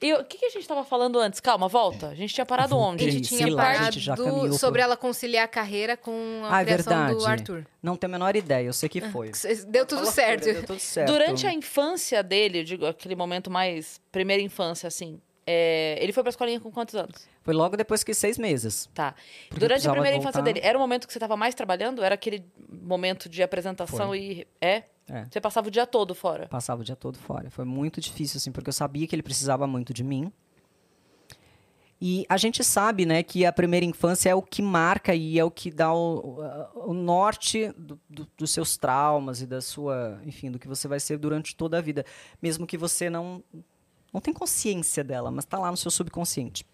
[0.00, 1.40] E o que, que a gente tava falando antes?
[1.40, 2.06] Calma, volta.
[2.06, 3.04] A gente tinha parado A onde?
[3.04, 6.62] ter- gente tinha lá, a parado gente sobre ela conciliar a carreira com a Ah,
[6.62, 7.18] é criação verdade.
[7.18, 7.66] do Arthur.
[7.82, 9.32] Não tenho a menor ideia, eu sei que foi.
[9.66, 10.44] Deu tudo certo.
[10.44, 11.10] Deu tudo certo.
[11.10, 14.00] Durante a infância dele, eu digo, aquele momento mais...
[14.12, 15.20] Primeira infância, assim.
[15.50, 17.26] É, ele foi pra escolinha com quantos anos?
[17.42, 18.88] Foi logo depois que seis meses.
[18.92, 19.14] Tá.
[19.48, 20.28] Porque Durante a primeira voltar.
[20.30, 22.02] infância dele, era o momento que você tava mais trabalhando?
[22.04, 24.46] Era aquele momento de apresentação e...
[24.60, 24.82] É?
[25.10, 25.24] É.
[25.30, 26.46] Você passava o dia todo fora?
[26.48, 27.48] Passava o dia todo fora.
[27.50, 30.30] Foi muito difícil, assim, porque eu sabia que ele precisava muito de mim.
[32.00, 35.42] E a gente sabe, né, que a primeira infância é o que marca e é
[35.44, 36.38] o que dá o,
[36.74, 40.86] o- o norte do- do- dos seus traumas e da sua, enfim, do que você
[40.86, 42.04] vai ser durante toda a vida,
[42.40, 43.42] mesmo que você não
[44.12, 46.66] não tem consciência dela, mas está lá no seu subconsciente.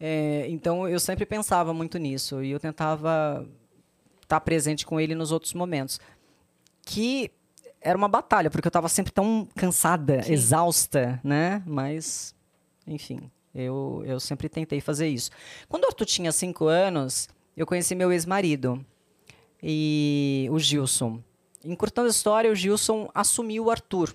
[0.00, 3.48] É, então eu sempre pensava muito nisso e eu tentava
[4.22, 5.98] estar presente com ele nos outros momentos,
[6.82, 7.32] que
[7.80, 11.62] era uma batalha porque eu estava sempre tão cansada, exausta, né?
[11.66, 12.34] Mas,
[12.86, 15.30] enfim, eu, eu sempre tentei fazer isso.
[15.68, 18.84] Quando o Arthur tinha cinco anos, eu conheci meu ex-marido,
[19.62, 21.22] e o Gilson.
[21.64, 24.14] Encurtando a história, o Gilson assumiu o Arthur.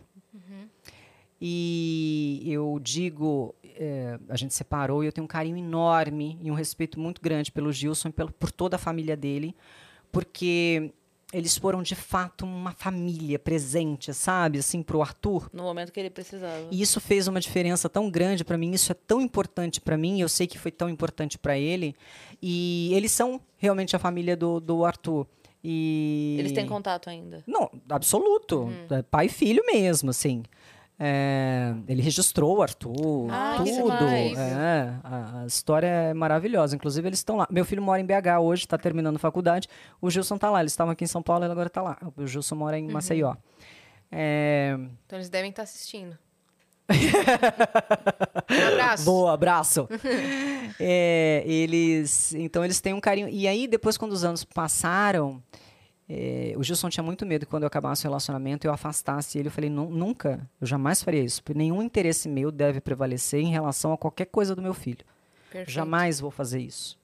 [1.46, 6.54] E eu digo, é, a gente separou e eu tenho um carinho enorme e um
[6.54, 9.54] respeito muito grande pelo Gilson e pelo, por toda a família dele,
[10.10, 10.94] porque
[11.34, 15.50] eles foram de fato uma família presente, sabe, assim, para o Arthur.
[15.52, 16.66] No momento que ele precisava.
[16.72, 20.22] E isso fez uma diferença tão grande para mim, isso é tão importante para mim,
[20.22, 21.94] eu sei que foi tão importante para ele.
[22.42, 25.28] E eles são realmente a família do, do Arthur.
[25.62, 27.44] E Eles têm contato ainda.
[27.46, 28.70] Não, absoluto.
[28.90, 30.44] É pai e filho mesmo, assim.
[31.00, 34.06] É, ele registrou o Arthur, Ah, tudo.
[34.06, 36.76] É, a, a história é maravilhosa.
[36.76, 37.48] Inclusive, eles estão lá.
[37.50, 39.68] Meu filho mora em BH hoje, está terminando faculdade.
[40.00, 40.60] O Gilson está lá.
[40.62, 41.98] Eles estavam aqui em São Paulo, ele agora está lá.
[42.16, 43.36] O Gilson mora em Maceió.
[44.12, 46.18] É, Então eles devem estar assistindo.
[48.52, 49.06] um abraço.
[49.06, 49.88] Boa, abraço.
[50.80, 53.30] É, eles, então eles têm um carinho.
[53.30, 55.42] E aí depois quando os anos passaram,
[56.10, 59.48] é, o Gilson tinha muito medo que quando eu acabasse o relacionamento eu afastasse ele.
[59.48, 61.42] Eu falei "Nu- nunca, eu jamais faria isso.
[61.44, 65.06] porque Nenhum interesse meu deve prevalecer em relação a qualquer coisa do meu filho.
[65.50, 65.72] Perfeito.
[65.72, 66.98] Jamais vou fazer isso.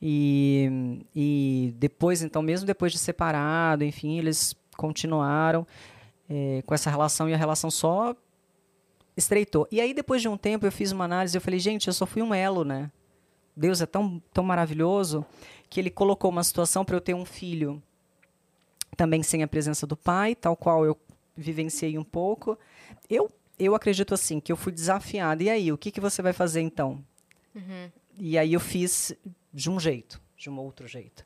[0.00, 5.66] E, e depois, então, mesmo depois de separado, enfim, eles continuaram
[6.30, 8.14] eh, com essa relação e a relação só
[9.16, 9.66] estreitou.
[9.72, 11.92] E aí, depois de um tempo, eu fiz uma análise e eu falei, gente, eu
[11.92, 12.90] só fui um elo, né?
[13.56, 15.26] Deus é tão, tão maravilhoso
[15.70, 17.82] que ele colocou uma situação para eu ter um filho
[18.96, 20.98] também sem a presença do pai, tal qual eu
[21.36, 22.58] vivenciei um pouco.
[23.08, 25.42] Eu, eu acredito assim, que eu fui desafiada.
[25.42, 27.04] E aí, o que, que você vai fazer então?
[27.54, 27.90] Uhum.
[28.18, 29.12] E aí eu fiz
[29.52, 31.24] de um jeito, de um outro jeito.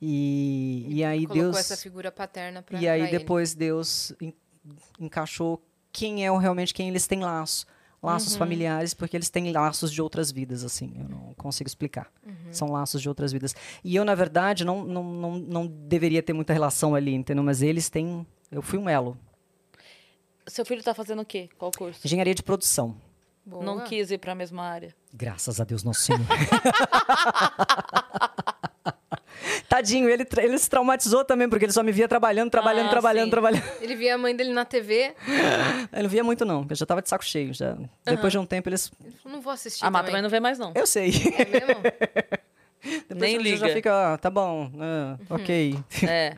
[0.00, 1.56] E, e aí Colocou Deus.
[1.56, 3.18] essa figura paterna pra E aí pra ele.
[3.18, 4.34] depois Deus en-
[5.00, 5.60] encaixou
[5.90, 7.66] quem é realmente quem eles têm laço.
[8.06, 8.38] Laços Uhum.
[8.38, 10.92] familiares, porque eles têm laços de outras vidas, assim.
[10.96, 12.08] Eu não consigo explicar.
[12.24, 12.52] Uhum.
[12.52, 13.54] São laços de outras vidas.
[13.84, 17.42] E eu, na verdade, não, não, não, não deveria ter muita relação ali, entendeu?
[17.44, 18.26] Mas eles têm.
[18.50, 19.16] Eu fui um elo.
[20.46, 21.48] Seu filho tá fazendo o quê?
[21.58, 22.00] Qual curso?
[22.04, 22.96] Engenharia de produção.
[23.44, 23.64] Boa.
[23.64, 24.94] Não quis ir pra mesma área.
[25.12, 26.20] Graças a Deus, nosso Senhor.
[29.76, 33.24] Tadinho, ele, ele se traumatizou também, porque ele só me via trabalhando, trabalhando, Ah, trabalhando,
[33.26, 33.30] sim.
[33.30, 33.62] trabalhando.
[33.80, 35.14] Ele via a mãe dele na TV.
[35.92, 37.52] Eu não via muito, não, porque eu já tava de saco cheio.
[37.52, 37.76] Já.
[38.04, 38.90] Depois de um tempo, eles.
[39.04, 40.10] Ele falou, não vou assistir A Má também.
[40.12, 40.72] também não vê mais, não.
[40.74, 41.10] Eu sei.
[41.36, 41.82] É mesmo?
[43.08, 43.76] Depois Nem a gente já liga.
[43.76, 45.76] fica, ah, tá bom, ah, ok.
[46.08, 46.36] É.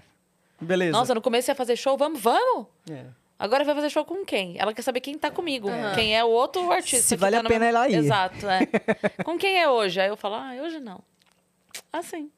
[0.61, 0.93] Beleza.
[0.93, 2.67] Nossa, no começo ia fazer show, vamos, vamos!
[2.91, 3.05] É.
[3.39, 4.57] Agora vai fazer show com quem?
[4.59, 5.69] Ela quer saber quem tá comigo.
[5.95, 7.07] Quem é o outro artista.
[7.07, 7.95] Se vale tá a pena mesmo- ela ir.
[7.95, 8.67] Exato, é.
[9.23, 10.01] com quem é hoje?
[10.01, 11.01] Aí eu falo, ah, hoje não.
[11.93, 12.29] Assim.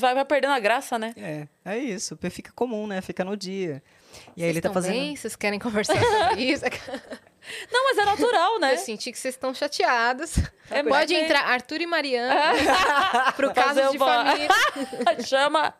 [0.00, 1.12] Vai, vai perdendo a graça, né?
[1.16, 2.16] É, é isso.
[2.30, 3.00] Fica comum, né?
[3.02, 3.82] Fica no dia.
[4.36, 4.92] E aí Vocês ele tá fazendo.
[4.92, 5.14] bem?
[5.16, 6.64] Vocês querem conversar sobre isso?
[7.70, 8.72] Não, mas é natural, né?
[8.74, 10.38] Eu senti que vocês estão chateados.
[10.70, 12.34] É, Pode mas- entrar Arthur e Mariana
[13.36, 14.48] pro Fazer caso de uma- família.
[15.26, 15.74] Chama.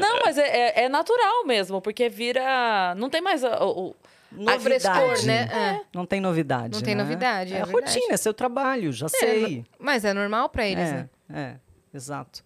[0.00, 2.94] Não, mas é, é- é natural mesmo, porque vira.
[2.96, 3.48] Não tem mais o.
[3.48, 3.96] o-
[4.32, 4.62] Novidade.
[4.64, 5.48] frescor, né?
[5.52, 5.80] É.
[5.94, 6.74] Não tem novidade.
[6.74, 7.02] Não tem né?
[7.02, 9.64] novidade, é É, rotina, é seu trabalho, já sei.
[9.78, 11.08] Mas é normal pra eles, É, né?
[11.32, 11.54] é,
[11.96, 12.42] exato.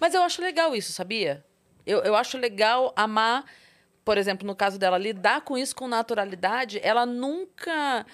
[0.00, 1.44] Mas eu acho legal isso, sabia?
[1.86, 3.44] Eu, eu acho legal amar,
[4.04, 6.80] por exemplo, no caso dela, lidar com isso com naturalidade.
[6.82, 8.04] Ela nunca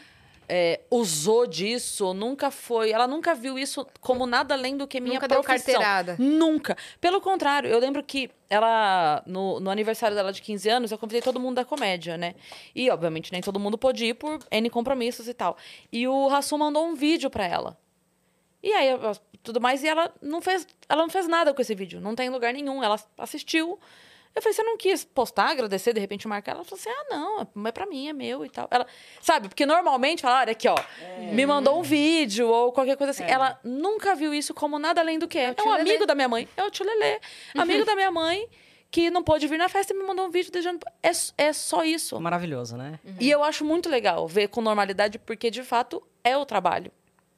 [0.49, 2.91] é, usou disso, nunca foi.
[2.91, 5.75] Ela nunca viu isso como nada além do que minha Nunca deu profissão.
[5.75, 6.17] carteirada.
[6.19, 6.77] Nunca.
[7.01, 11.23] Pelo contrário, eu lembro que ela, no, no aniversário dela de 15 anos, eu convidei
[11.23, 12.35] todo mundo da comédia, né?
[12.75, 15.57] E, obviamente, nem todo mundo pôde ir por N compromissos e tal.
[15.91, 17.77] E o Rassum mandou um vídeo pra ela.
[18.65, 18.89] E aí,
[19.43, 22.31] tudo mais, e ela não fez, ela não fez nada com esse vídeo, não tem
[22.31, 22.83] lugar nenhum.
[22.83, 23.79] Ela assistiu.
[24.35, 26.53] Eu falei, você não quis postar, agradecer, de repente marcar?
[26.53, 27.05] Ela falou assim: ah,
[27.55, 28.67] não, é pra mim, é meu e tal.
[28.71, 28.87] Ela,
[29.21, 30.75] sabe, porque normalmente fala, olha aqui, ó,
[31.35, 33.23] me mandou um vídeo ou qualquer coisa assim.
[33.25, 35.51] Ela nunca viu isso como nada além do que é.
[35.51, 35.81] É É um Lelê.
[35.83, 37.21] amigo da minha mãe, é o tio Lelê.
[37.57, 38.49] Amigo da minha mãe
[38.91, 40.81] que não pôde vir na festa e me mandou um vídeo desejando.
[41.03, 42.19] É, é só isso.
[42.19, 42.99] Maravilhoso, né?
[43.21, 46.91] E eu acho muito legal ver com normalidade, porque de fato é o trabalho.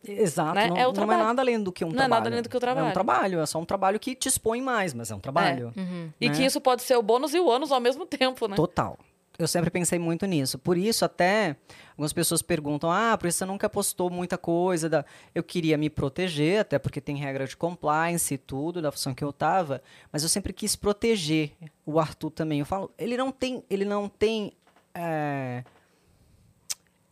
[0.09, 0.55] Exato.
[0.55, 0.69] Né?
[0.69, 2.15] Não, É o não é nada além do que um Não é trabalho.
[2.24, 2.87] nada além do que o É trabalho.
[2.87, 5.73] um trabalho, é só um trabalho que te expõe mais, mas é um trabalho.
[6.20, 6.35] E né?
[6.35, 8.57] que isso pode ser o bônus e o ônus ao mesmo tempo, né?
[8.57, 8.99] Total.
[9.39, 10.59] Eu sempre pensei muito nisso.
[10.59, 11.57] Por isso, até,
[11.91, 14.89] algumas pessoas perguntam: ah, por isso você nunca postou muita coisa.
[14.89, 15.05] Da...
[15.35, 19.23] Eu queria me proteger, até porque tem regra de compliance e tudo, da função que
[19.23, 21.53] eu tava, mas eu sempre quis proteger
[21.85, 22.61] o Arthur também.
[22.61, 24.55] Eu falo, ele não tem, ele não tem
[24.95, 25.62] é,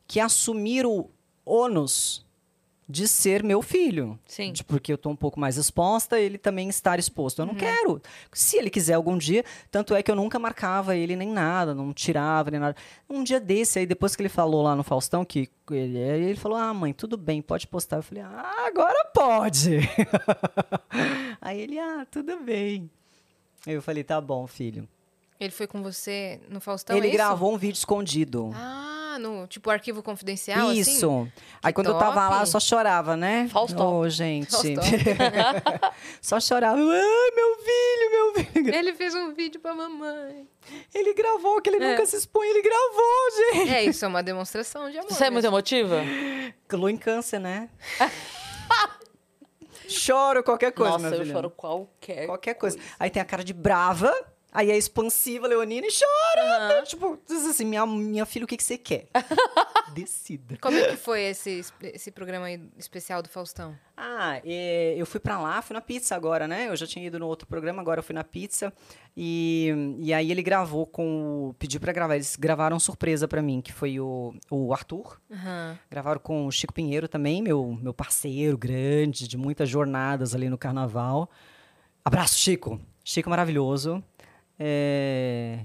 [0.06, 1.10] que assumir o
[1.44, 2.23] ônus
[2.88, 4.18] de ser meu filho.
[4.26, 4.52] Sim.
[4.52, 7.38] De- porque eu tô um pouco mais exposta, ele também estar exposto.
[7.40, 8.00] Eu não quero.
[8.32, 11.92] Se ele quiser algum dia, tanto é que eu nunca marcava ele nem nada, não
[11.94, 12.76] tirava nem nada.
[13.08, 16.36] Um dia desse, aí depois que ele falou lá no Faustão, que ele, aí ele
[16.38, 17.96] falou: Ah, mãe, tudo bem, pode postar.
[17.96, 19.78] Eu falei: Ah, agora pode.
[21.40, 22.90] aí ele: Ah, tudo bem.
[23.66, 24.88] Aí eu falei: Tá bom, filho.
[25.40, 28.50] Ele foi com você no Faustão, ele é gravou um vídeo escondido.
[28.54, 30.78] Ah, no tipo arquivo confidencial, assim?
[30.80, 31.28] Isso.
[31.62, 32.50] Aí quando eu tava lá, eu top.
[32.50, 33.48] só chorava, né?
[33.50, 33.98] Faustão.
[34.00, 34.50] Ô, gente.
[34.50, 34.74] Faustão.
[36.20, 36.78] só chorava.
[36.78, 38.74] Ai, meu filho, meu filho.
[38.74, 40.46] Ele fez um vídeo pra mamãe.
[40.94, 41.90] Ele gravou, que ele É.
[41.90, 43.74] nunca se expõe, ele gravou, gente.
[43.74, 45.10] É, isso é uma demonstração de amor.
[45.10, 46.02] Você é muito emotiva?
[46.72, 47.68] Lua em câncer, né?
[49.88, 51.32] Choro qualquer coisa, Nossa, meu eu filho.
[51.34, 52.26] choro qualquer.
[52.26, 52.78] Qualquer coisa.
[52.98, 54.12] Aí tem a cara de brava,
[54.54, 56.82] aí é expansiva, Leonina, e chora.
[56.84, 59.08] Tipo, diz assim, minha, minha filha, o que, que você quer?
[59.92, 60.56] Decida.
[60.60, 63.76] Como é que foi esse, esse programa aí especial do Faustão?
[63.96, 66.68] Ah, é, eu fui pra lá, fui na pizza agora, né?
[66.68, 68.72] Eu já tinha ido no outro programa, agora eu fui na pizza.
[69.16, 71.50] E, e aí ele gravou com.
[71.50, 72.16] o- Pediu pra gravar.
[72.16, 75.20] Eles gravaram surpresa pra mim, que foi o, o Arthur.
[75.30, 75.78] Aham.
[75.88, 80.58] Gravaram com o Chico Pinheiro também, meu, meu parceiro grande, de muitas jornadas ali no
[80.58, 81.30] carnaval.
[82.04, 82.80] Abraço, Chico!
[83.04, 84.02] Chico maravilhoso.
[84.58, 85.60] É,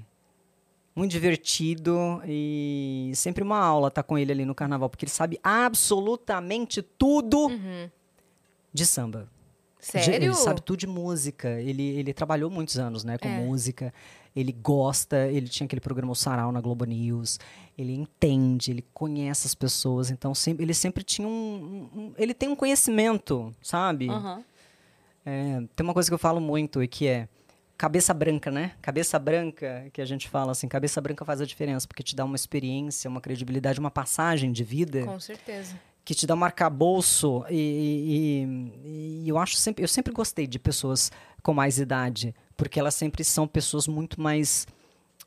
[0.95, 5.39] Muito divertido e sempre uma aula estar com ele ali no carnaval, porque ele sabe
[5.43, 7.49] absolutamente tudo
[8.73, 9.27] de samba.
[9.79, 10.13] Sério?
[10.13, 11.61] Ele sabe tudo de música.
[11.61, 13.37] Ele, ele trabalhou muitos anos, né, com É.
[13.39, 13.93] música.
[14.35, 17.39] ele gosta, ele tinha aquele programa O Sarau na Globo News,
[17.77, 22.47] ele entende, ele conhece as pessoas, então sempre, ele sempre tinha um, um- ele tem
[22.47, 24.07] um conhecimento, sabe?
[24.07, 24.43] Aham.
[25.25, 27.27] É, tem uma coisa que eu falo muito e que é
[27.79, 28.73] cabeça branca, né?
[28.81, 32.25] Cabeça branca, que a gente fala assim, cabeça branca faz a diferença, porque te dá
[32.25, 35.79] uma experiência, uma credibilidade, uma passagem de vida Com certeza.
[36.03, 40.59] que te dá um arcabouço e, e- e eu acho sempre eu sempre gostei de
[40.59, 41.09] pessoas
[41.41, 44.67] com mais idade porque elas sempre são pessoas muito mais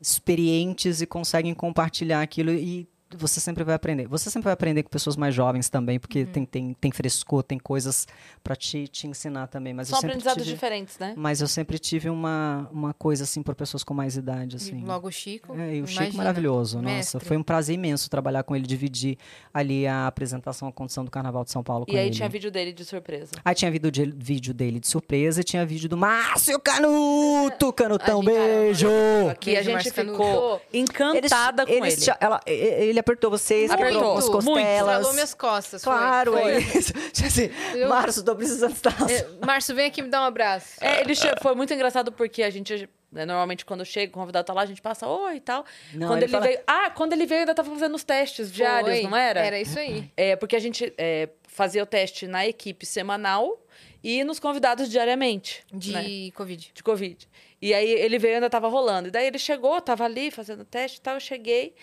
[0.01, 2.87] experientes e conseguem compartilhar aquilo e
[3.17, 4.07] você sempre vai aprender.
[4.09, 7.59] Você sempre vai aprender com pessoas mais jovens também, porque tem, tem, tem frescor, tem
[7.59, 8.07] coisas
[8.43, 9.73] para te, te ensinar também.
[9.75, 11.15] Mas São eu sempre aprendizados tive, diferentes, né?
[11.17, 14.81] Mas eu sempre tive uma, uma coisa assim por pessoas com mais idade, assim.
[14.81, 15.55] E logo o Chico.
[15.59, 16.77] É, e o Chico imagina, maravilhoso.
[16.81, 17.25] Nossa, mestre.
[17.25, 19.17] foi um prazer imenso trabalhar com ele, dividir
[19.53, 22.15] ali a apresentação, a condição do Carnaval de São Paulo com E aí ele.
[22.15, 23.31] tinha vídeo dele de surpresa.
[23.45, 27.73] Aí tinha vídeo, de- vídeo dele de surpresa e tinha vídeo do Márcio Canuto!
[27.75, 28.89] Canutão, gente- beijo!
[29.31, 30.63] Aqui Beijo, a gente Márcio ficou Canuto.
[30.73, 32.17] encantada com eles ele.
[32.21, 33.93] ela- ele apertou vocês, Apertou.
[33.95, 34.33] quebrou as Muito.
[34.47, 34.79] costelas.
[34.79, 35.83] Estralou minhas costas.
[35.85, 36.53] Claro, Foi.
[36.53, 36.93] é isso.
[37.13, 38.97] Tipo assim, Eu- Márcio, tô precisando estar.
[39.11, 40.77] É, Márcio, vem aqui me dar um abraço.
[40.81, 44.47] É, ele che- foi muito engraçado porque a gente, né, normalmente quando chega, o convidado
[44.47, 45.65] tá lá, a gente passa oi e tal.
[45.93, 46.61] Não, quando ele ele, fala- veio.
[46.67, 49.03] Ah, quando ele veio, ainda tava fazendo os testes diários, Foi.
[49.03, 49.41] não era?
[49.41, 50.11] Era isso aí.
[50.17, 53.59] É, porque a gente é, fazia o teste na equipe semanal
[54.03, 55.65] e nos convidados diariamente.
[55.73, 56.71] De né, Covid.
[56.75, 57.29] de Covid.
[57.61, 59.07] E aí ele veio e ainda tava rolando.
[59.07, 61.75] E daí ele chegou, tava ali fazendo o teste e tal, eu cheguei.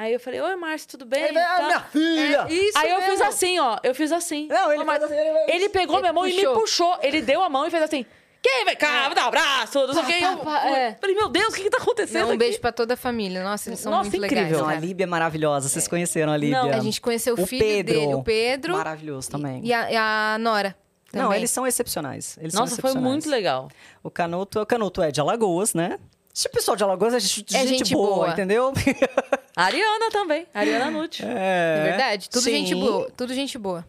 [0.00, 1.24] Aí eu falei, oi, Márcio, tudo bem?
[1.24, 1.66] Ele ah, tal.
[1.66, 2.46] minha filha!
[2.48, 3.10] É, isso Aí eu mesmo.
[3.10, 3.78] fiz assim, ó.
[3.82, 4.46] Eu fiz assim.
[4.46, 6.54] Não, ele Ô, Márcio, fez assim, ele- ele pegou Ele minha mão e me puxou.
[6.60, 6.98] puxou.
[7.02, 8.06] Ele deu a mão e fez assim.
[8.40, 9.08] Quem vai cá?
[9.08, 10.12] Me dá um abraço, não sei o que.
[10.22, 10.96] Eu é.
[11.00, 12.38] falei, meu Deus, o que que tá acontecendo Não, um aqui?
[12.38, 13.42] beijo pra toda a família.
[13.42, 14.44] Nossa, eles são Nossa, muito incrível.
[14.44, 14.62] legais.
[14.62, 14.80] Não, a né?
[14.80, 15.68] Líbia é maravilhosa.
[15.68, 16.62] Vocês conheceram a Líbia?
[16.62, 17.94] Não, A gente conheceu o, O filho Pedro.
[17.94, 18.76] dele, o Pedro.
[18.76, 19.60] Maravilhoso também.
[19.64, 20.76] E a, e a Nora.
[21.12, 21.38] Não, também.
[21.38, 22.38] eles são excepcionais.
[22.40, 23.12] Eles são Nossa, foi excepcionais.
[23.12, 23.68] muito legal.
[24.04, 25.98] O Canuto, o Canuto é de Alagoas, né?
[26.32, 28.28] Esse pessoal de Alagoas é gente, É gente gente boa, boa.
[28.30, 28.72] entendeu?
[29.58, 30.46] A Ariana também.
[30.54, 31.20] A Ariana Nutt.
[31.24, 32.30] É verdade?
[32.30, 32.52] Tudo sim.
[32.52, 33.10] gente boa.
[33.16, 33.84] Tudo gente boa.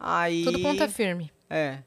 [0.00, 1.30] Aí, Tudo ponta firme.
[1.48, 1.78] É.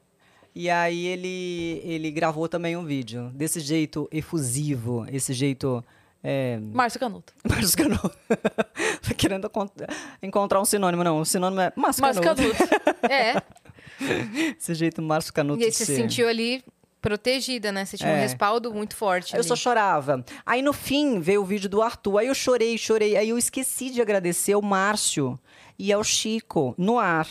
[0.54, 5.84] E aí ele, ele gravou também um vídeo desse jeito efusivo, esse jeito...
[6.24, 7.34] É, Márcio Canuto.
[7.46, 8.10] Márcio Canuto.
[9.06, 9.70] Tô querendo encont-
[10.22, 11.20] encontrar um sinônimo, não.
[11.20, 12.42] O sinônimo é Márcio Márcio Canuto.
[12.56, 12.86] Canuto.
[13.12, 13.34] É.
[14.58, 16.64] Esse jeito Márcio Canuto E aí você se sentiu ali
[17.00, 17.84] protegida, né?
[17.84, 18.20] Você tinha um É.
[18.20, 19.34] respaldo muito forte.
[19.34, 19.48] Eu ali.
[19.48, 20.24] só chorava.
[20.44, 22.18] Aí no fim veio o vídeo do Arthur.
[22.18, 23.16] Aí eu chorei, chorei.
[23.16, 25.38] Aí eu esqueci de agradecer ao Márcio
[25.78, 27.28] e ao Chico no ar.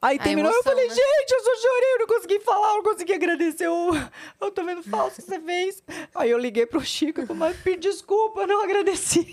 [0.00, 0.94] Aí terminou, eu emoção, falei, né?
[0.94, 3.66] gente, eu só chorei, eu não consegui falar, eu não consegui agradecer.
[3.66, 3.90] Eu,
[4.40, 5.80] eu tô vendo falso que você fez.
[6.12, 9.32] Aí eu liguei pro Chico e falei, pedi desculpa, eu não agradeci.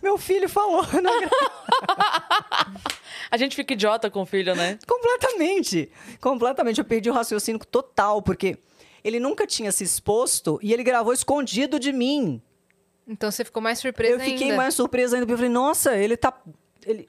[0.00, 1.40] Meu filho falou, eu não agradeci.
[3.30, 4.78] A gente fica idiota com o filho, né?
[4.86, 5.90] Completamente.
[6.20, 6.78] Completamente.
[6.78, 8.58] Eu perdi o raciocínio total, porque
[9.04, 12.42] ele nunca tinha se exposto e ele gravou escondido de mim.
[13.06, 14.56] Então você ficou mais surpresa eu fiquei ainda.
[14.56, 16.32] mais surpresa ainda, porque eu falei, nossa, ele tá.
[16.86, 17.08] Ele,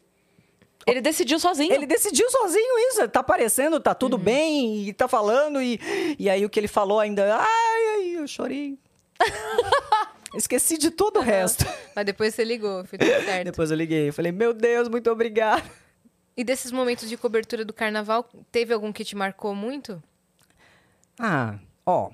[0.88, 1.72] Ele decidiu sozinho.
[1.74, 4.24] ele decidiu sozinho isso, tá aparecendo, tá tudo Uhum.
[4.24, 5.80] bem, e tá falando, e,
[6.18, 8.78] e aí o que ele falou ainda, ai, ai eu chorei.
[10.36, 11.66] Esqueci de todo o resto.
[11.96, 13.44] Mas depois você ligou, foi tudo certo.
[13.46, 15.70] Depois eu liguei, eu falei, meu Deus, muito obrigado.
[16.36, 20.02] E desses momentos de cobertura do carnaval, teve algum que te marcou muito?
[21.20, 22.10] Ah, ó,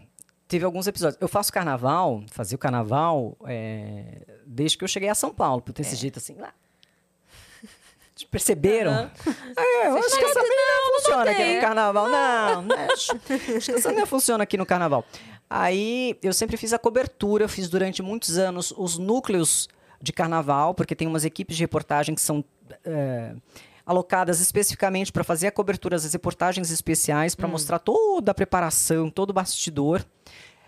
[0.48, 1.22] teve alguns episódios.
[1.22, 5.74] Eu faço carnaval, fazia o carnaval é, desde que eu cheguei a São Paulo, por
[5.74, 6.36] ter esse jeito assim.
[6.36, 6.54] lá.
[8.32, 8.92] Perceberam?
[9.56, 12.10] É, eu acho que essa menina não funciona aqui no carnaval.
[12.10, 12.88] Não, né?
[12.92, 13.12] acho
[13.56, 15.06] acho que essa funciona aqui no carnaval.
[15.50, 19.70] Aí eu sempre fiz a cobertura, eu fiz durante muitos anos os núcleos
[20.02, 22.44] de carnaval, porque tem umas equipes de reportagem que são
[22.84, 23.34] é,
[23.88, 29.30] alocadas especificamente para fazer a cobertura das reportagens especiais, para mostrar toda a preparação, todo
[29.30, 30.06] o bastidor.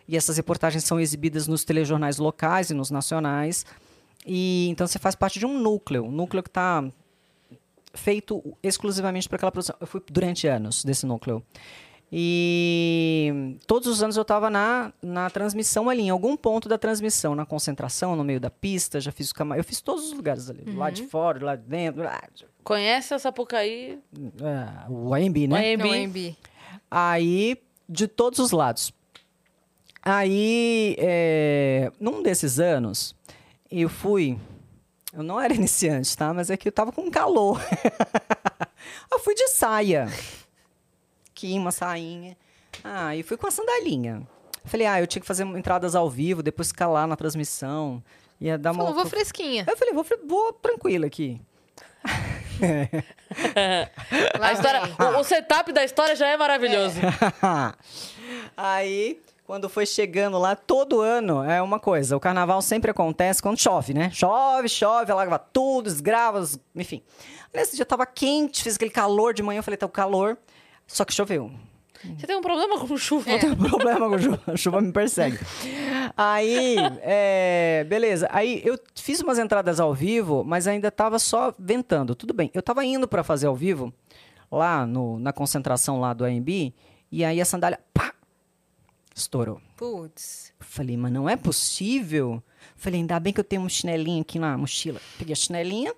[0.07, 3.65] E essas reportagens são exibidas nos telejornais locais e nos nacionais.
[4.25, 6.83] E então você faz parte de um núcleo, um núcleo que está
[7.93, 9.75] feito exclusivamente para aquela produção.
[9.79, 11.43] Eu fui durante anos desse núcleo.
[12.11, 17.35] E todos os anos eu estava na, na transmissão ali, em algum ponto da transmissão,
[17.35, 19.55] na concentração, no meio da pista, já fiz o cama...
[19.57, 22.19] Eu fiz todos os lugares ali, do lado de fora, do lado de dentro, lá
[22.33, 23.99] de- Conhece a Sapucaí?
[24.43, 25.73] ah, o AMB, né?
[25.73, 25.83] AMB.
[25.83, 26.37] Não, MB.
[26.91, 27.57] Aí,
[27.87, 28.93] de todos os lados.
[30.01, 33.15] Aí, é, num desses anos,
[33.69, 34.37] eu fui.
[35.13, 36.33] Eu não era iniciante, tá?
[36.33, 37.61] Mas é que eu tava com calor.
[39.11, 40.07] eu fui de saia.
[41.29, 42.37] Aqui, uma sainha.
[42.83, 44.27] Ah, e fui com a sandalinha.
[44.65, 48.03] Falei, ah, eu tinha que fazer entradas ao vivo, depois ficar lá na transmissão.
[48.39, 48.83] Ia dar uma.
[48.83, 49.65] Falou, vou fresquinha.
[49.67, 51.41] Eu falei, vou, vou tranquila aqui.
[54.39, 56.99] Lá A história, o, o setup da história já é maravilhoso.
[58.57, 62.15] Aí, Quando foi chegando lá, todo ano é uma coisa.
[62.15, 64.11] O carnaval sempre acontece quando chove, né?
[64.11, 67.01] Chove, chove, alaga tudo, desgrava, enfim.
[67.51, 70.37] Nesse dia tava quente, fez aquele calor de manhã, eu falei, tá o calor,
[70.85, 71.51] só que choveu.
[72.17, 73.29] Você tem um problema com chuva?
[73.29, 75.37] Eu tenho um problema com chuva, a chuva me persegue.
[76.15, 78.27] Aí, é, beleza.
[78.31, 82.15] Aí eu fiz umas entradas ao vivo, mas ainda tava só ventando.
[82.15, 82.49] Tudo bem.
[82.53, 83.93] Eu tava indo para fazer ao vivo,
[84.51, 86.73] lá no, na concentração lá do AMB,
[87.11, 88.13] e aí a sandália, pá,
[89.13, 89.61] estourou.
[89.75, 90.53] Putz.
[90.59, 92.41] Falei, mas não é possível.
[92.75, 95.01] Falei, ainda bem que eu tenho um chinelinho aqui na mochila.
[95.17, 95.93] Peguei a chinelinha,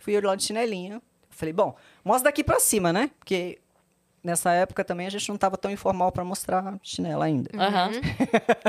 [0.00, 1.02] fui eu lá de chinelinha.
[1.30, 1.74] Falei, bom,
[2.04, 3.10] mostra daqui pra cima, né?
[3.18, 3.58] Porque
[4.22, 7.50] nessa época também a gente não tava tão informal para mostrar chinela ainda.
[7.54, 7.90] Aham.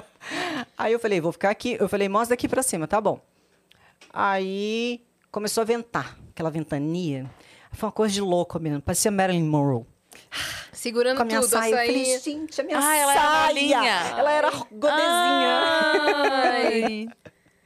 [0.78, 1.78] Aí eu falei, vou ficar aqui.
[1.80, 3.20] Eu falei, mostra daqui pra cima, tá bom.
[4.12, 5.02] Aí
[5.32, 7.30] começou a ventar, aquela ventania.
[7.72, 9.86] Foi uma coisa de louco mesmo, parecia Marilyn Monroe.
[10.72, 11.72] Segurando Com a minha tudo, saia.
[11.72, 13.48] Eu falei, gente, a minha Ah, ela era saia.
[13.48, 14.18] molinha.
[14.20, 15.60] Ela era godezinha.
[16.44, 17.08] Ai.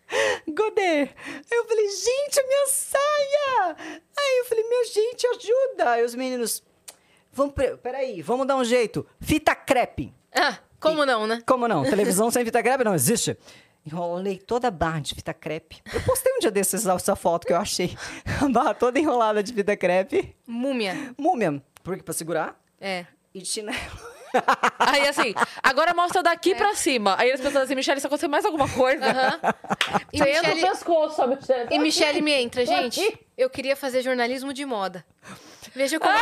[0.47, 1.01] Godê.
[1.01, 3.75] Aí eu falei, gente, a minha saia!
[4.17, 5.91] Aí eu falei, minha gente, ajuda!
[5.91, 6.63] Aí os meninos,
[7.37, 9.05] vamos, peraí, vamos dar um jeito.
[9.21, 10.11] Fita crepe.
[10.33, 11.41] Ah, como não, né?
[11.45, 11.83] Como não?
[11.89, 13.37] Televisão sem fita crepe não existe.
[13.85, 15.81] Enrolei toda a barra de fita crepe.
[15.93, 17.95] Eu postei um dia desses essa foto que eu achei.
[18.43, 20.35] A barra toda enrolada de fita crepe.
[20.45, 21.13] Múmia.
[21.17, 21.63] Múmia.
[21.83, 22.59] Porque pra segurar.
[22.81, 23.05] É.
[23.33, 23.77] E de chinelo.
[24.77, 25.33] Aí assim,
[25.63, 27.15] agora mostra daqui pra cima.
[27.17, 29.05] Aí eles pensam assim, Michelle, se acontecer mais alguma coisa.
[29.05, 29.39] Aham.
[30.11, 31.67] E Você entra no Michele, pescoço, a Michelle.
[31.73, 32.99] e Michele me entra, gente.
[32.99, 33.17] aqui.
[33.37, 35.05] Eu queria fazer jornalismo de moda.
[35.75, 36.13] Veja como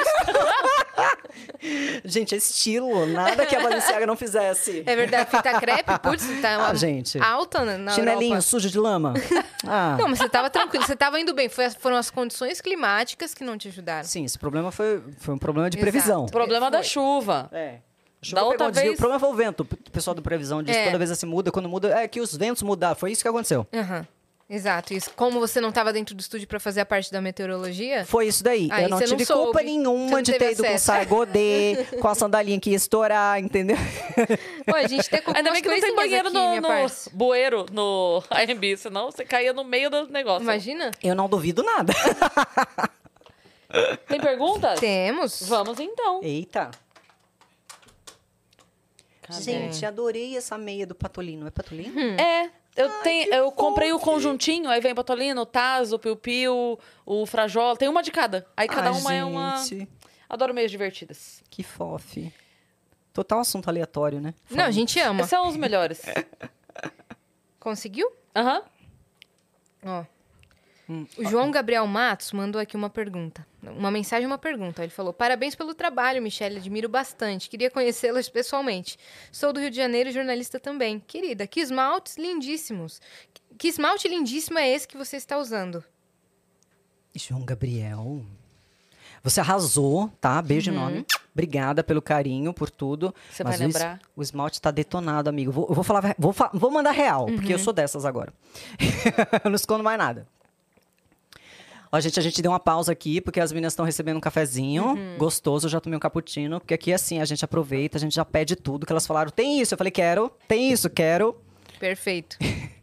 [2.03, 3.05] Gente, é estilo.
[3.07, 4.84] Nada que a Balenciaga não fizesse.
[4.85, 5.30] é verdade.
[5.30, 7.17] Fita crepe, putz, tá uma Ah, gente.
[7.19, 8.41] alta na, Chinelinho Europa.
[8.41, 9.13] sujo de lama.
[9.67, 9.97] Ah.
[9.99, 11.49] Não, mas você tava tranquilo, você tava indo bem.
[11.49, 14.03] Foi- foram as condições climáticas que não te ajudaram.
[14.03, 15.91] Sim, esse problema foi, foi um problema de Exato.
[15.91, 16.26] previsão.
[16.26, 16.88] O problema da Foi.
[16.88, 17.49] chuva.
[17.51, 17.80] É.
[18.22, 19.61] A chuva Da pegou outra um vez- O problema foi o vento.
[19.61, 20.85] O pessoal do previsão disse É.
[20.85, 22.95] toda vez assim muda, quando muda, é que os ventos mudaram.
[22.95, 23.65] Foi isso que aconteceu.
[23.73, 24.05] Aham.
[24.47, 24.93] Exato.
[24.93, 25.09] Isso.
[25.15, 28.43] Como você não tava dentro do estúdio pra fazer a parte da meteorologia, Foi isso
[28.43, 28.69] daí.
[28.72, 30.85] Aí eu não não tive soube, culpa você nenhuma não de ter ido com acesso.
[30.85, 33.76] saia godê, com a sandalinha que ia estourar, entendeu?
[34.67, 37.65] Pô, a gente tem culpa Ainda bem que não tem banheiro aqui, no, no bueiro,
[37.72, 40.43] no AMB, senão você caía no meio do negócio.
[40.43, 40.91] Imagina?
[41.01, 41.93] Eu não duvido nada.
[44.07, 44.80] Tem perguntas?
[44.80, 45.41] Temos.
[45.49, 46.22] Vamos então.
[46.23, 46.72] Eita.
[49.22, 49.41] Cadê?
[49.41, 51.47] Gente, adorei essa meia do Patolino.
[51.47, 51.99] É Patolino?
[51.99, 56.15] É, eu, tenho, eu comprei o conjuntinho, aí vem o Patolino, o Taz, o Piu
[56.15, 58.45] Piu, o Frajola, tem uma de cada.
[58.56, 59.57] Aí cada Ai, uma é uma...
[59.57, 59.88] gente,
[60.27, 61.43] Adoro meias divertidas.
[61.49, 62.34] Que fofe.
[63.14, 64.34] Total assunto aleatório, né?
[64.49, 65.22] Não, a gente ama.
[65.22, 66.02] Esses são os melhores.
[67.60, 68.11] Conseguiu?
[68.35, 68.64] Aham.
[69.85, 70.03] Ó.
[70.87, 73.45] Hum, O João Gabriel Matos mandou aqui uma pergunta.
[73.63, 74.83] Uma mensagem e uma pergunta.
[74.83, 76.57] Ele falou: Parabéns pelo trabalho, Michelle.
[76.57, 77.49] Admiro bastante.
[77.49, 78.97] Queria conhecê-las pessoalmente.
[79.31, 80.99] Sou do Rio de Janeiro e jornalista também.
[80.99, 83.01] Querida, que esmaltes lindíssimos.
[83.57, 85.83] Que esmalte lindíssimo é esse que você está usando?
[87.15, 88.21] João Gabriel.
[89.23, 90.39] Você arrasou, tá?
[90.41, 91.03] Beijo enorme.
[91.33, 93.13] Obrigada pelo carinho, por tudo.
[93.31, 93.99] Você Mas vai o es- lembrar?
[94.15, 95.51] O esmalte tá detonado, amigo.
[95.51, 97.51] Vou, vou falar, vou, fa- vou mandar real, porque Uhum.
[97.53, 98.31] eu sou dessas agora.
[99.43, 100.27] eu não escondo mais nada.
[101.91, 104.83] Ó, gente, a gente deu uma pausa aqui, porque as meninas estão recebendo um cafezinho
[104.85, 105.17] Uhum.
[105.17, 105.65] gostoso.
[105.67, 108.55] Eu já tomei um cappuccino, porque aqui, assim, a gente aproveita, a gente já pede
[108.55, 108.85] tudo.
[108.85, 109.73] Que elas falaram, tem isso.
[109.73, 110.31] Eu falei, quero.
[110.47, 111.35] Tem isso, quero.
[111.79, 112.37] Perfeito.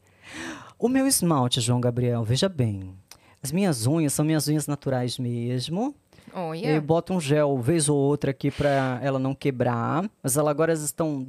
[0.78, 2.92] O meu esmalte, João Gabriel, veja bem.
[3.40, 5.94] As minhas unhas são minhas unhas naturais mesmo.
[6.34, 6.70] Olha.
[6.70, 10.10] Eu boto um gel vez ou outra aqui pra ela não quebrar.
[10.20, 11.24] Mas ela agora elas estão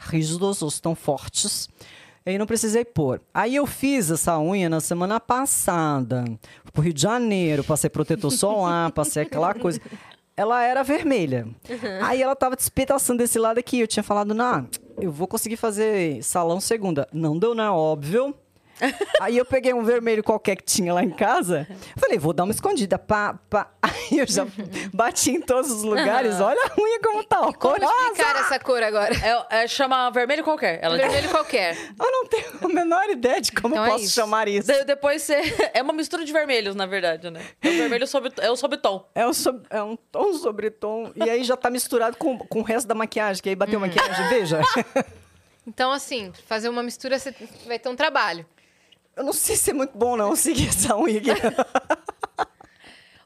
[0.00, 1.68] rígidas ou estão fortes.
[2.26, 3.20] E aí não precisei pôr.
[3.32, 6.24] Aí eu fiz essa unha na semana passada.
[6.64, 9.80] Fui pro Rio de Janeiro, passei protetor solar, passei aquela coisa.
[10.36, 11.46] Ela era vermelha.
[12.02, 13.78] Aí ela tava despedaçando desse lado aqui.
[13.78, 14.68] Eu tinha falado, não,
[15.00, 17.08] eu vou conseguir fazer salão segunda.
[17.12, 17.70] Não deu, né?
[17.70, 18.34] Óbvio.
[19.20, 21.66] Aí eu peguei um vermelho qualquer que tinha lá em casa.
[21.96, 22.98] Falei, vou dar uma escondida.
[22.98, 23.70] Pá, pá.
[23.82, 24.46] Aí eu já
[24.92, 26.40] bati em todos os lugares.
[26.40, 27.92] Olha a unha como tá Como horrorosa.
[28.12, 29.14] explicar essa cor agora?
[29.50, 30.78] É, é, chama vermelho qualquer.
[30.82, 30.96] Ela.
[30.96, 31.76] Vermelho qualquer.
[31.98, 34.14] Eu não tenho a menor ideia de como Então eu é posso isso.
[34.14, 34.66] chamar isso.
[34.70, 35.36] De- depois você.
[35.72, 37.40] É uma mistura de vermelhos, na verdade, né?
[37.62, 39.06] É o vermelho sob, é o sobretom.
[39.14, 41.12] É, um sob- é um tom sobre tom.
[41.16, 43.42] E aí já tá misturado com, com o resto da maquiagem.
[43.42, 44.28] Que aí bateu maquiagem.
[44.28, 44.60] Veja.
[45.66, 47.34] Então, assim, fazer uma mistura você
[47.66, 48.46] vai ter um trabalho.
[49.16, 51.22] Eu não sei se é muito bom, não, seguir essa unha.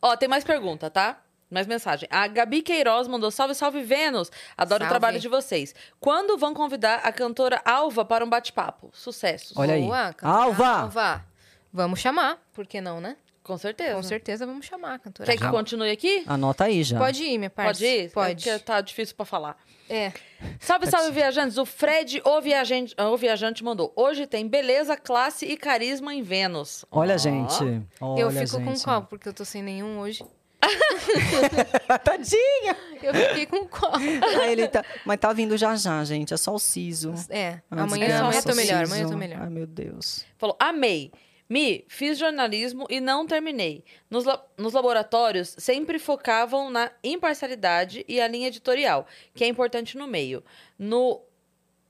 [0.01, 1.21] Ó, tem mais pergunta, tá?
[1.51, 2.09] Mais mensagem.
[2.13, 4.31] A Gabi Queiroz mandou salve, salve Vênus.
[4.57, 4.85] Adoro Salve.
[4.85, 5.75] o trabalho de vocês.
[5.99, 8.91] Quando vão convidar a cantora Alva para um bate-papo?
[8.95, 9.57] Sucessos.
[9.57, 9.83] Olha aí.
[9.83, 10.69] Boa, cantora Alva!
[10.69, 11.25] Alva.
[11.73, 13.17] Vamos chamar, por que não, né?
[13.51, 13.95] Com certeza.
[13.97, 15.29] Com certeza vamos chamar a cantora.
[15.29, 16.23] Quer que continue aqui?
[16.25, 16.97] Anota aí já.
[16.97, 17.79] Pode ir, minha parte.
[17.79, 18.05] Pode ir?
[18.05, 18.45] É Pode.
[18.45, 19.57] Porque tá difícil pra falar.
[19.89, 20.13] É.
[20.61, 21.59] Salve, salve, viajantes.
[21.59, 23.93] O Fred, o viajante, o viajante mandou.
[23.97, 26.85] Hoje tem beleza, classe e carisma em Vênus.
[26.93, 27.19] Olha, Ó.
[27.19, 27.83] gente.
[28.01, 28.85] Olha, eu fico com gente.
[28.85, 29.03] qual?
[29.03, 30.25] Porque eu tô sem nenhum hoje.
[32.05, 32.77] Tadinha!
[33.03, 33.97] Eu fiquei com qual?
[33.97, 34.85] Aí ele tá...
[35.05, 36.33] Mas tá vindo já já, gente.
[36.33, 37.13] É só o siso.
[37.29, 37.61] É.
[37.69, 38.85] Ah, Amanhã, amanhã eu tô o melhor.
[38.85, 39.41] Amanhã eu tô melhor.
[39.43, 40.25] Ai, meu Deus.
[40.39, 41.11] Falou, amei.
[41.51, 43.83] Mi, fiz jornalismo e não terminei.
[44.09, 49.05] Nos, la- nos laboratórios, sempre focavam na imparcialidade e a linha editorial,
[49.35, 50.45] que é importante no meio.
[50.79, 51.21] No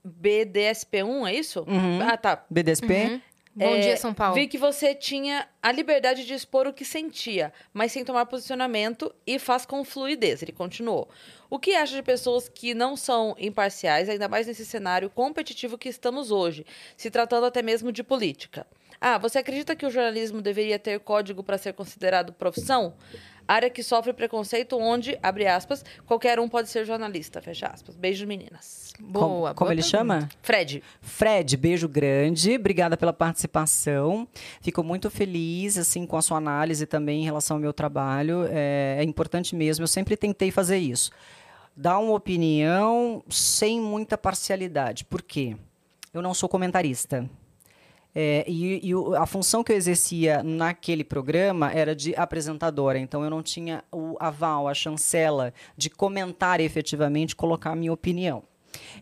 [0.03, 1.63] BDSP1, é isso?
[1.67, 2.01] Uhum.
[2.01, 2.43] Ah, tá.
[2.49, 2.91] BDSP?
[2.91, 3.21] Uhum.
[3.53, 4.33] Bom É, dia, São Paulo.
[4.33, 9.13] Vi que você tinha a liberdade de expor o que sentia, mas sem tomar posicionamento
[9.27, 10.41] e faz com fluidez.
[10.41, 11.09] Ele continuou.
[11.49, 15.89] O que acha de pessoas que não são imparciais, ainda mais nesse cenário competitivo que
[15.89, 16.65] estamos hoje,
[16.95, 18.65] se tratando até mesmo de política?
[19.03, 22.93] Ah, você acredita que o jornalismo deveria ter código para ser considerado profissão?
[23.47, 27.95] Área que sofre preconceito onde, abre aspas, qualquer um pode ser jornalista, fecha aspas.
[27.95, 28.93] Beijo, meninas.
[28.99, 29.25] Boa.
[29.25, 29.97] como como boa ele pergunta.
[29.97, 30.29] chama?
[30.43, 32.55] Fred, Fred, beijo grande.
[32.55, 34.27] Obrigada pela participação.
[34.61, 38.45] Fico muito feliz, assim, com a sua análise também em relação ao meu trabalho.
[38.51, 39.83] É, é importante mesmo.
[39.83, 41.11] Eu sempre tentei fazer isso.
[41.75, 45.03] Dar uma opinião sem muita parcialidade.
[45.05, 45.57] Por quê?
[46.13, 47.27] Eu não sou comentarista.
[48.13, 53.29] É, e e a função que eu exercia naquele programa era de apresentadora, então eu
[53.29, 58.43] não tinha o aval, a chancela de comentar efetivamente, colocar a minha opinião.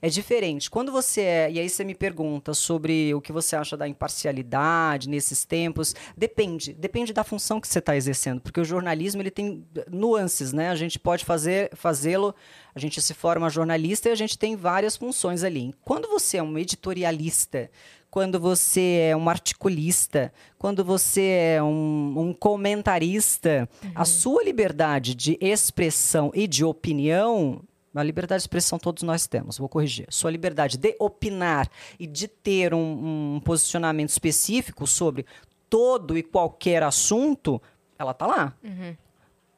[0.01, 0.69] É diferente.
[0.69, 1.51] Quando você é.
[1.51, 5.95] E aí você me pergunta sobre o que você acha da imparcialidade nesses tempos.
[6.15, 6.73] Depende.
[6.73, 8.41] Depende da função que você está exercendo.
[8.41, 10.69] Porque o jornalismo ele tem nuances, né?
[10.69, 12.33] A gente pode fazer fazê-lo.
[12.73, 15.73] A gente se forma jornalista e a gente tem várias funções ali.
[15.83, 17.69] Quando você é um editorialista,
[18.09, 25.37] quando você é um articulista, quando você é um, um comentarista, a sua liberdade de
[25.39, 27.61] expressão e de opinião
[27.93, 30.07] a liberdade de expressão todos nós temos, vou corrigir.
[30.09, 35.25] Sua liberdade de opinar e de ter um, um posicionamento específico sobre
[35.69, 37.61] todo e qualquer assunto,
[37.97, 38.53] ela tá lá.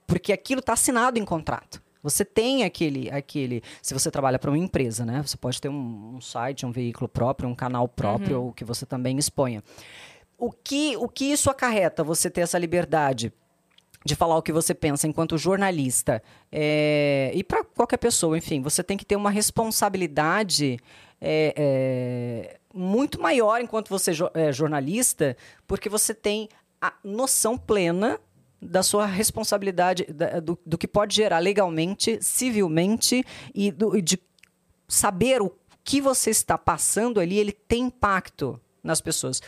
[0.07, 1.81] Porque aquilo está assinado em contrato.
[2.03, 3.61] Você tem aquele, aquele.
[3.81, 5.21] Se você trabalha para uma empresa, né?
[5.21, 8.85] Você pode ter um, um site, um veículo próprio, um canal próprio, ou que você
[8.85, 9.63] também exponha.
[10.37, 12.03] O que, o que isso acarreta?
[12.03, 13.31] Você ter essa liberdade
[14.03, 18.83] de falar o que você pensa enquanto jornalista é, e para qualquer pessoa, enfim, você
[18.83, 20.79] tem que ter uma responsabilidade
[21.19, 25.37] é, é, muito maior enquanto você é jornalista,
[25.67, 26.49] porque você tem
[26.81, 28.19] a noção plena
[28.59, 33.23] da sua responsabilidade, da- do, do que pode gerar legalmente, civilmente
[33.53, 34.19] e, do- e de
[34.87, 35.51] saber o
[35.83, 39.41] que você está passando ali, ele tem impacto nas pessoas.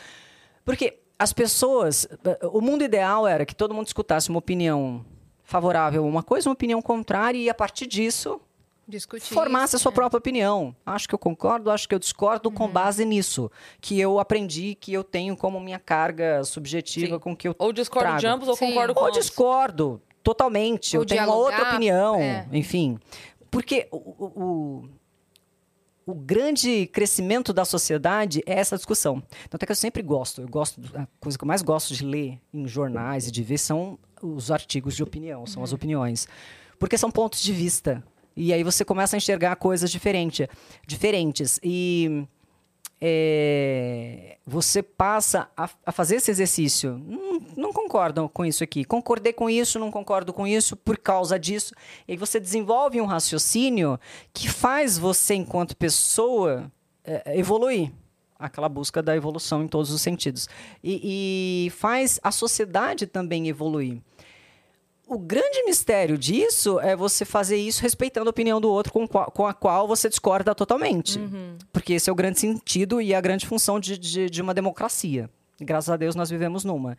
[0.65, 2.07] Porque as pessoas.
[2.51, 5.05] O mundo ideal era que todo mundo escutasse uma opinião
[5.43, 8.41] favorável a uma coisa, uma opinião contrária, e a partir disso
[8.87, 9.33] Discutir.
[9.33, 9.95] formasse a isso, sua é.
[9.95, 10.75] própria opinião.
[10.85, 13.49] Acho que eu concordo, acho que eu discordo com base nisso.
[13.79, 17.19] Que eu aprendi, que eu tenho como minha carga subjetiva Sim.
[17.19, 17.55] com que eu.
[17.57, 18.35] ou discordo de Trago.
[18.35, 18.67] ambos ou Sim.
[18.67, 20.97] concordo com Ou discordo totalmente.
[20.97, 22.15] Ou eu tenho uma outra dialogar, opinião.
[22.19, 22.47] é.
[22.51, 22.99] Enfim.
[23.49, 24.89] Porque o, o,
[26.05, 29.21] o- grande crescimento da sociedade é essa discussão.
[29.49, 32.05] Tanto é que eu sempre gosto, eu gosto, a coisa que eu mais gosto de
[32.05, 36.27] ler em jornais e de ver são os artigos de opinião, são as opiniões.
[36.79, 38.03] Porque são pontos de vista.
[38.35, 40.49] E aí você começa a enxergar coisas diferente,
[40.87, 41.59] diferentes.
[41.63, 42.25] E
[43.05, 46.97] é, você passa a, a fazer esse exercício.
[47.05, 48.85] Não, não concordo com isso aqui.
[48.85, 51.75] Concordei com isso, não concordo com isso por causa disso.
[52.07, 53.99] E você desenvolve um raciocínio
[54.33, 56.71] que faz você, enquanto pessoa,
[57.03, 57.91] é, evoluir.
[58.39, 60.47] Aquela busca da evolução em todos os sentidos.
[60.81, 64.01] E, e faz a sociedade também evoluir.
[65.13, 69.29] O grande mistério disso é você fazer isso respeitando a opinião do outro com, qual-
[69.31, 71.19] com a qual você discorda totalmente.
[71.71, 75.29] Porque esse é o grande sentido e a grande função de, de, de uma democracia.
[75.59, 76.97] E, Graças a Deus nós vivemos numa.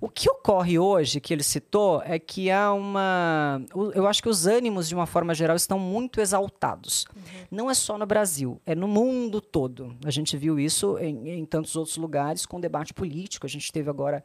[0.00, 3.62] O que ocorre hoje, que ele citou, é que há uma.
[3.94, 7.06] Eu acho que os ânimos, de uma forma geral, estão muito exaltados.
[7.50, 9.96] Não é só no Brasil, é no mundo todo.
[10.04, 13.46] A gente viu isso em, em tantos outros lugares com debate político.
[13.46, 14.22] A gente teve agora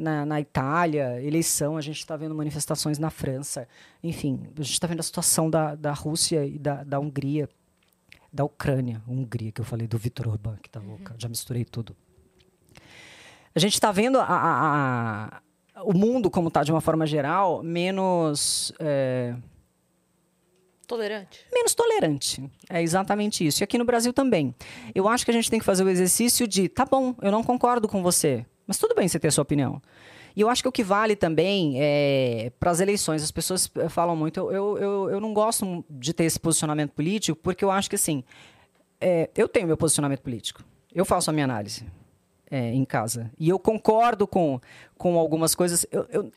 [0.00, 3.68] na, na Itália, eleição, a gente está vendo manifestações na França.
[4.02, 7.48] Enfim, a gente está vendo a situação da, da Rússia e da, da Hungria,
[8.32, 9.02] da Ucrânia.
[9.06, 11.94] Hungria, que eu falei do Vitor Orbán, que tá louca, já misturei tudo.
[13.54, 15.40] A gente está vendo a- a-
[15.76, 18.72] a- o mundo como está, de uma forma geral, menos.
[18.78, 19.34] é,
[20.86, 21.46] Tolerante.
[21.52, 22.50] menos tolerante.
[22.68, 23.62] É exatamente isso.
[23.62, 24.52] E aqui no Brasil também.
[24.92, 27.44] Eu acho que a gente tem que fazer o exercício de, tá bom, eu não
[27.44, 29.82] concordo com você, mas tudo bem você ter a sua opinião.
[30.36, 33.20] E eu acho que o que vale também é para as eleições.
[33.20, 34.38] As pessoas eh, falam muito.
[34.48, 38.22] Eu, eu, eu não gosto de ter esse posicionamento político, porque eu acho que assim.
[39.00, 40.62] É, eu tenho meu posicionamento político.
[40.94, 41.84] Eu faço a minha análise
[42.48, 43.28] é, em casa.
[43.36, 44.60] E eu concordo com,
[44.96, 45.84] com algumas coisas.
[45.90, 46.32] Eu, eu,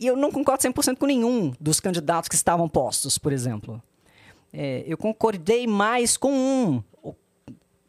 [0.00, 3.82] eu não concordo 100% com nenhum dos candidatos que estavam postos, por exemplo.
[4.52, 7.12] É, eu concordei mais com um,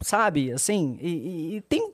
[0.02, 0.52] sabe?
[0.52, 1.94] Assim, e, e, e tem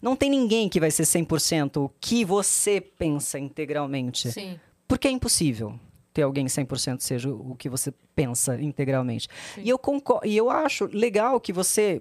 [0.00, 4.30] não tem ninguém que vai ser 100% o que você pensa integralmente.
[4.32, 4.58] Sim.
[4.88, 5.78] Porque é impossível
[6.12, 9.28] ter alguém 100% seja o que você pensa integralmente.
[9.58, 12.00] E eu concordo, e eu acho legal que você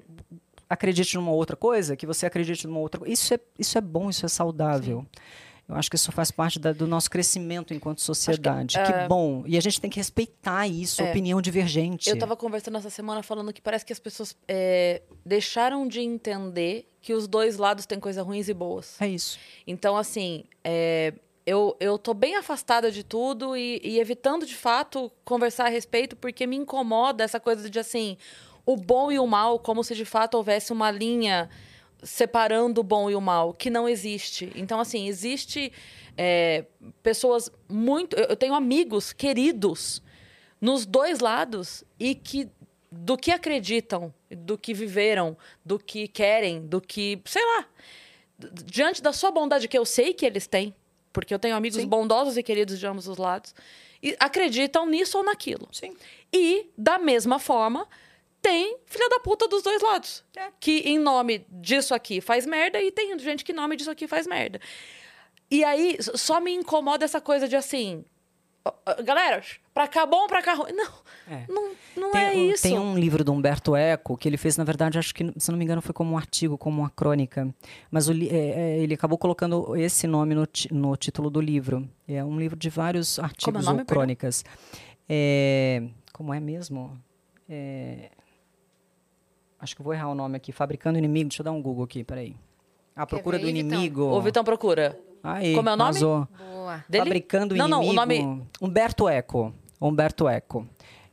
[0.69, 3.13] acredite numa outra coisa, que você acredite numa outra coisa.
[3.13, 5.01] Isso é, isso é bom, isso é saudável.
[5.01, 5.21] Sim.
[5.67, 8.77] Eu acho que isso faz parte da, do nosso crescimento enquanto sociedade.
[8.77, 9.07] Que, que é...
[9.07, 9.43] bom.
[9.47, 11.09] E a gente tem que respeitar isso, é.
[11.09, 12.07] opinião divergente.
[12.07, 16.87] Eu estava conversando essa semana falando que parece que as pessoas é, deixaram de entender
[17.01, 18.99] que os dois lados têm coisas ruins e boas.
[19.01, 19.39] É isso.
[19.65, 21.13] Então, assim, é,
[21.45, 26.15] eu, eu tô bem afastada de tudo e, e, evitando, de fato, conversar a respeito,
[26.15, 28.17] porque me incomoda essa coisa de, assim,
[28.65, 31.49] o bom e o mal, como se de fato houvesse uma linha
[32.05, 34.51] separando o bom e o mal, que não existe.
[34.55, 35.73] Então, assim, existe
[36.15, 36.65] é,
[37.03, 38.15] pessoas muito.
[38.15, 40.01] Eu tenho amigos queridos
[40.61, 42.49] nos dois lados e que
[42.91, 47.67] do que acreditam, do que viveram, do que querem, do que, sei lá,
[48.63, 50.73] diante da sua bondade que eu sei que eles têm,
[51.11, 51.87] porque eu tenho amigos Sim.
[51.87, 53.53] bondosos e queridos de ambos os lados,
[54.01, 55.67] e acreditam nisso ou naquilo.
[55.73, 55.93] Sim.
[56.31, 57.85] E da mesma forma,
[58.45, 60.23] tem filha da puta dos dois lados.
[60.37, 60.49] É.
[60.59, 64.07] Que em nome disso aqui faz merda e tem gente que em nome disso aqui
[64.07, 64.61] faz merda.
[65.49, 68.05] E aí só me incomoda essa coisa de assim.
[69.03, 69.43] Galera,
[69.73, 70.73] pra cá bom, pra cá ruim.
[70.73, 70.91] Não,
[71.27, 71.45] é.
[71.49, 72.63] não, não tem, é isso.
[72.63, 75.57] Tem um livro do Humberto Eco que ele fez, na verdade, acho que, se não
[75.57, 77.53] me engano, foi como um artigo, como uma crônica.
[77.89, 81.87] Mas o, é, é, ele acabou colocando esse nome no, no título do livro.
[82.07, 84.43] É um livro de vários artigos é ou crônicas.
[85.09, 86.99] É, como é mesmo?
[87.47, 88.09] É,
[89.65, 90.51] Acho que vou errar o nome aqui.
[90.51, 91.29] Fabricando Inimigo.
[91.29, 92.35] Deixa eu dar um Google aqui, peraí.
[92.95, 94.03] A Procura do Inimigo.
[94.03, 94.97] O Vitão procura.
[95.23, 95.99] Aí, Como é o nome?
[95.99, 96.85] Boa.
[96.95, 97.83] Fabricando não, Inimigo.
[97.83, 98.43] Não, o nome...
[98.61, 99.51] Humberto Eco.
[99.81, 100.67] Humberto Eco.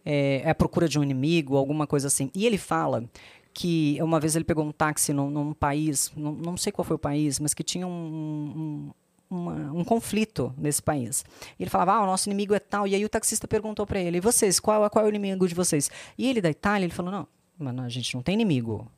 [0.05, 2.31] É, é a procura de um inimigo, alguma coisa assim.
[2.35, 3.09] E ele fala
[3.55, 6.97] que uma vez ele pegou um táxi num, num país, não, não, sei qual foi
[6.97, 8.91] o país, mas que tinha um, um,
[9.35, 11.24] uma, um conflito nesse país.
[11.59, 12.87] E ele falava, ah, o nosso inimigo é tal.
[12.87, 15.55] E aí o taxista perguntou para ele, e vocês, qual, qual é o inimigo de
[15.55, 15.91] vocês?
[16.19, 17.27] E ele da Itália, ele falou, não,
[17.59, 18.91] Mano, a gente não tem inimigo.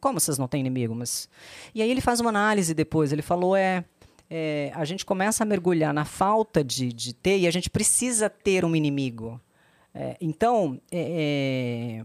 [0.00, 0.94] Como vocês não têm inimigo?
[0.94, 1.28] Mas...
[1.74, 3.12] E aí ele faz uma análise depois.
[3.12, 3.84] Ele falou: é,
[4.28, 8.28] é a gente começa a mergulhar na falta de, de ter e a gente precisa
[8.28, 9.40] ter um inimigo.
[9.94, 12.04] É, então, é, é,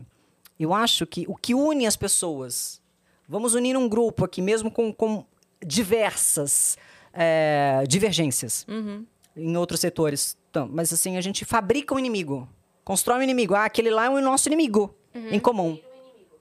[0.59, 2.81] eu acho que o que une as pessoas,
[3.27, 5.25] vamos unir um grupo aqui, mesmo com, com
[5.65, 6.77] diversas
[7.13, 9.05] é, divergências uhum.
[9.35, 10.38] em outros setores.
[10.49, 12.47] Então, mas assim, a gente fabrica um inimigo,
[12.84, 13.53] constrói um inimigo.
[13.53, 15.30] Ah, aquele lá é o nosso inimigo uhum.
[15.30, 15.80] em comum.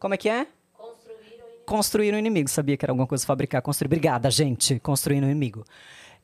[0.03, 0.49] Como é que é?
[0.75, 1.65] Construir o inimigo.
[1.65, 2.51] Construir um inimigo.
[2.51, 3.87] Sabia que era alguma coisa fabricar, construir.
[3.87, 4.81] Obrigada, gente.
[4.81, 5.65] Construir um inimigo.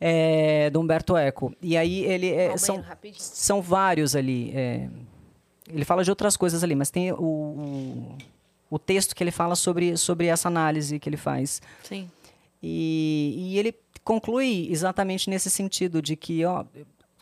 [0.01, 1.55] É, do Humberto Eco.
[1.63, 2.85] E aí ele é, são,
[3.17, 4.51] são vários ali.
[4.53, 4.89] É,
[5.73, 8.17] ele fala de outras coisas ali, mas tem o, o,
[8.69, 11.63] o, texto que ele fala sobre, sobre essa análise que ele faz.
[11.85, 12.11] Sim.
[12.61, 13.73] E, e ele
[14.03, 16.65] conclui exatamente nesse sentido de que, ó,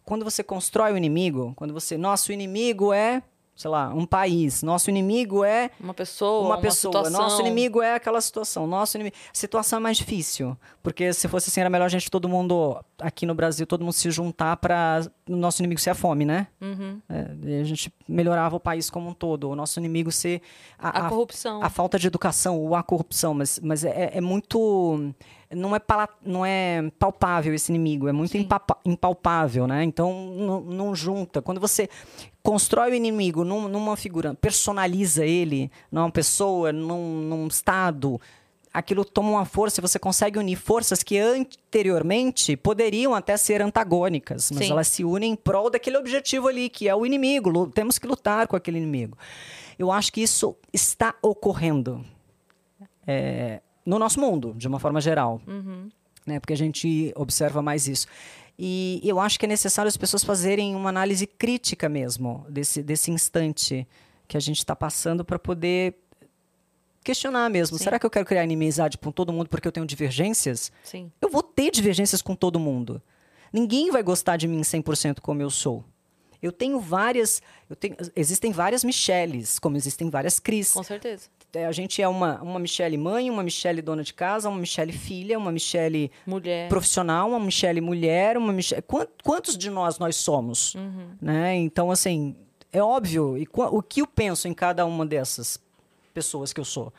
[0.07, 3.23] quando você constrói o inimigo, quando você, nosso inimigo é
[3.57, 4.63] sei lá, um país.
[4.63, 6.93] Nosso inimigo é uma pessoa, uma, uma pessoa.
[6.93, 7.21] Situação.
[7.21, 8.67] Nosso inimigo é aquela situação.
[8.67, 10.57] Nosso inimigo, situação é mais difícil,
[10.87, 13.93] porque se fosse assim era melhor a gente todo mundo aqui no Brasil todo mundo
[13.93, 16.47] se juntar para o nosso inimigo ser a fome, né?
[16.61, 17.03] Uhum.
[17.09, 19.51] É, a gente melhorava o país como um todo.
[19.51, 20.41] O nosso inimigo ser
[20.79, 25.13] a, a, corrupção, a, falta de educação ou a corrupção, mas mas é, é muito
[25.51, 28.37] não é, pala, não é palpável esse inimigo, é muito
[28.85, 29.83] impalpável, né?
[29.83, 31.43] Então não, não, junta.
[31.43, 31.89] Quando você
[32.45, 38.21] constrói o inimigo num, numa figura, personaliza ele numa pessoa, num, num estado,
[38.77, 44.51] aquilo toma uma força e você consegue unir forças que anteriormente poderiam até ser antagônicas,
[44.51, 44.71] mas Sim.
[44.71, 47.69] elas se unem em prol daquele objetivo ali, que é o inimigo.
[47.69, 49.17] Temos que lutar com aquele inimigo.
[49.79, 52.05] Eu acho que isso está ocorrendo.
[53.07, 55.41] É, no nosso mundo, de uma forma geral.
[55.47, 55.89] Uhum.
[56.27, 56.39] Né?
[56.39, 58.07] Porque a gente observa mais isso.
[58.59, 63.11] E eu acho que é necessário as pessoas fazerem uma análise crítica mesmo desse, desse
[63.11, 63.89] instante
[64.29, 65.95] que a gente está passando para poder
[67.07, 67.79] questionar mesmo.
[67.79, 67.85] Sim.
[67.85, 70.71] Será que eu quero criar inimizade com todo mundo porque eu tenho divergências?
[70.85, 71.11] Sim.
[71.21, 73.01] Eu vou ter divergências com todo mundo.
[73.53, 75.85] Ninguém vai gostar de mim 100% como eu sou.
[76.43, 77.41] Eu tenho várias.
[77.71, 80.73] Eu tenho, existem várias Michelles, como existem várias Cris.
[80.73, 84.47] Com certeza é, a gente é uma, uma Michelle mãe, uma Michelle dona de casa,
[84.47, 86.69] uma Michelle filha, uma Michelle Mulher.
[86.69, 88.83] profissional, uma Michelle mulher, uma Michelle...
[88.83, 90.75] Quant- Quantos de nós nós somos?
[91.19, 91.55] Né?
[91.57, 92.37] Então, assim,
[92.71, 93.39] é óbvio.
[93.39, 95.59] E o que eu penso em cada uma dessas
[96.17, 96.91] pessoas que eu sou?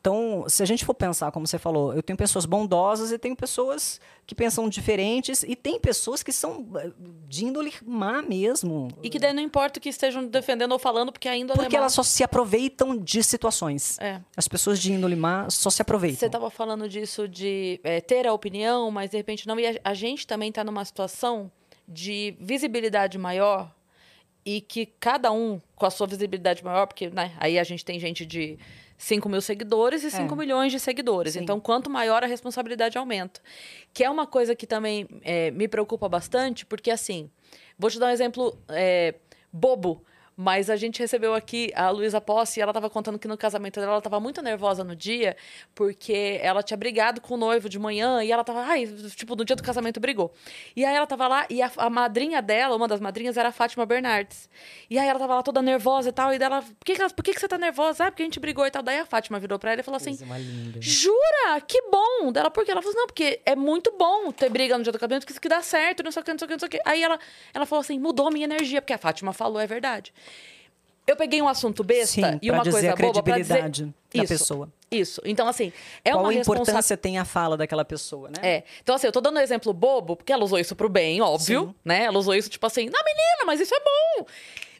[0.00, 3.36] Então, se a gente for pensar, como você falou, eu tenho pessoas bondosas e tenho
[3.36, 6.90] pessoas que pensam diferentes e tem pessoas que são eh,
[7.28, 8.88] de índole má mesmo.
[9.02, 11.92] E que daí não importa o que estejam defendendo ou falando, porque ainda Porque elas
[11.92, 13.98] só se aproveitam de situações.
[14.00, 14.20] É.
[14.36, 16.18] As pessoas de índole má só se aproveitam.
[16.18, 19.58] Você estava falando disso de é, ter a opinião, mas de repente não.
[19.60, 21.50] E a, a gente também está numa situação
[21.86, 23.72] de visibilidade maior
[24.44, 27.98] e que cada um com a sua visibilidade maior, porque né, aí a gente tem
[27.98, 28.58] gente de
[28.96, 31.34] 5 mil seguidores e 5 milhões de seguidores.
[31.34, 31.38] É.
[31.38, 31.44] Sim.
[31.44, 33.40] Então, quanto maior a responsabilidade aumenta.
[33.92, 37.30] Que é uma coisa que também é, me preocupa bastante, porque assim,
[37.78, 39.14] vou te dar um exemplo é,
[39.52, 40.04] bobo.
[40.36, 43.78] Mas a gente recebeu aqui a Luísa Posse e ela estava contando que no casamento
[43.78, 45.36] dela ela estava muito nervosa no dia,
[45.74, 49.44] porque ela tinha brigado com o noivo de manhã e ela estava, ai, tipo, no
[49.44, 50.32] dia do casamento brigou.
[50.74, 53.52] E aí ela estava lá e a, a madrinha dela, uma das madrinhas, era a
[53.52, 54.48] Fátima Bernardes.
[54.90, 57.24] E aí ela estava lá toda nervosa e tal, e dela, por que, que, por
[57.24, 58.06] que, que você tá nervosa?
[58.06, 58.82] Ah, porque a gente brigou e tal.
[58.82, 60.80] Daí a Fátima virou pra ela e falou assim: linda.
[60.80, 61.60] Jura?
[61.66, 62.32] Que bom!
[62.32, 62.70] Dela, por quê?
[62.70, 65.32] Ela falou assim, não, porque é muito bom ter briga no dia do casamento, porque
[65.32, 66.70] isso que dá certo, não sei o que, não sei o que, não sei o
[66.70, 66.80] que.
[66.84, 67.18] Aí ela,
[67.52, 70.12] ela falou assim, mudou a minha energia, porque a Fátima falou, é verdade.
[71.06, 73.54] Eu peguei um assunto besta Sim, e uma coisa a boba pra dizer...
[73.54, 74.72] credibilidade da Isso, pessoa.
[74.90, 75.20] Isso.
[75.24, 75.70] Então, assim,
[76.02, 78.36] é Qual uma importância tem a fala daquela pessoa, né?
[78.42, 78.62] É.
[78.82, 81.66] Então, assim, eu tô dando um exemplo bobo, porque ela usou isso pro bem, óbvio,
[81.66, 81.74] Sim.
[81.84, 82.04] né?
[82.04, 84.26] Ela usou isso, tipo assim, não, menina, mas isso é bom.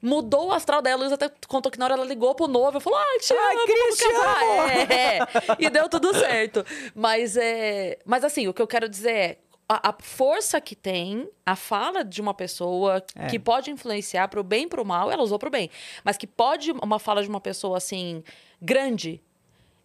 [0.00, 2.98] Mudou o astral dela, Luísa até contou que na hora ela ligou pro noivo, falou,
[2.98, 4.42] ai, te Ai, amo, Cris, vamos te casar.
[4.42, 4.68] amo.
[4.68, 5.18] É, é.
[5.58, 6.64] E deu tudo certo.
[6.94, 7.98] Mas, é...
[8.04, 9.38] mas assim, o que eu quero dizer é,
[9.69, 13.27] a, a força que tem a fala de uma pessoa É.
[13.28, 15.70] que pode influenciar pro bem e pro mal, ela usou pro bem.
[16.05, 18.23] Mas que pode, uma fala de uma pessoa, assim,
[18.61, 19.20] grande,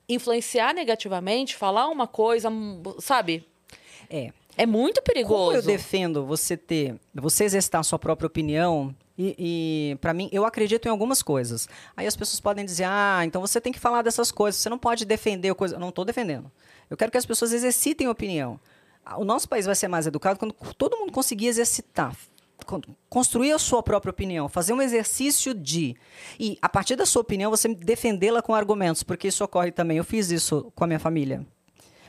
[0.08, 3.46] influenciar negativamente, falar uma coisa, hum, sabe?
[4.10, 4.32] É.
[4.58, 5.46] É muito perigoso.
[5.46, 10.28] Como eu defendo você ter, você exercitar a sua própria opinião e, e para mim,
[10.34, 11.70] eu acredito em algumas coisas.
[11.96, 14.78] Aí as pessoas podem dizer, ah, então você tem que falar dessas coisas, você não
[14.78, 15.76] pode defender coisa.
[15.76, 16.52] Eu não estou defendendo.
[16.90, 18.60] Eu quero que as pessoas exercitem a opinião.
[19.18, 22.16] O nosso país vai ser mais educado quando todo mundo conseguir exercitar,
[22.66, 25.96] con- construir a sua própria opinião, fazer um exercício de.
[26.40, 29.98] E a partir da sua opinião, você defendê-la com argumentos, porque isso ocorre também.
[29.98, 31.46] Eu fiz isso com a minha família.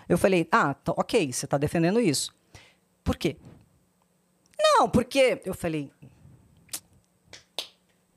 [0.09, 2.35] Eu falei, ah, tá, ok, você está defendendo isso.
[3.05, 3.37] Por quê?
[4.59, 5.41] Não, porque.
[5.45, 5.91] Eu falei.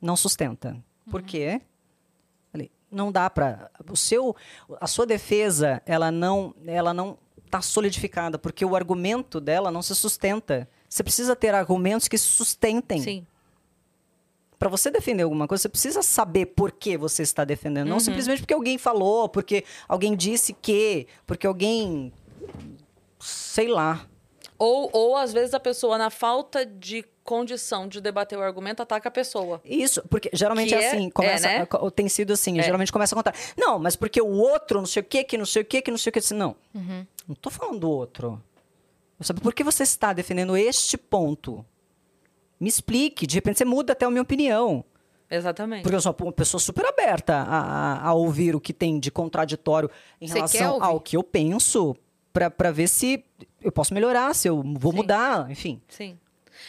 [0.00, 0.76] Não sustenta.
[1.10, 1.60] Por quê?
[2.52, 4.36] Falei, não dá para o seu
[4.80, 7.16] a sua defesa, ela não ela não
[7.54, 10.68] está solidificada, porque o argumento dela não se sustenta.
[10.88, 13.00] Você precisa ter argumentos que se sustentem.
[13.00, 13.26] Sim.
[14.58, 17.94] Para você defender alguma coisa, você precisa saber por que você está defendendo, Uhum.
[17.94, 22.12] não simplesmente porque alguém falou, porque alguém disse que, porque alguém
[23.20, 24.06] sei lá.
[24.58, 29.08] Ou, ou, às vezes, a pessoa, na falta de condição de debater o argumento, ataca
[29.08, 29.60] a pessoa.
[29.64, 31.66] Isso, porque geralmente Que é é- assim, começa, é, né?
[31.96, 32.62] tem sido assim, É.
[32.62, 33.34] geralmente começa a contar.
[33.56, 35.90] Não, mas porque o outro, não sei o que, que não sei o que, que
[35.90, 36.54] não sei o que, assim, não.
[36.74, 37.06] Uhum.
[37.26, 38.40] Não tô falando do outro.
[39.20, 41.64] Sabe por que você está defendendo este ponto?
[42.60, 44.84] Me explique, de repente você muda até a minha opinião.
[45.30, 45.82] Exatamente.
[45.82, 47.58] Porque eu sou uma pessoa super aberta a,
[48.02, 49.90] a- a ouvir o que tem de contraditório
[50.20, 51.96] em Você relação ao que eu penso,
[52.32, 53.24] para ver se
[53.62, 54.98] eu posso melhorar, se eu vou Sim.
[54.98, 55.80] mudar, enfim.
[55.88, 56.18] Sim.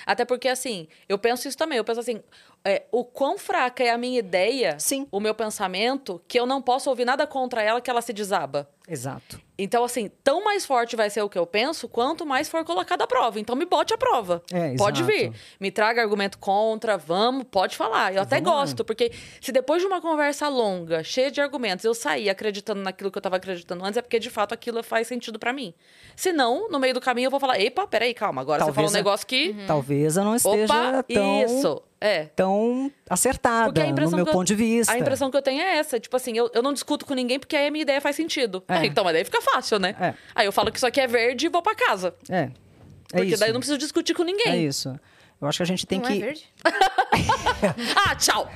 [0.06, 1.78] Até porque, assim, eu penso isso também.
[1.78, 2.22] Eu penso assim,
[2.66, 5.08] é, o quão fraca é a minha ideia, Sim.
[5.12, 8.68] o meu pensamento, que eu não posso ouvir nada contra ela que ela se desaba.
[8.88, 9.42] Exato.
[9.58, 13.02] Então, assim, tão mais forte vai ser o que eu penso, quanto mais for colocado
[13.02, 13.40] à prova.
[13.40, 14.44] Então, me bote à prova.
[14.52, 15.18] É, pode exato.
[15.18, 15.34] vir.
[15.60, 18.14] Me traga argumento contra, vamos, pode falar.
[18.14, 19.12] Eu até Vamos gosto, porque
[19.42, 23.22] se depois de uma conversa longa, cheia de argumentos, eu sair acreditando naquilo que eu
[23.22, 25.74] tava acreditando antes, é porque de fato aquilo faz sentido pra mim.
[26.16, 28.76] Se não, no meio do caminho eu vou falar: epa, peraí, calma, agora você Talvez
[28.76, 29.56] falou um a- negócio que.
[29.66, 31.82] Talvez eu não esteja Opa, tão, isso.
[32.06, 32.26] É.
[32.36, 34.94] tão acertada no meu eu- ponto de vista.
[34.94, 36.00] A impressão que eu tenho é essa.
[36.00, 38.64] Tipo assim, eu, eu não discuto com ninguém porque aí a minha ideia faz sentido.
[38.68, 38.74] É.
[38.76, 39.96] Ah, então, mas daí fica fácil, né?
[40.00, 40.14] É.
[40.36, 42.14] Aí eu falo que isso aqui é verde e vou pra casa.
[42.30, 42.50] É.
[43.14, 43.40] É Porque isso.
[43.40, 44.66] daí eu não preciso discutir com É ninguém.
[44.66, 45.00] isso.
[45.42, 46.14] Eu acho que a gente tem não que.
[46.14, 46.46] é verde?
[48.08, 48.50] ah, tchau!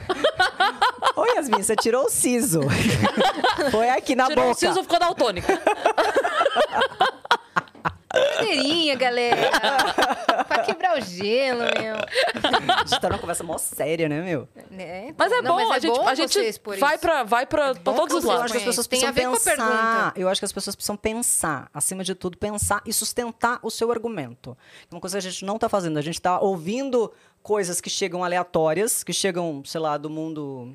[1.15, 2.61] Ô, Yasmin, você tirou o siso.
[3.71, 4.59] Foi aqui na Tirou o boca.
[4.59, 5.59] siso, ficou daltônica.
[8.35, 9.51] Cadeirinha, galera.
[10.47, 11.95] pra quebrar o gelo, meu.
[12.75, 14.47] A gente tá numa conversa mó séria, né, meu?
[14.69, 15.13] Né?
[15.17, 17.01] Mas é Não, bom, a gente, bom a gente você expor vai, isso.
[17.01, 18.43] pra, vai pra, pra todos os você Eu lados.
[18.45, 20.01] acho que as pessoas Tem a precisam ver com a pensar.
[20.03, 20.13] pergunta.
[20.19, 23.91] Eu acho que as pessoas precisam pensar, acima de tudo, pensar e sustentar o seu
[23.91, 24.57] argumento.
[24.89, 25.97] É Uma coisa que a gente não tá fazendo.
[25.97, 30.73] A gente tá ouvindo coisas que chegam aleatórias, que chegam, sei lá, do mundo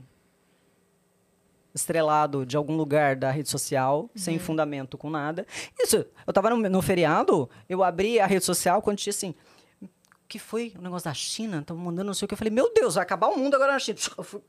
[1.75, 5.47] estrelado de algum lugar da rede social, sem fundamento com nada.
[5.81, 9.35] Isso, eu tava no, no feriado, eu abri a rede social quando tinha assim.
[9.83, 9.89] O
[10.29, 10.73] que foi?
[10.79, 11.63] O negócio da China?
[11.63, 12.35] Tava mandando não sei o que.
[12.35, 13.99] Eu falei, meu Deus, vai acabar o mundo agora na China.
[14.23, 14.41] Fui-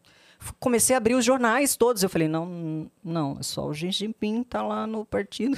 [0.60, 2.02] comecei a abrir os jornais todos.
[2.04, 5.58] Eu falei, não, não, é só o Xi Jinping tá lá no partido.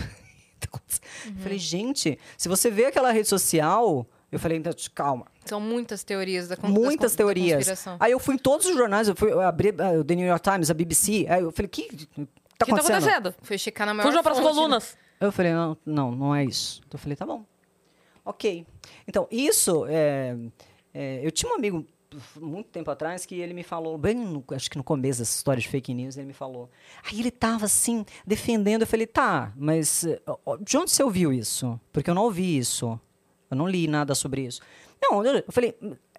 [0.64, 1.04] Acontecendo.
[1.38, 5.26] Eu Falei, gente, se você vê aquela rede social, eu falei, então, calma.
[5.46, 7.56] São muitas teorias da con- das Muitas teorias.
[7.58, 7.98] conspiração.
[8.00, 10.28] Aí eu fui em todos os jornais, eu fui eu abri ah, o The New
[10.28, 11.26] York Times, a BBC.
[11.30, 12.26] Aí eu falei, que tá O que
[12.58, 12.96] tá acontecendo?
[12.98, 13.36] acontecendo?
[13.42, 14.54] Foi checar na maior Fujam pras fonte, né?
[14.54, 14.98] colunas.
[15.20, 16.82] Eu falei, não, não, não é isso.
[16.88, 17.44] Então eu falei, tá bom.
[18.26, 18.66] Ok.
[19.08, 20.36] Então, isso, é,
[20.94, 21.86] é, eu tinha um amigo
[22.40, 25.62] muito tempo atrás que ele me falou, bem, no- acho que no começo dessa história
[25.62, 26.70] de fake news, ele me falou.
[27.10, 28.82] Aí ele tava assim, defendendo.
[28.82, 30.22] Eu falei, tá, mas eh,
[30.62, 31.80] de onde você ouviu isso?
[31.94, 33.00] Porque eu não ouvi isso.
[33.50, 34.62] Eu não li nada sobre isso.
[35.02, 35.76] Não, eu falei,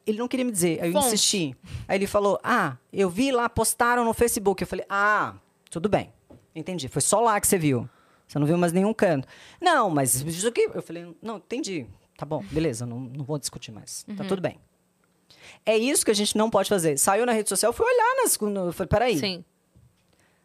[0.06, 0.80] ele não queria me dizer.
[0.80, 1.08] Aí eu Fonte.
[1.08, 1.56] insisti.
[1.86, 4.62] Aí ele falou, ah, eu vi lá, postaram no Facebook.
[4.62, 5.34] Eu falei, ah,
[5.70, 6.12] tudo bem.
[6.54, 6.88] Entendi.
[6.88, 7.88] Foi só lá que você viu.
[8.26, 9.26] Você não viu mais nenhum canto.
[9.60, 10.68] Não, mas isso aqui.
[10.72, 11.86] Eu falei, não, entendi.
[12.16, 14.04] Tá bom, beleza, não, não vou discutir mais.
[14.16, 14.58] Tá tudo bem.
[15.64, 16.98] É isso que a gente não pode fazer.
[16.98, 18.36] Saiu na rede social, fui olhar nas.
[18.38, 19.18] No, falei, peraí.
[19.18, 19.44] Sim.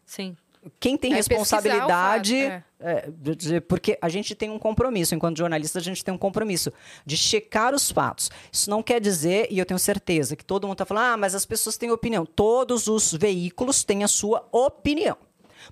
[0.06, 0.36] Sim.
[0.80, 2.36] Quem tem É responsabilidade.
[2.80, 6.18] é, de- de- porque a gente tem um compromisso, enquanto jornalista, a gente tem um
[6.18, 6.72] compromisso
[7.06, 8.30] de checar os fatos.
[8.52, 11.34] Isso não quer dizer, e eu tenho certeza, que todo mundo está falando, ah, mas
[11.34, 12.26] as pessoas têm opinião.
[12.26, 15.16] Todos os veículos têm a sua opinião.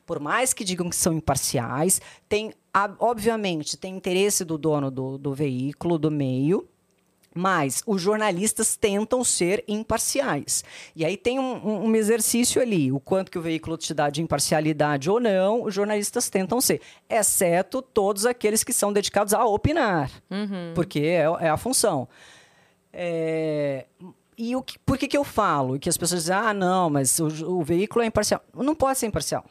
[0.07, 2.53] Por mais que digam que são imparciais, tem,
[2.99, 6.67] obviamente, tem interesse do dono do, do veículo, do meio,
[7.35, 10.63] mas os jornalistas tentam ser imparciais.
[10.95, 14.11] E aí tem um, um- um exercício ali, o quanto que o veículo te dá
[14.11, 19.45] de imparcialidade ou não, os jornalistas tentam ser, exceto todos aqueles que são dedicados a
[19.45, 20.11] opinar,
[20.75, 22.09] porque é, é a função.
[22.93, 23.87] É,
[24.37, 25.79] e o que, por que, que eu falo?
[25.79, 27.27] Que as pessoas dizem, ah, não, mas o,
[27.59, 28.43] o veículo é imparcial.
[28.55, 29.45] Não pode ser imparcial.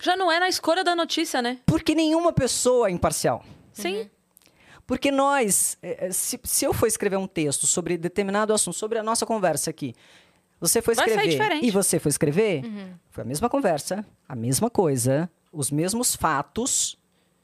[0.00, 1.58] Já não é na escolha da notícia, né?
[1.64, 3.42] Porque nenhuma pessoa é imparcial.
[3.72, 4.10] Sim.
[4.90, 8.98] Porque nós, eh, eh, se, se eu for escrever um texto sobre determinado assunto, sobre
[8.98, 9.94] a nossa conversa aqui,
[10.60, 12.94] você foi escrever e você foi escrever, Uhum.
[13.08, 16.98] foi a mesma conversa, a mesma coisa, os mesmos fatos,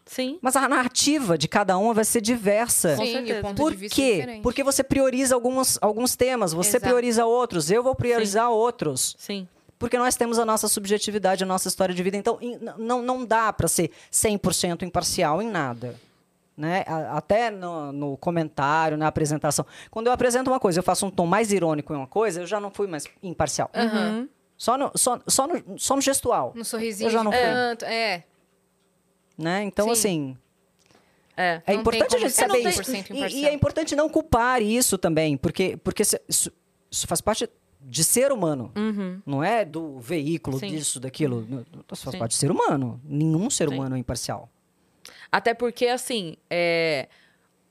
[0.04, 0.40] Sim.
[0.42, 2.96] mas a narrativa de cada uma vai ser diversa.
[2.96, 4.14] Com Sim, Por é quê?
[4.16, 4.42] diferente.
[4.42, 6.86] Porque você prioriza alguns, alguns temas, você Exato.
[6.86, 9.14] prioriza outros, eu vou priorizar outros.
[9.20, 9.46] Sim.
[9.78, 12.16] Porque nós temos a nossa subjetividade, a nossa história de vida.
[12.16, 12.40] Então,
[12.76, 15.94] não, não dá para ser 100% imparcial em nada.
[16.56, 16.84] Né?
[17.10, 19.66] Até no, no comentário, na apresentação.
[19.90, 22.46] Quando eu apresento uma coisa, eu faço um tom mais irônico em uma coisa, eu
[22.46, 23.70] já não fui mais imparcial.
[23.74, 24.26] Uhum.
[24.56, 26.52] Só, no, só, só, no, só no gestual.
[26.56, 27.40] No sorrisinho Eu já não fui.
[27.40, 28.22] É.
[29.36, 29.64] Né?
[29.64, 29.92] Então, Sim.
[29.92, 30.36] assim,
[31.36, 31.60] É.
[31.66, 32.82] é importante a gente saber isso.
[32.82, 36.50] 100% E, e é importante não culpar isso também, porque, porque isso,
[36.90, 37.50] isso faz parte
[37.82, 38.72] de ser humano.
[38.74, 39.20] Uhum.
[39.26, 40.68] Não é do veículo, Sim.
[40.68, 41.46] disso, daquilo.
[41.92, 42.18] Isso faz Sim.
[42.18, 42.98] parte de ser humano.
[43.04, 43.74] Nenhum ser Sim.
[43.74, 44.48] humano é imparcial.
[45.36, 47.08] Até porque, assim, é...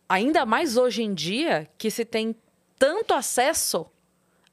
[0.08, 2.36] ainda mais hoje em dia, que se tem
[2.78, 3.88] tanto acesso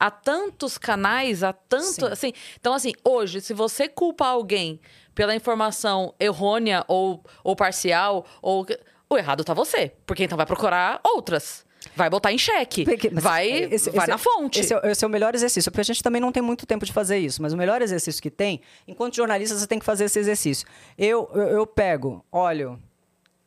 [0.00, 2.06] a tantos canais, a tanto.
[2.06, 2.10] Sim.
[2.10, 4.80] Assim, então, assim, hoje, se você culpa alguém
[5.14, 8.66] pela informação errônea ou, ou parcial, ou.
[9.10, 9.92] O errado tá você.
[10.06, 11.66] Porque então vai procurar outras.
[11.94, 12.84] Vai botar em xeque.
[12.86, 14.60] Porque- mas vai esse- vai esse na é- fonte.
[14.60, 16.86] Esse é, esse é o melhor exercício, porque a gente também não tem muito tempo
[16.86, 20.04] de fazer isso, mas o melhor exercício que tem, enquanto jornalista, você tem que fazer
[20.04, 20.66] esse exercício.
[20.96, 22.80] Eu, eu, eu pego, olho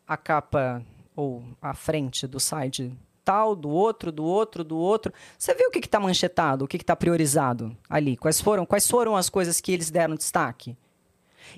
[0.07, 0.83] a capa
[1.15, 2.91] ou a frente do site
[3.23, 5.11] tal, do outro, do outro, do outro.
[5.37, 8.15] Você vê o que está manchetado, o que está priorizado ali?
[8.15, 10.77] Quais foram, quais foram as coisas que eles deram destaque?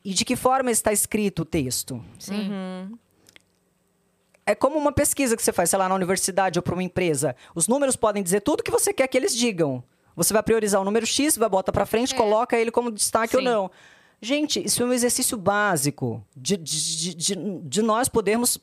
[0.04, 2.02] E de que forma está escrito o texto?
[2.20, 2.50] Sim.
[4.46, 7.36] É como uma pesquisa que você faz, sei lá, na universidade ou para uma empresa.
[7.54, 9.84] Os números podem dizer tudo que você quer que eles digam.
[10.16, 12.18] Você vai priorizar o número X, vai botar para frente, É.
[12.18, 13.48] coloca ele como destaque ou Sim.
[13.50, 13.72] não.
[14.22, 18.60] Gente, isso é um exercício básico de, de, de, de, nós podermos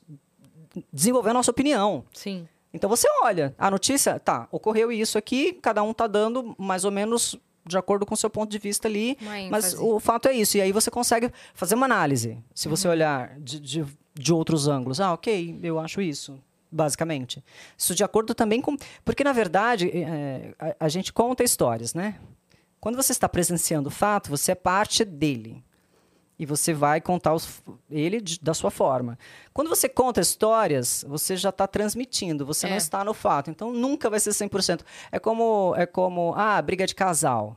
[0.91, 2.03] desenvolver a nossa opinião.
[2.13, 2.47] Sim.
[2.73, 6.91] Então você olha, a notícia, tá, ocorreu isso aqui, cada um tá dando mais ou
[6.91, 9.17] menos de acordo com o seu ponto de vista ali,
[9.49, 10.57] mas o fato é isso.
[10.57, 12.37] E aí você consegue fazer uma análise.
[12.53, 16.37] Se você olhar de, de, de outros ângulos, ah, ok, eu acho isso,
[16.71, 17.43] basicamente.
[17.77, 18.77] Isso de acordo também com.
[19.03, 22.19] Porque, na verdade, é, a, a gente conta histórias, né?
[22.79, 25.63] Quando você está presenciando o fato, você é parte dele.
[26.37, 29.17] E você vai contar os- ele de- da sua forma.
[29.53, 32.77] Quando você conta histórias, você já está transmitindo, você não É.
[32.77, 33.49] está no fato.
[33.49, 34.83] Então, nunca vai ser 100%.
[35.11, 37.55] É como, é como ah, briga de casal.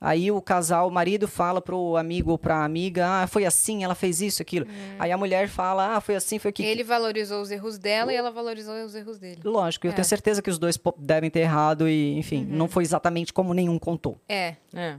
[0.00, 3.96] Aí o casal, o marido fala pro amigo ou pra amiga, ah, foi assim, ela
[3.96, 4.64] fez isso, aquilo.
[4.98, 6.68] Aí a mulher fala, ah, foi assim, foi aquilo.
[6.68, 9.40] Ele valorizou os erros dela e ela valorizou os erros dele.
[9.44, 9.94] Lógico, eu É.
[9.94, 13.76] tenho certeza que os dois devem ter errado e, enfim, não foi exatamente como nenhum
[13.78, 14.20] contou.
[14.28, 14.54] É.
[14.72, 14.98] É.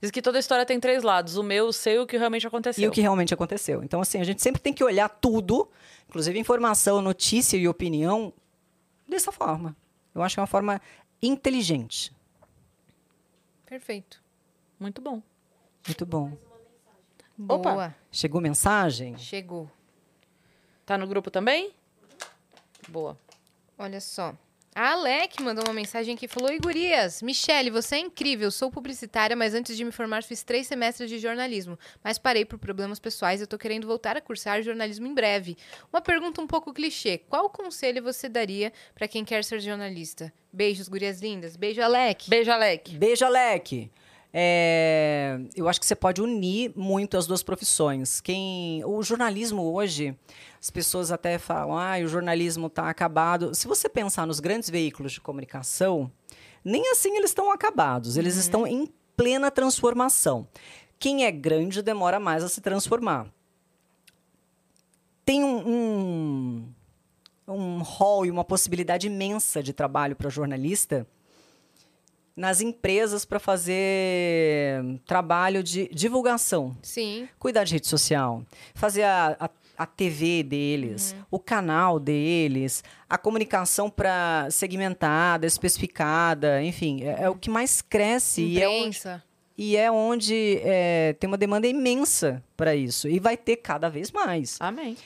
[0.00, 2.46] Diz que toda história tem três lados: o meu, o seu e o que realmente
[2.46, 2.82] aconteceu.
[2.82, 3.82] E o que realmente aconteceu.
[3.84, 5.68] Então, assim, a gente sempre tem que olhar tudo,
[6.08, 8.32] inclusive informação, notícia e opinião,
[9.08, 9.76] dessa forma.
[10.14, 10.80] Eu acho que é uma forma
[11.22, 12.10] inteligente.
[13.68, 14.22] Perfeito.
[14.80, 15.22] Muito bom.
[15.86, 16.32] Muito bom.
[17.46, 17.72] Opa.
[17.72, 17.94] Boa.
[18.10, 19.18] Chegou mensagem?
[19.18, 19.70] Chegou.
[20.86, 21.74] Tá no grupo também?
[22.88, 23.18] Boa.
[23.76, 24.34] Olha só.
[24.78, 28.48] A Alec mandou uma mensagem que falou: Oi, gurias, Michele, você é incrível.
[28.48, 31.76] Sou publicitária, mas antes de me formar fiz três semestres de jornalismo.
[32.02, 35.56] Mas parei por problemas pessoais e eu tô querendo voltar a cursar jornalismo em breve.
[35.92, 40.32] Uma pergunta um pouco clichê: qual conselho você daria pra quem quer ser jornalista?
[40.52, 41.56] Beijos, gurias lindas.
[41.56, 42.30] Beijo, Alec.
[42.30, 42.96] Beijo, Alec.
[42.96, 43.90] Beijo, Alec.
[44.32, 48.20] É, eu acho que você pode unir muito as duas profissões.
[48.20, 50.16] Quem, o jornalismo hoje,
[50.60, 53.54] as pessoas até falam, ah, o jornalismo está acabado.
[53.54, 56.10] Se você pensar nos grandes veículos de comunicação,
[56.64, 58.16] nem assim eles estão acabados.
[58.16, 60.48] Eles estão em plena transformação.
[60.98, 63.26] Quem é grande demora mais a se transformar.
[65.24, 66.74] Tem um, um,
[67.46, 71.06] um hall e uma possibilidade imensa de trabalho para jornalista
[72.38, 76.76] nas empresas para fazer trabalho de divulgação.
[76.80, 77.28] Sim.
[77.36, 78.44] Cuidar de rede social,
[78.74, 87.04] fazer a, a, a TV deles, o canal deles, a comunicação para segmentada, especificada, enfim,
[87.04, 89.24] é, é o que mais cresce e é onde, Imprensa.
[89.56, 94.10] e é onde é, tem uma demanda imensa para isso e vai ter cada vez
[94.10, 94.56] mais.
[94.60, 94.96] Amém.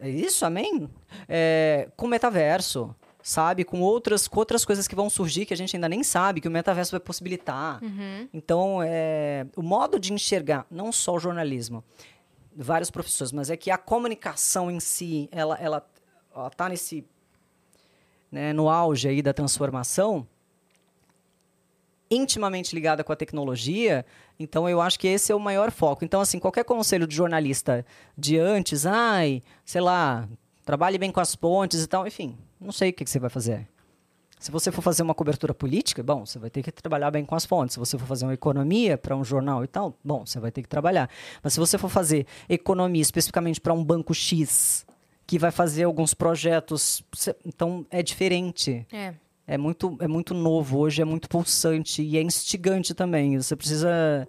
[0.00, 0.88] É isso, amém?
[1.28, 3.62] É, com metaverso, sabe?
[3.64, 6.48] Com outras, com outras coisas que vão surgir que a gente ainda nem sabe, que
[6.48, 7.80] o metaverso vai possibilitar.
[8.32, 11.84] Então, é, o modo de enxergar, não só o jornalismo,
[12.56, 15.86] várias profissões, mas é que a comunicação em si, ela, ela,
[16.34, 17.04] ela tá nesse,
[18.30, 20.26] né, no auge aí da transformação,
[22.10, 24.04] intimamente ligada com a tecnologia,
[24.38, 26.04] então eu acho que esse é o maior foco.
[26.04, 30.28] Então, assim, qualquer conselho de jornalista de antes, ai, sei lá,
[30.64, 33.30] trabalhe bem com as pontes e tal, enfim, não sei o que, que você vai
[33.30, 33.66] fazer.
[34.42, 37.36] Se você for fazer uma cobertura política, bom, você vai ter que trabalhar bem com
[37.36, 37.74] as fontes.
[37.74, 40.62] Se você for fazer uma economia para um jornal e tal, bom, você vai ter
[40.62, 41.08] que trabalhar.
[41.40, 44.84] Mas se você for fazer economia especificamente para um banco X,
[45.28, 47.04] que vai fazer alguns projetos,
[47.46, 48.84] então é diferente.
[48.92, 49.14] É.
[49.46, 53.40] É muito, é muito novo hoje, é muito pulsante e é instigante também.
[53.40, 54.26] Você precisa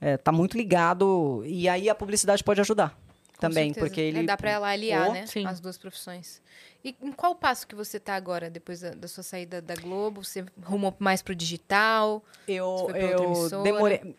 [0.00, 2.96] estar muito ligado e aí a publicidade pode ajudar
[3.36, 5.26] também, porque ele É, dá pra ela aliar, Oh, né?
[5.26, 5.46] sim.
[5.46, 6.40] As duas profissões.
[6.84, 10.24] E em qual passo que você tá agora, depois da, da sua saída da Globo?
[10.24, 12.22] Você rumou mais pro digital?
[12.46, 14.16] eu eu demorei.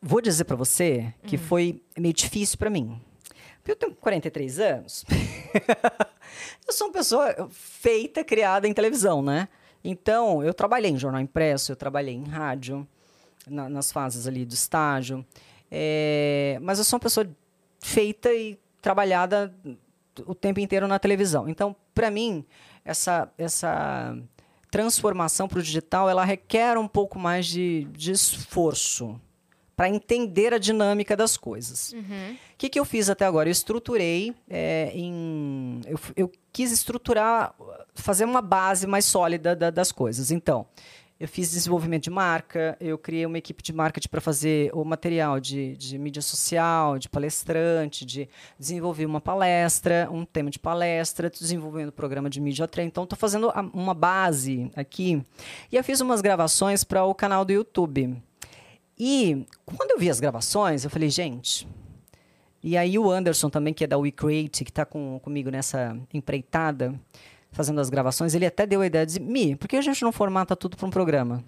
[0.00, 1.40] Vou dizer para você que Hum.
[1.40, 3.00] foi meio difícil para mim.
[3.58, 5.04] Porque eu tenho 43 anos.
[6.66, 9.48] eu sou uma pessoa feita, criada em televisão, né?
[9.82, 12.86] Então, eu trabalhei em jornal impresso, eu trabalhei em rádio,
[13.46, 15.24] na- nas fases ali do estágio.
[15.70, 17.28] É, mas eu sou uma pessoa
[17.80, 19.54] feita e trabalhada
[20.26, 21.48] o tempo inteiro na televisão.
[21.48, 22.44] Então, para mim,
[22.84, 24.16] essa, essa
[24.70, 29.20] transformação para o digital, ela requer um pouco mais de, de esforço
[29.76, 31.92] para entender a dinâmica das coisas.
[31.92, 32.32] Uhum.
[32.32, 33.48] O que, que eu fiz até agora?
[33.48, 35.80] Eu estruturei é, em.
[35.86, 37.54] Eu, eu quis estruturar,
[37.94, 40.32] fazer uma base mais sólida da- das coisas.
[40.32, 40.66] Então,
[41.20, 45.40] eu fiz desenvolvimento de marca, eu criei uma equipe de marketing para fazer o material
[45.40, 51.88] de, de mídia social, de palestrante, de desenvolver uma palestra, um tema de palestra, desenvolvendo
[51.88, 52.86] um programa de mídia trem.
[52.86, 55.20] Então, estou fazendo uma base aqui.
[55.72, 58.16] E eu fiz umas gravações para o canal do YouTube.
[58.96, 61.66] E quando eu vi as gravações, eu falei, gente.
[62.62, 66.94] E aí o Anderson também, que é da WeCreate, que está com, comigo nessa empreitada,
[67.58, 70.00] fazendo as gravações, ele até deu a ideia de dizer, Mi, por que a gente
[70.04, 71.42] não formata tudo para um programa?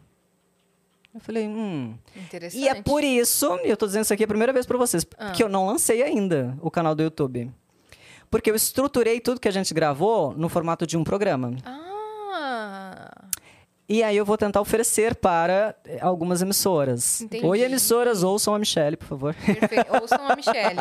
[1.15, 1.95] Eu falei, hum.
[2.17, 2.61] Interessante.
[2.61, 5.07] E é por isso, e eu estou dizendo isso aqui a primeira vez para vocês,
[5.17, 5.31] Ah.
[5.31, 7.49] que eu não lancei ainda o canal do YouTube.
[8.29, 11.55] Porque eu estruturei tudo que a gente gravou no formato de um programa.
[11.65, 11.90] Ah,
[13.93, 17.23] E aí eu vou tentar oferecer para eh, algumas emissoras.
[17.23, 17.45] Entendi.
[17.45, 19.35] Oi, emissoras, ouçam a Michelle, por favor.
[19.35, 19.91] perfeito.
[20.01, 20.81] Ouçam a Michelle.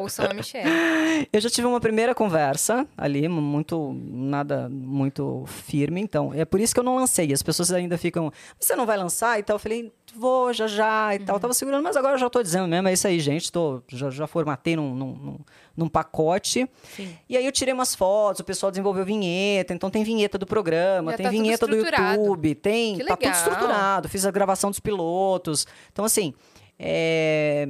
[0.00, 1.28] Ouçam a Michelle.
[1.32, 6.74] Eu já tive uma primeira conversa ali, muito nada muito firme, então é por isso
[6.74, 7.32] que eu não lancei.
[7.32, 9.54] As pessoas ainda ficam, você não vai lançar e tal.
[9.54, 11.36] Eu falei, vou já já e tal.
[11.36, 13.50] Eu tava segurando, mas agora eu já tô dizendo mesmo, é isso aí, gente.
[13.50, 15.38] Tô, já, já formatei num, num,
[15.76, 16.68] num- pacote.
[16.96, 17.16] Sim.
[17.28, 21.12] E aí eu tirei umas fotos, o pessoal desenvolveu vinheta, então tem vinheta do programa,
[21.12, 21.76] Já tem tá vinheta do.
[21.76, 24.08] YouTube, tem, Que tá tudo estruturado.
[24.08, 25.66] Fiz a gravação dos pilotos.
[25.92, 26.34] Então, assim,
[26.78, 27.66] é,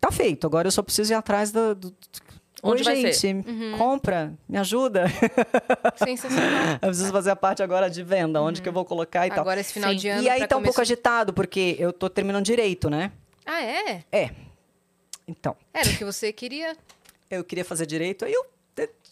[0.00, 0.46] tá feito.
[0.46, 1.94] Agora eu só preciso ir atrás do, do-
[2.62, 3.44] Onde Oi, vai gente, ser?
[3.76, 5.04] compra, me ajuda.
[5.96, 6.72] Sensacional.
[6.82, 9.40] Eu preciso fazer a parte agora de venda, onde que eu vou colocar e tal.
[9.40, 9.96] Agora esse final Sim.
[9.96, 10.22] de ano.
[10.22, 13.12] E aí tá um pouco agitado, porque eu tô terminando direito, né?
[13.46, 14.04] Ah, é?
[14.10, 14.30] É.
[15.26, 16.76] Então, Era o que você queria?
[17.30, 18.44] eu queria fazer direito, aí eu,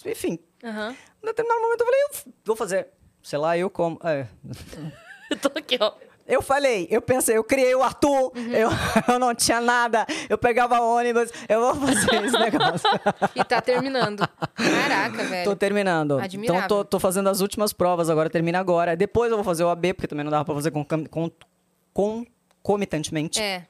[0.06, 0.97] enfim, Aham.
[1.23, 2.89] em determinado momento eu falei, eu vou fazer.
[3.23, 4.01] Sei lá, eu como.
[4.05, 4.27] É.
[5.28, 5.93] Eu tô aqui, ó.
[6.28, 8.53] Eu falei, eu pensei, eu criei o Arthur, Uhum.
[8.53, 8.69] eu,
[9.09, 12.89] eu não tinha nada, eu pegava ônibus, eu vou fazer esse negócio.
[13.35, 14.28] E tá terminando.
[14.55, 15.44] Caraca, velho.
[15.48, 16.19] tô terminando.
[16.19, 16.62] Admirável.
[16.65, 18.97] Então tô, tô fazendo as últimas provas, agora termina agora.
[18.97, 21.31] Depois eu vou fazer o AB, porque também não dava pra fazer com, com,
[22.62, 23.40] concomitantemente.
[23.40, 23.65] É.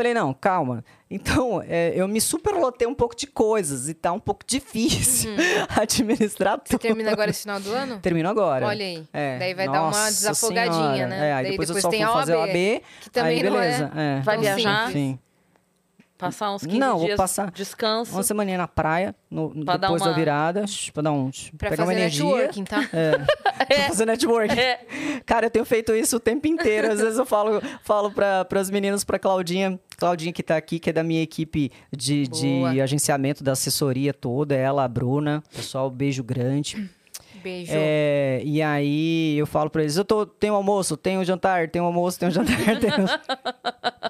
[0.00, 0.82] Falei, não, calma.
[1.10, 5.30] Então, é, eu me superlotei um pouco de coisas e tá um pouco difícil
[5.76, 6.60] administrar Uhum.
[6.64, 6.80] Você tudo.
[6.80, 7.98] termina agora esse final do ano?
[8.00, 8.64] Termino agora.
[8.64, 9.04] Olha aí.
[9.12, 11.06] É, Daí vai dar uma nossa desafogadinha, senhora.
[11.06, 11.28] né?
[11.28, 12.82] É, aí Daí depois, depois eu só tem vou a fazer o OAB, AB.
[13.02, 13.92] que também aí não é beleza.
[13.94, 14.20] é.
[14.22, 14.90] Vai tão viajar?
[16.20, 18.12] Passar uns 15 Não, vou dias, passar descanso.
[18.12, 21.30] Uma semaninha na praia, no, depois da uma- virada, shh, pra dar um.
[21.56, 22.24] Pra pegar uma fazer energia.
[22.24, 22.88] networking, tá?
[22.92, 23.18] É.
[23.70, 24.58] Pra fazer networking.
[24.58, 24.80] É.
[25.26, 26.90] Cara, eu tenho feito isso o tempo inteiro.
[26.92, 30.90] Às vezes eu falo, falo para as meninas, pra Claudinha, Claudinha que tá aqui, que
[30.90, 35.42] é da minha equipe de, de agenciamento da assessoria toda, ela, a Bruna.
[35.54, 36.90] Pessoal, beijo grande.
[37.42, 37.72] Beijo.
[37.74, 42.18] É, e aí eu falo pra eles, eu tô, tenho almoço, tenho jantar, tenho almoço,
[42.18, 44.09] tenho jantar, tenho...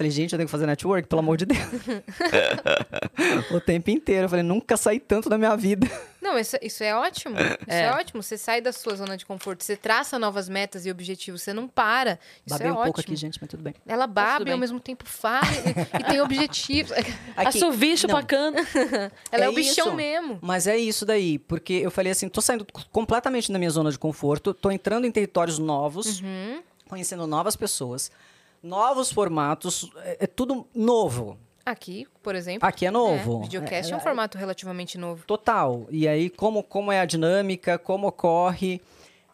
[0.00, 1.60] Falei, gente, eu tenho que fazer network, pelo amor de Deus.
[3.52, 4.24] o tempo inteiro.
[4.24, 5.86] Eu falei, nunca saí tanto da minha vida.
[6.22, 7.36] Não, isso, isso é ótimo.
[7.38, 7.82] Isso é.
[7.82, 7.92] É.
[7.92, 8.22] ótimo.
[8.22, 11.68] Você sai da sua zona de conforto, você traça novas metas e objetivos, você não
[11.68, 12.18] para.
[12.46, 12.84] Isso Babei é um ótimo.
[12.86, 13.74] pouco aqui, gente, mas tudo bem.
[13.86, 16.92] Ela babe tudo e ao mesmo tempo fala e, e tem objetivos.
[17.36, 18.56] Assovicho não, bacana.
[19.30, 19.96] Ela é, É o bichão isso.
[19.96, 20.38] mesmo.
[20.40, 23.98] Mas é isso daí, porque eu falei assim, tô saindo completamente da minha zona de
[23.98, 26.62] conforto, tô entrando em territórios novos, Uhum.
[26.88, 28.10] conhecendo novas pessoas,
[28.62, 31.38] novos formatos, é, é tudo novo.
[31.64, 32.66] Aqui, por exemplo.
[32.66, 33.40] Aqui é novo.
[33.40, 35.24] É, videocast é, um formato relativamente novo.
[35.26, 35.86] Total.
[35.90, 38.80] E aí, como, como é a dinâmica, como ocorre.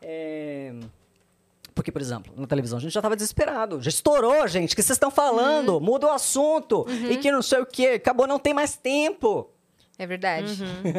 [0.03, 0.73] é,
[1.75, 3.81] Porque, por exemplo, na televisão a gente já estava desesperado.
[3.81, 4.73] Já estourou, gente.
[4.73, 5.75] O que vocês estão falando?
[5.75, 5.81] Uhum.
[5.81, 6.85] Muda o assunto.
[7.09, 7.93] E que não sei o quê.
[7.97, 9.49] Acabou, não tem mais tempo.
[9.99, 10.63] É verdade.
[10.63, 10.93] Uhum.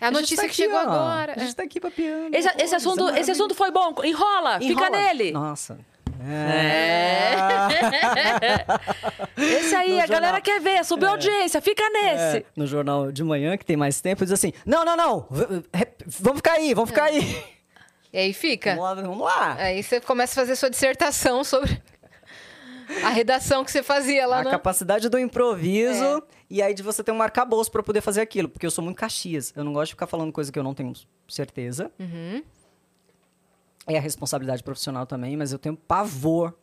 [0.00, 0.80] É a gente notícia tá que aqui, chegou ó.
[0.80, 1.34] agora.
[1.36, 2.34] A gente tá aqui papiando.
[2.34, 3.32] Esse, esse assunto, esse maravilhosa.
[3.32, 3.94] assunto foi bom.
[4.02, 4.90] Enrola, fica Enrola.
[4.90, 5.30] nele.
[5.30, 5.78] Nossa.
[6.28, 7.32] É.
[9.36, 10.42] Esse aí, No a galera jornal.
[10.42, 12.38] quer ver, subiu a audiência, fica nesse.
[12.38, 15.26] É, no jornal de manhã, que tem mais tempo, diz assim: não, não, não,
[16.20, 17.42] vamos ficar aí, vamos ficar aí.
[18.12, 18.74] E aí fica.
[18.76, 19.54] Vamos lá, vamos lá.
[19.58, 21.80] Aí você começa a fazer sua dissertação sobre
[23.02, 26.22] a redação que você fazia lá a capacidade do improviso É.
[26.50, 28.98] e aí de você ter um arcabouço pra poder fazer aquilo, porque eu sou muito
[28.98, 29.52] caxias.
[29.56, 30.92] Eu não gosto de ficar falando coisa que eu não tenho
[31.26, 31.90] certeza.
[31.98, 32.42] Uhum.
[33.86, 36.54] É a responsabilidade profissional também, mas eu tenho pavor.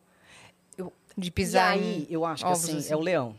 [1.18, 2.94] De pisar e aí, em eu acho que assim, assim.
[2.94, 3.36] é o leão.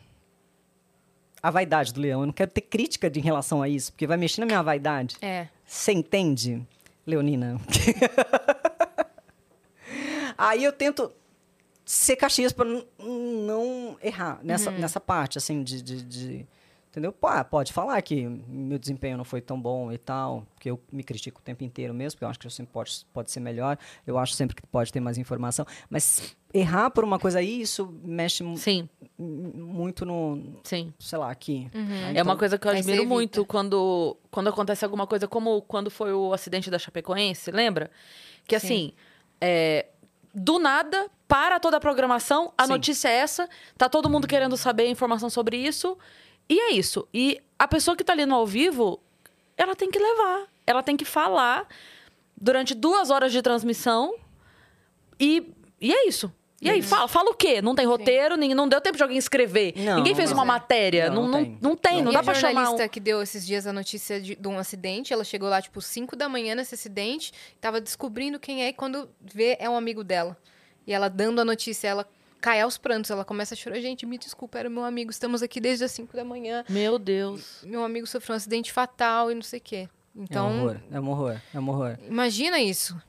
[1.43, 2.21] A vaidade do leão.
[2.21, 4.63] Eu não quero ter crítica de, em relação a isso, porque vai mexer na minha
[4.63, 5.17] vaidade.
[5.23, 5.49] É.
[5.65, 6.61] Você entende,
[7.07, 7.59] Leonina?
[10.37, 11.13] Aí eu tento
[11.85, 12.67] ser Caxias para
[12.99, 16.47] não errar nessa, nessa parte, assim, de, de, de-
[16.91, 17.13] Entendeu?
[17.13, 20.81] Pô, ah, pode falar que meu desempenho não foi tão bom e tal, porque eu
[20.91, 23.39] me critico o tempo inteiro mesmo, porque eu acho que eu sempre pode, pode ser
[23.39, 27.61] melhor, eu acho sempre que pode ter mais informação, mas errar por uma coisa aí,
[27.61, 30.93] isso mexe Sim, mu- muito no, sim.
[30.99, 31.71] sei lá, aqui.
[31.73, 32.13] Uhum.
[32.13, 36.13] É uma coisa que eu admiro muito quando, quando acontece alguma coisa, como quando foi
[36.13, 37.89] o acidente da Chapecoense, lembra?
[38.49, 38.67] Que Sim.
[38.67, 38.93] assim,
[39.41, 39.87] é,
[40.35, 42.73] do nada, para toda a programação, a Sim.
[42.73, 43.49] notícia é essa,
[43.79, 45.97] tá todo mundo querendo saber informação sobre isso,
[46.51, 47.07] e é isso.
[47.15, 49.01] E a pessoa que tá ali no ao vivo,
[49.57, 51.69] ela tem que levar, ela tem que falar
[52.37, 54.15] durante duas horas de transmissão,
[55.19, 56.33] e, e é isso.
[56.63, 57.63] E aí, fala, fala o quê?
[57.63, 59.73] Não tem roteiro, ninguém, não deu tempo de alguém escrever.
[59.77, 60.47] Não, ninguém fez não uma é.
[60.47, 61.09] matéria.
[61.09, 61.59] Não, Não, não não, tem.
[61.63, 62.55] não tem, não e dá a pra chamar um...
[62.55, 65.81] jornalista que deu esses dias a notícia de, de um acidente, ela chegou lá, tipo,
[65.81, 70.05] 5 da manhã nesse acidente, tava descobrindo quem é, e quando vê, é um amigo
[70.05, 70.37] dela.
[70.87, 72.07] E ela dando a notícia, ela
[72.41, 73.79] cai aos prantos, ela começa a chorar.
[73.81, 76.65] Gente, me desculpa, era meu amigo, estamos aqui desde as 5 da manhã.
[76.69, 77.63] Meu Deus.
[77.65, 79.89] Meu amigo sofreu um acidente fatal e não sei o quê.
[80.17, 81.99] é um Então, horror, é um horror, é um horror.
[82.09, 83.01] imagina isso.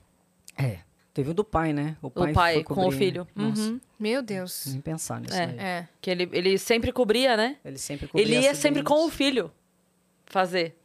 [0.56, 0.78] É,
[1.14, 1.96] teve o do pai, né?
[2.02, 2.98] O pai foi com o cobrir.
[2.98, 3.26] filho.
[3.34, 3.80] Nossa, Uhum.
[3.98, 4.66] Meu Deus.
[4.66, 5.44] nem pensar nisso É.
[5.44, 5.58] aí.
[5.58, 5.88] É.
[6.00, 7.56] Que ele, ele sempre cobria, né?
[7.64, 9.16] Ele sempre cobria Ele ia sempre com o acidentes.
[9.16, 9.52] filho
[10.26, 10.76] fazer.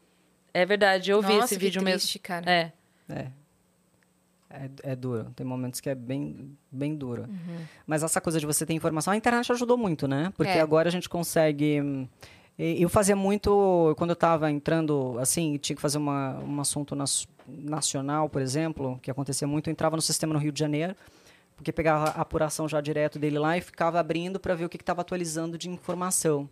[0.54, 2.22] É verdade, eu vi Nossa, esse que vídeo triste, mesmo.
[2.24, 2.50] cara.
[2.52, 2.74] É.
[3.10, 3.28] É.
[4.50, 5.32] É, é duro.
[5.36, 7.24] Tem momentos que é bem, bem duro.
[7.24, 7.58] Uhum.
[7.86, 10.32] Mas essa coisa de você ter informação, a internet ajudou muito, né?
[10.38, 10.62] Porque É.
[10.62, 12.08] agora a gente consegue.
[12.58, 13.94] Eu fazia muito.
[13.98, 18.98] Quando eu estava entrando, assim, tinha que fazer uma, um assunto nas- nacional, por exemplo,
[19.02, 20.96] que acontecia muito, eu entrava no sistema no Rio de Janeiro,
[21.56, 24.78] porque pegava a apuração já direto dele lá e ficava abrindo para ver o que
[24.78, 26.50] estava atualizando de informação.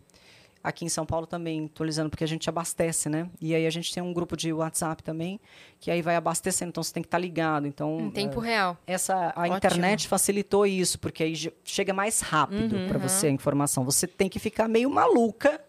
[0.67, 3.29] Aqui em São Paulo também, atualizando, porque a gente abastece, né?
[3.39, 5.39] E aí a gente tem um grupo de WhatsApp também,
[5.79, 7.67] que aí vai abastecendo, então você tem que estar ligado.
[7.67, 8.77] Então, Em tempo é, real.
[8.87, 9.57] essa a Ótimo.
[9.57, 11.33] internet facilitou isso, porque aí
[11.63, 12.87] chega mais rápido Uhum.
[12.87, 13.85] para você a informação.
[13.85, 15.61] Você tem que ficar meio maluca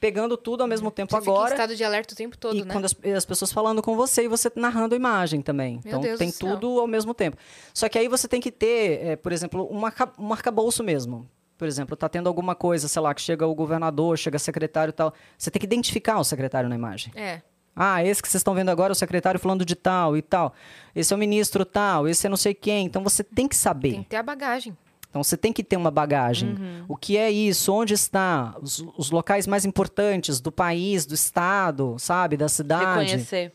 [0.00, 1.54] pegando tudo ao mesmo tempo Você fica em agora.
[1.54, 2.72] estado de alerta o tempo todo, e né?
[2.72, 5.74] quando as, as pessoas falando com você e você narrando a imagem também.
[5.74, 7.36] Meu então Deus tem tudo ao mesmo tempo.
[7.74, 11.28] Só que aí você tem que ter, eh, por exemplo, um, arca, um arcabouço mesmo.
[11.58, 14.92] Por exemplo, tá tendo alguma coisa, sei lá, que chega o governador, chega secretário e
[14.92, 15.12] tal.
[15.36, 17.12] Você tem que identificar o secretário na imagem.
[17.16, 17.42] É.
[17.74, 20.54] Ah, esse que vocês estão vendo agora é o secretário falando de tal e tal.
[20.94, 22.86] Esse é o ministro tal, esse é não sei quem.
[22.86, 23.90] Então você tem que saber.
[23.90, 24.76] Tem que ter a bagagem.
[25.10, 26.50] Então você tem que ter uma bagagem.
[26.50, 26.84] Uhum.
[26.88, 27.72] O que é isso?
[27.72, 28.54] Onde está?
[28.60, 32.36] Os, os locais mais importantes do país, do estado, sabe?
[32.36, 33.00] Da cidade.
[33.10, 33.52] Reconhecer.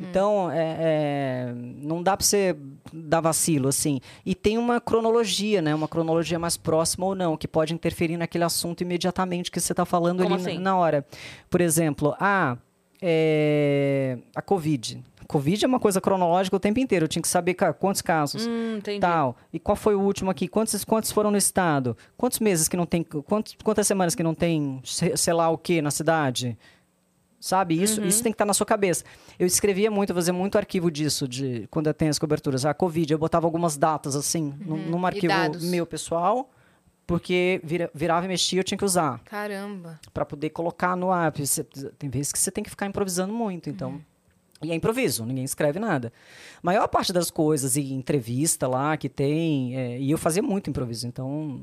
[0.00, 2.54] Então, é, é, não dá para você
[2.92, 4.00] dar vacilo, assim.
[4.24, 5.74] E tem uma cronologia, né?
[5.74, 9.84] Uma cronologia mais próxima ou não, que pode interferir naquele assunto imediatamente que você está
[9.86, 10.58] falando Como ali na- assim?
[10.60, 11.06] na hora.
[11.48, 12.56] Por exemplo, ah,
[13.00, 15.02] é, a Covid.
[15.20, 17.04] A Covid é uma coisa cronológica o tempo inteiro.
[17.04, 18.46] Eu tinha que saber quantos casos.
[18.46, 18.80] Hum.
[19.00, 19.36] Tal.
[19.52, 20.48] E qual foi o último aqui?
[20.48, 21.96] Quantos, quantos foram no estado?
[22.16, 23.02] Quantos meses que não tem.
[23.02, 26.56] Quantos, quantas semanas que não tem se- sei lá o que na cidade?
[27.40, 27.80] Sabe?
[27.80, 28.06] Isso, Uhum.
[28.08, 29.04] isso tem que estar na sua cabeça.
[29.38, 32.64] Eu escrevia muito, fazia muito arquivo disso, de quando eu tenho as coberturas.
[32.64, 35.02] A Covid, eu botava algumas datas, assim, num, num Uhum.
[35.02, 36.50] E arquivo meu pessoal,
[37.06, 39.98] porque vira- virava e mexia, eu tinha que usar Caramba.
[40.12, 41.32] para poder colocar no ar.
[41.32, 43.90] você- tem vezes que você tem que ficar improvisando muito, então.
[43.92, 44.00] Uhum.
[44.60, 46.12] E é improviso, ninguém escreve nada.
[46.56, 50.68] A maior parte das coisas e entrevista lá que tem, é, e eu fazia muito
[50.68, 51.62] improviso, então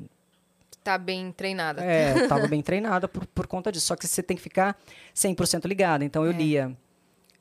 [0.86, 1.84] Tá bem treinada.
[1.84, 3.88] é, tava bem treinada por, por conta disso.
[3.88, 4.78] Só que você tem que ficar
[5.16, 6.06] 100% ligada.
[6.06, 6.36] Então eu É.
[6.38, 6.78] lia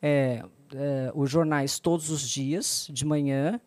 [0.01, 0.43] é,
[0.75, 3.61] é, os jornais todos os dias, de manhã.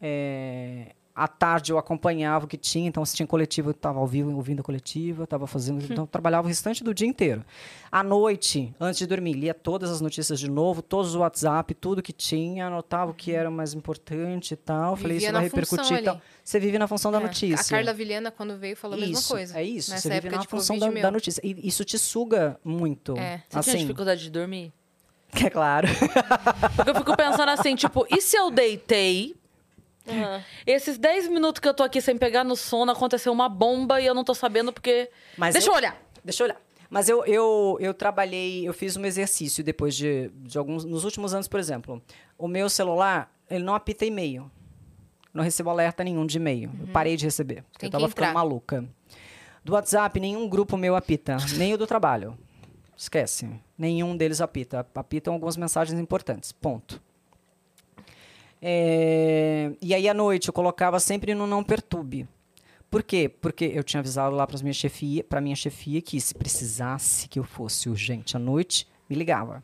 [0.00, 4.06] É, à tarde eu acompanhava o que tinha, então se tinha coletiva, eu estava ao
[4.06, 7.44] vivo ouvindo a coletiva, estava fazendo, então eu trabalhava o restante do dia inteiro.
[7.92, 12.00] À noite, antes de dormir, lia todas as notícias de novo, todos os WhatsApp, tudo
[12.02, 14.96] que tinha, anotava o que era mais importante e tal.
[14.96, 16.14] Falei, isso vai repercutir e tal.
[16.14, 16.22] ali.
[16.42, 17.22] Você vive na função da É.
[17.22, 17.76] notícia.
[17.76, 19.58] A Carla Vilhana, quando veio, falou a mesma Isso, coisa.
[19.58, 21.40] É isso, Nessa você vive na de função da, da notícia.
[21.44, 23.16] E isso te suga muito.
[23.16, 23.38] É.
[23.38, 24.72] Você tinha Assim, dificuldade de dormir?
[25.44, 25.86] é claro.
[26.76, 29.36] Porque eu fico pensando assim, tipo, e se eu deitei?
[30.66, 34.06] Esses 10 minutos que eu tô aqui sem pegar no sono, aconteceu uma bomba e
[34.06, 35.10] eu não tô sabendo porque.
[35.36, 36.00] Mas Deixa eu olhar.
[36.24, 36.60] Deixa eu olhar.
[36.90, 40.84] Mas eu, eu, eu trabalhei, eu fiz um exercício depois de, de alguns.
[40.84, 42.02] Nos últimos anos, por exemplo,
[42.36, 44.50] o meu celular, ele não apita e-mail.
[45.32, 46.70] Não recebo alerta nenhum de e-mail.
[46.80, 47.64] Eu parei de receber.
[47.70, 48.84] Porque eu tava ficando maluca.
[49.64, 51.36] Do WhatsApp, nenhum grupo meu apita.
[51.56, 52.36] nem o do trabalho.
[52.96, 53.48] Esquece.
[53.78, 54.84] Nenhum deles apita.
[54.94, 56.50] Apitam algumas mensagens importantes.
[56.50, 57.00] Ponto.
[58.62, 62.28] É, E aí, à noite, eu colocava sempre no não perturbe.
[62.90, 63.28] Por quê?
[63.28, 67.38] Porque eu tinha avisado lá para minha chefia, para minha chefia que se precisasse que
[67.38, 69.62] eu fosse urgente à noite, me ligava.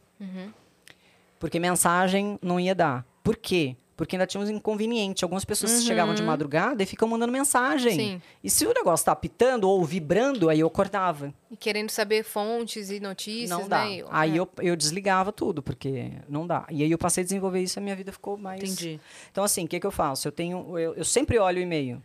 [1.38, 3.04] Porque mensagem não ia dar.
[3.24, 3.76] Por quê?
[3.96, 5.22] Porque ainda tinha uns inconvenientes.
[5.22, 7.94] Algumas pessoas chegavam de madrugada e ficam mandando mensagem.
[7.94, 8.22] Sim.
[8.44, 11.32] E se o negócio tá apitando ou vibrando, aí eu cortava.
[11.50, 13.86] E querendo saber fontes e notícias, não dá.
[13.86, 14.04] né?
[14.10, 14.40] Aí é.
[14.40, 16.66] eu, eu desligava tudo, porque não dá.
[16.68, 18.62] E aí eu passei a desenvolver isso e a minha vida ficou mais.
[18.62, 19.00] Entendi.
[19.32, 20.28] Então, assim, o que, que eu faço?
[20.28, 20.78] Eu tenho.
[20.78, 22.02] Eu, eu sempre olho o e-mail,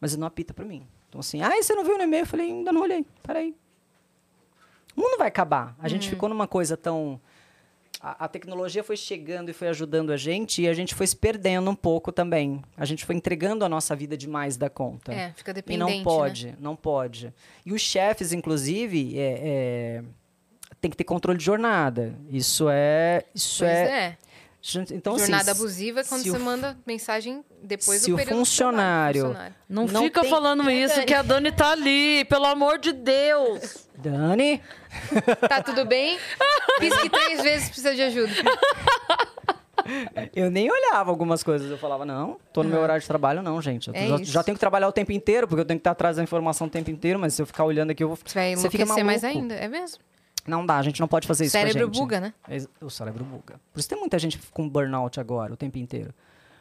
[0.00, 0.86] mas ele não apita para mim.
[1.08, 2.22] Então, assim, ah, você não viu no e-mail?
[2.22, 3.04] Eu falei, ainda não olhei.
[3.24, 3.52] Peraí.
[4.96, 5.74] O mundo vai acabar.
[5.78, 5.88] A Uhum.
[5.88, 7.20] gente ficou numa coisa tão.
[8.08, 11.16] A, a tecnologia foi chegando e foi ajudando a gente, e a gente foi se
[11.16, 12.62] perdendo um pouco também.
[12.76, 15.12] A gente foi entregando a nossa vida demais da conta.
[15.12, 16.04] É, fica E dependente, não né?
[16.04, 17.34] pode, não pode.
[17.64, 20.02] E os chefes, inclusive, é, é,
[20.80, 22.14] tem que ter controle de jornada.
[22.30, 23.24] Isso é.
[23.34, 23.84] Isso Pois é.
[24.04, 24.16] é.
[24.92, 28.16] Então, Jornada assim, abusiva é quando se você o- manda mensagem depois se do o
[28.16, 29.54] período funcionário- do trabalho.
[29.68, 33.85] Não, Não fica falando isso, que a Dani tá ali, pelo amor de Deus.
[33.98, 34.60] Dani,
[35.48, 36.18] Tá tudo bem?
[36.78, 38.32] Pisque três vezes precisa de ajuda.
[40.34, 41.70] eu nem olhava algumas coisas.
[41.70, 43.88] Eu falava, não, tô no meu horário de trabalho, não, gente.
[43.88, 45.92] Eu É já, já tenho que trabalhar o tempo inteiro, porque eu tenho que estar
[45.92, 48.16] atrás da informação o tempo inteiro, mas se eu ficar olhando aqui, eu vou.
[48.24, 49.54] Você vai Você fica mais ainda.
[49.54, 49.98] É mesmo?
[50.46, 51.56] Não dá, a gente não pode fazer isso.
[51.56, 52.32] a Cérebro buga, né?
[52.80, 53.60] O cérebro buga.
[53.72, 56.14] Por isso tem muita gente com burnout agora, o tempo inteiro.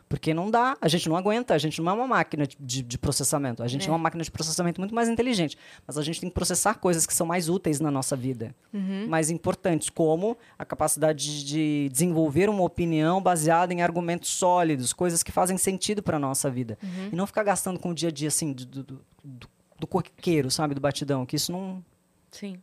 [0.07, 2.97] Porque não dá, a gente não aguenta, a gente não é uma máquina de, de-
[2.97, 3.63] processamento.
[3.63, 3.87] A gente é.
[3.87, 3.91] É.
[3.91, 5.57] uma máquina de processamento muito mais inteligente.
[5.85, 8.55] Mas a gente tem que processar coisas que são mais úteis na nossa vida.
[8.71, 9.07] Uhum.
[9.07, 15.23] Mais importantes, como a capacidade de, de desenvolver uma opinião baseada em argumentos sólidos, coisas
[15.23, 16.77] que fazem sentido para a nossa vida.
[16.83, 17.09] Uhum.
[17.11, 18.83] E não ficar gastando com o dia a dia, assim, do, do,
[19.23, 19.49] do,
[19.79, 20.75] do corriqueiro, sabe?
[20.75, 21.83] Do batidão, que isso não,
[22.31, 22.61] Sim.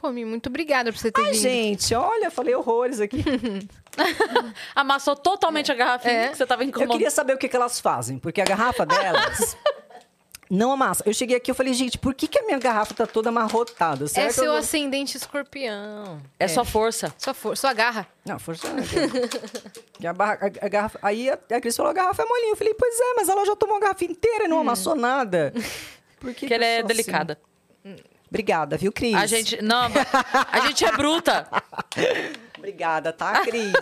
[0.00, 1.42] Pô, Mi, muito obrigada por você ter Ai, vindo.
[1.42, 3.18] gente, olha, falei horrores aqui.
[4.74, 6.28] Amassou totalmente a garrafinha É.
[6.28, 6.92] que você tava Eu incomodando.
[6.92, 9.56] queria saber o que, que elas fazem, porque a garrafa delas.
[10.50, 11.02] Não amassa.
[11.04, 14.06] Eu cheguei aqui, eu falei, gente, por que, que a minha garrafa tá toda amarrotada?
[14.06, 16.22] Será É que eu seu ascendente escorpião.
[16.38, 17.12] É, só força.
[17.18, 17.54] Sua, for...
[17.54, 18.06] sua garra.
[18.24, 18.66] Não, força.
[20.00, 20.98] E a, barra- a- a garrafa...
[21.02, 22.52] Aí a, a Cris falou, a garrafa é molinha.
[22.52, 25.52] Eu falei, pois é, mas ela já tomou a garrafa inteira e não amassou nada.
[26.18, 26.86] Por que Que ela eu é assim?
[28.28, 29.14] Obrigada, viu, Cris?
[29.14, 29.62] A gente.
[29.62, 29.88] Não,
[30.52, 31.46] a gente é bruta.
[32.58, 33.72] Obrigada, tá, Cris?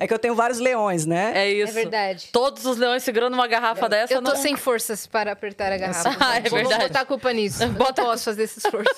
[0.00, 1.32] é que eu tenho vários leões, né?
[1.34, 1.70] É isso.
[1.78, 2.28] É verdade.
[2.32, 4.14] Todos os leões segurando uma garrafa dessa.
[4.14, 4.36] Eu tô não...
[4.36, 6.16] sem forças para apertar a garrafa.
[6.18, 6.64] Ah, é verdade.
[6.64, 7.66] Vou botar a culpa nisso.
[7.68, 8.94] Bota- Não posso fazer esse esforço.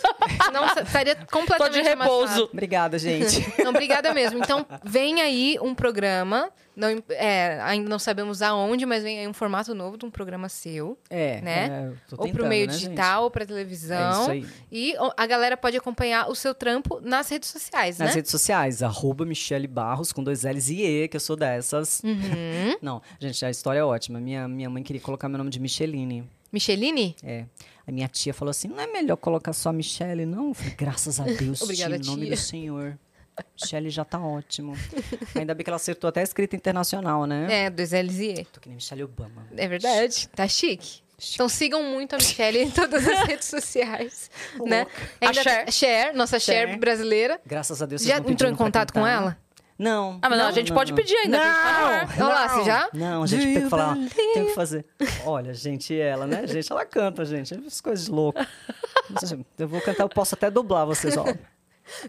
[0.53, 2.23] Não, estaria Tô completamente de repouso.
[2.23, 2.51] amassado.
[2.53, 3.53] Obrigada, gente.
[3.62, 4.39] Não, obrigada mesmo.
[4.39, 6.51] Então, vem aí um programa.
[6.78, 10.48] Não, é, ainda não sabemos aonde, mas vem aí um formato novo de um programa
[10.48, 10.96] seu.
[11.10, 11.66] É, Né?
[11.66, 12.82] é, tô ou pro tentando, meio né, gente?
[12.84, 14.22] digital, ou pra É televisão.
[14.22, 14.46] isso aí.
[14.70, 18.14] E a galera pode acompanhar o seu trampo nas redes sociais, Nas né?
[18.14, 22.00] redes sociais, arroba Michele Barros, com dois L's e E, que eu sou dessas.
[22.05, 22.76] Uhum.
[22.80, 24.20] Não, gente, a história é ótima.
[24.20, 26.28] Minha, minha mãe queria colocar meu nome de Micheline.
[26.52, 27.16] Micheline?
[27.24, 27.44] É.
[27.86, 30.48] A minha tia falou assim: não é melhor colocar só Michele, não?
[30.48, 32.98] Eu falei, graças a Deus, Obrigada, tia, em nome do Senhor.
[33.60, 34.74] Michele já tá ótimo.
[35.35, 37.65] Ainda bem que ela acertou até a escrita internacional, né?
[37.66, 38.44] É, dois L's e E.
[38.47, 39.47] Tô que nem Michelle Obama.
[39.56, 40.28] É verdade.
[40.28, 41.01] Tá chique.
[41.35, 44.31] Então sigam muito a Michelle em todas as redes sociais,
[44.65, 44.86] né?
[45.20, 45.73] A Ainda- Cher.
[45.73, 46.78] Cher, nossa Cher, Cher.
[46.78, 47.40] brasileira.
[47.44, 49.36] Graças a Deus vocês Já não entrou em contato com ela?
[49.77, 50.19] Não.
[50.23, 52.06] Ah, mas não, a gente pode pedir ainda, a.
[52.16, 52.89] Não, Olha lá, você já?
[52.93, 53.94] Não, a gente tem que you falar.
[54.35, 54.85] Tem que fazer.
[55.24, 56.44] Olha, gente, ela, né?
[56.48, 57.55] Gente, ela canta, gente.
[57.55, 58.44] Essas coisas loucas.
[59.56, 61.24] Eu vou cantar, eu posso até dublar vocês, ó.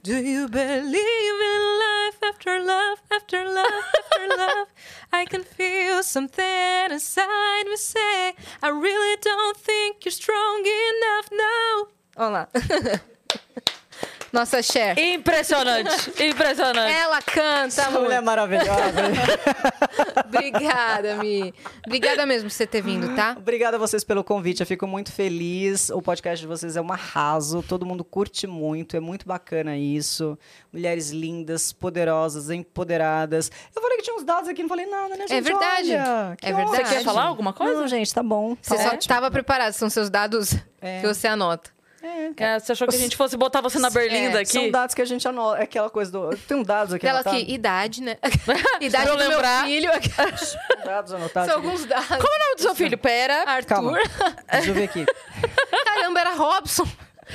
[0.04, 4.68] Do you believe in life after love, after love, after love?
[5.12, 11.88] I can feel something inside me say, I really don't think you're strong enough now.
[12.18, 12.48] Olha lá.
[14.32, 14.98] Nossa, Cher.
[14.98, 16.12] Impressionante.
[16.24, 16.94] Impressionante.
[16.94, 18.94] Ela canta, Essa mulher é maravilhosa.
[20.26, 21.54] Obrigada, Mi.
[21.86, 23.36] Obrigada mesmo por você ter vindo, tá?
[23.38, 25.90] Obrigada a vocês pelo convite, eu fico muito feliz.
[25.90, 30.38] O podcast de vocês é um arraso, todo mundo curte muito, é muito bacana isso.
[30.72, 33.52] Mulheres lindas, poderosas, empoderadas.
[33.76, 35.34] Eu falei que tinha uns dados aqui, não falei nada, né, gente?
[35.34, 35.92] É verdade.
[35.94, 36.78] Olha, que É verdade.
[36.88, 37.74] Você quer falar alguma coisa?
[37.74, 38.56] Não, gente, tá bom.
[38.62, 39.00] Você tá só ótimo.
[39.00, 41.02] estava preparado, são seus dados É.
[41.02, 41.72] que você anota.
[42.38, 44.52] É, você achou que a gente fosse botar você na berlinda É, aqui?
[44.52, 45.60] São dados que a gente anota.
[45.60, 46.30] É aquela coisa do.
[46.48, 47.08] Tem um dados aqui.
[47.08, 47.36] Anotado?
[47.36, 48.18] aqui, idade, né?
[48.80, 49.66] idade do meu lembrar.
[49.66, 49.92] filho.
[50.00, 51.50] Tem dados anotados.
[51.52, 51.68] São aqui.
[51.68, 52.08] alguns dados.
[52.08, 52.98] Como é o nome do seu filho?
[52.98, 53.44] Pera.
[53.46, 53.68] Arthur.
[53.68, 54.00] Calma.
[54.52, 55.06] Deixa eu ver aqui.
[55.86, 56.88] Caramba, era Robson.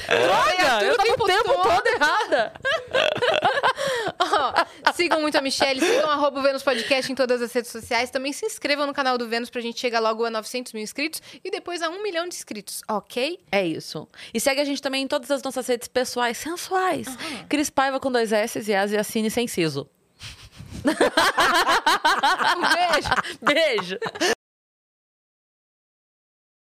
[0.09, 0.85] Droga!
[0.85, 1.87] Eu o tempo o tempo todo.
[1.87, 2.53] errada.
[4.19, 8.11] Ó, sigam muito a Michelle, sigam arroba o Vênus Podcast em todas as redes sociais.
[8.11, 11.23] Também se inscrevam no canal do Vênus pra gente chegar logo a 900 mil inscritos
[11.45, 13.39] e depois a 1 milhão de inscritos, ok?
[13.51, 14.09] É isso.
[14.33, 17.07] E segue a gente também em todas as nossas redes pessoais sensuais.
[17.49, 19.89] Cris Paiva com dois S e As e Assine sem siso.
[22.57, 23.09] Um beijo.
[23.41, 24.34] Beijo.